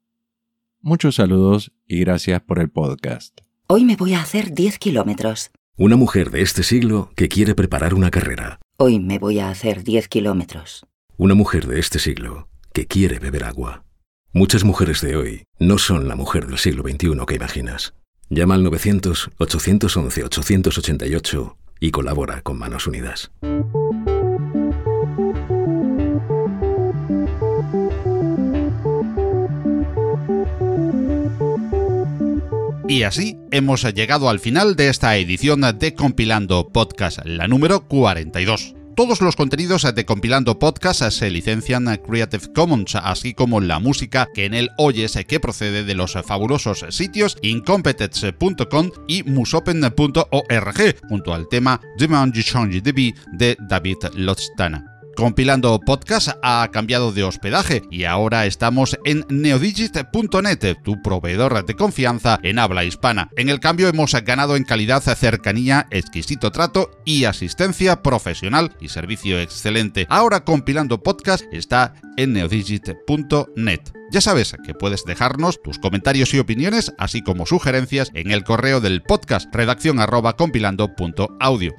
Muchos 0.81 1.17
saludos 1.17 1.71
y 1.87 2.01
gracias 2.01 2.41
por 2.41 2.59
el 2.59 2.71
podcast. 2.71 3.39
Hoy 3.67 3.85
me 3.85 3.97
voy 3.97 4.15
a 4.15 4.23
hacer 4.23 4.55
10 4.55 4.79
kilómetros. 4.79 5.51
Una 5.77 5.97
mujer 5.97 6.31
de 6.31 6.41
este 6.41 6.63
siglo 6.63 7.11
que 7.15 7.29
quiere 7.29 7.55
preparar 7.55 7.93
una 7.93 8.11
carrera. 8.11 8.61
Hoy 8.79 8.99
me 8.99 9.19
voy 9.19 9.41
a 9.41 9.51
hacer 9.51 9.85
10 9.85 10.09
kilómetros. 10.09 10.87
Una 11.19 11.35
mujer 11.35 11.67
de 11.67 11.81
este 11.81 11.99
siglo 11.99 12.49
que 12.73 12.87
quiere 12.87 13.19
beber 13.19 13.45
agua. 13.45 13.85
Muchas 14.33 14.65
mujeres 14.65 15.03
de 15.03 15.17
hoy 15.17 15.43
no 15.59 15.77
son 15.77 16.09
la 16.09 16.17
mujer 16.17 16.47
del 16.47 16.57
siglo 16.57 16.83
XXI 16.83 17.11
que 17.29 17.35
imaginas. 17.35 17.93
Llama 18.31 18.55
al 18.55 18.65
900-811-888 18.65 21.57
y 21.79 21.91
colabora 21.91 22.41
con 22.41 22.59
Manos 22.59 22.87
Unidas. 22.87 23.31
Y 32.93 33.05
así 33.05 33.39
hemos 33.51 33.85
llegado 33.95 34.29
al 34.29 34.39
final 34.39 34.77
de 34.77 34.91
esta 34.91 35.17
edición 35.17 35.63
de 35.79 35.95
Compilando 35.95 36.69
Podcast, 36.69 37.21
la 37.25 37.49
número 37.49 37.89
42. 37.89 38.75
Todos 38.95 39.23
los 39.23 39.35
contenidos 39.35 39.87
de 39.95 40.05
Compilando 40.05 40.59
Podcast 40.59 41.01
se 41.01 41.31
licencian 41.31 41.87
Creative 42.07 42.53
Commons, 42.55 42.95
así 42.97 43.33
como 43.33 43.63
la 43.63 43.79
música 43.79 44.29
que 44.35 44.45
en 44.45 44.53
él 44.53 44.69
oyes 44.77 45.19
que 45.27 45.41
procede 45.41 45.85
de 45.85 45.95
los 45.95 46.13
fabulosos 46.13 46.85
sitios 46.91 47.39
incompetence.com 47.41 48.91
y 49.09 49.23
musopen.org, 49.23 50.97
junto 51.09 51.33
al 51.33 51.49
tema 51.49 51.81
Demand 51.97 52.35
Change 52.35 52.83
de 52.83 53.57
David 53.71 53.97
Lostana. 54.17 54.92
Compilando 55.17 55.79
Podcast 55.81 56.31
ha 56.43 56.69
cambiado 56.73 57.13
de 57.13 57.23
hospedaje 57.23 57.83
y 57.91 58.05
ahora 58.05 58.47
estamos 58.47 58.99
en 59.05 59.25
neodigit.net, 59.29 60.77
tu 60.83 61.01
proveedor 61.03 61.65
de 61.65 61.75
confianza 61.75 62.39
en 62.43 62.59
habla 62.59 62.85
hispana. 62.85 63.29
En 63.37 63.49
el 63.49 63.61
cambio 63.61 63.89
hemos 63.89 64.13
ganado 64.25 64.57
en 64.57 64.65
calidad, 64.65 65.03
cercanía, 65.03 65.87
exquisito 65.91 66.51
trato 66.51 66.91
y 67.05 67.25
asistencia 67.25 68.03
profesional 68.03 68.75
y 68.81 68.89
servicio 68.89 69.39
excelente. 69.39 70.07
Ahora 70.09 70.45
Compilando 70.45 71.03
Podcast 71.03 71.45
está 71.53 71.95
en 72.17 72.33
neodigit.net. 72.33 74.02
Ya 74.13 74.21
sabes 74.21 74.55
que 74.63 74.75
puedes 74.75 75.07
dejarnos 75.07 75.63
tus 75.63 75.79
comentarios 75.79 76.35
y 76.35 76.39
opiniones, 76.39 76.93
así 76.99 77.23
como 77.23 77.47
sugerencias, 77.47 78.11
en 78.13 78.31
el 78.31 78.45
correo 78.45 78.79
del 78.79 79.03
podcast 79.03 79.49
redacción 79.55 80.01
arroba. 80.01 80.37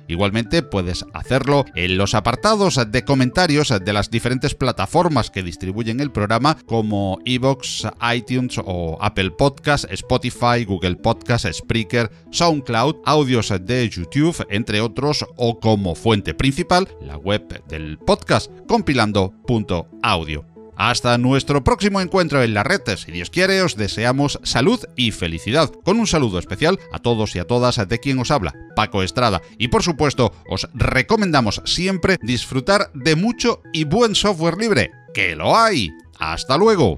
Igualmente 0.07 0.63
puedes 0.63 1.05
hacerlo 1.13 1.63
en 1.75 1.95
los 1.95 2.15
apartados 2.15 2.79
de 2.91 3.05
comentarios 3.05 3.71
de 3.79 3.93
las 3.93 4.09
diferentes 4.09 4.55
plataformas 4.55 5.29
que 5.29 5.43
distribuyen 5.43 5.99
el 5.99 6.11
programa, 6.11 6.57
como 6.65 7.19
Evox, 7.23 7.87
iTunes 8.15 8.59
o 8.65 8.97
Apple 8.99 9.29
Podcast, 9.29 9.85
Spotify, 9.91 10.65
Google 10.65 10.95
Podcast, 10.95 11.45
Spreaker, 11.45 12.09
SoundCloud, 12.31 12.95
audios 13.05 13.53
de 13.61 13.87
YouTube, 13.87 14.43
entre 14.49 14.81
otros, 14.81 15.23
o 15.37 15.59
como 15.59 15.93
fuente 15.93 16.33
principal, 16.33 16.87
la 16.99 17.17
web 17.17 17.63
del 17.67 17.99
podcast 17.99 18.49
compilando.audio. 18.67 20.52
Hasta 20.75 21.17
nuestro 21.17 21.63
próximo 21.63 22.01
encuentro 22.01 22.43
en 22.43 22.53
la 22.53 22.63
red, 22.63 22.81
si 22.97 23.11
Dios 23.11 23.29
quiere, 23.29 23.61
os 23.61 23.75
deseamos 23.75 24.39
salud 24.43 24.79
y 24.95 25.11
felicidad, 25.11 25.71
con 25.83 25.99
un 25.99 26.07
saludo 26.07 26.39
especial 26.39 26.79
a 26.91 26.99
todos 26.99 27.35
y 27.35 27.39
a 27.39 27.47
todas 27.47 27.87
de 27.87 27.99
quien 27.99 28.19
os 28.19 28.31
habla, 28.31 28.53
Paco 28.75 29.03
Estrada, 29.03 29.41
y 29.57 29.67
por 29.69 29.83
supuesto 29.83 30.33
os 30.47 30.67
recomendamos 30.73 31.61
siempre 31.65 32.17
disfrutar 32.21 32.91
de 32.93 33.15
mucho 33.15 33.61
y 33.71 33.83
buen 33.83 34.15
software 34.15 34.57
libre, 34.57 34.91
que 35.13 35.35
lo 35.35 35.55
hay. 35.55 35.91
Hasta 36.19 36.57
luego. 36.57 36.97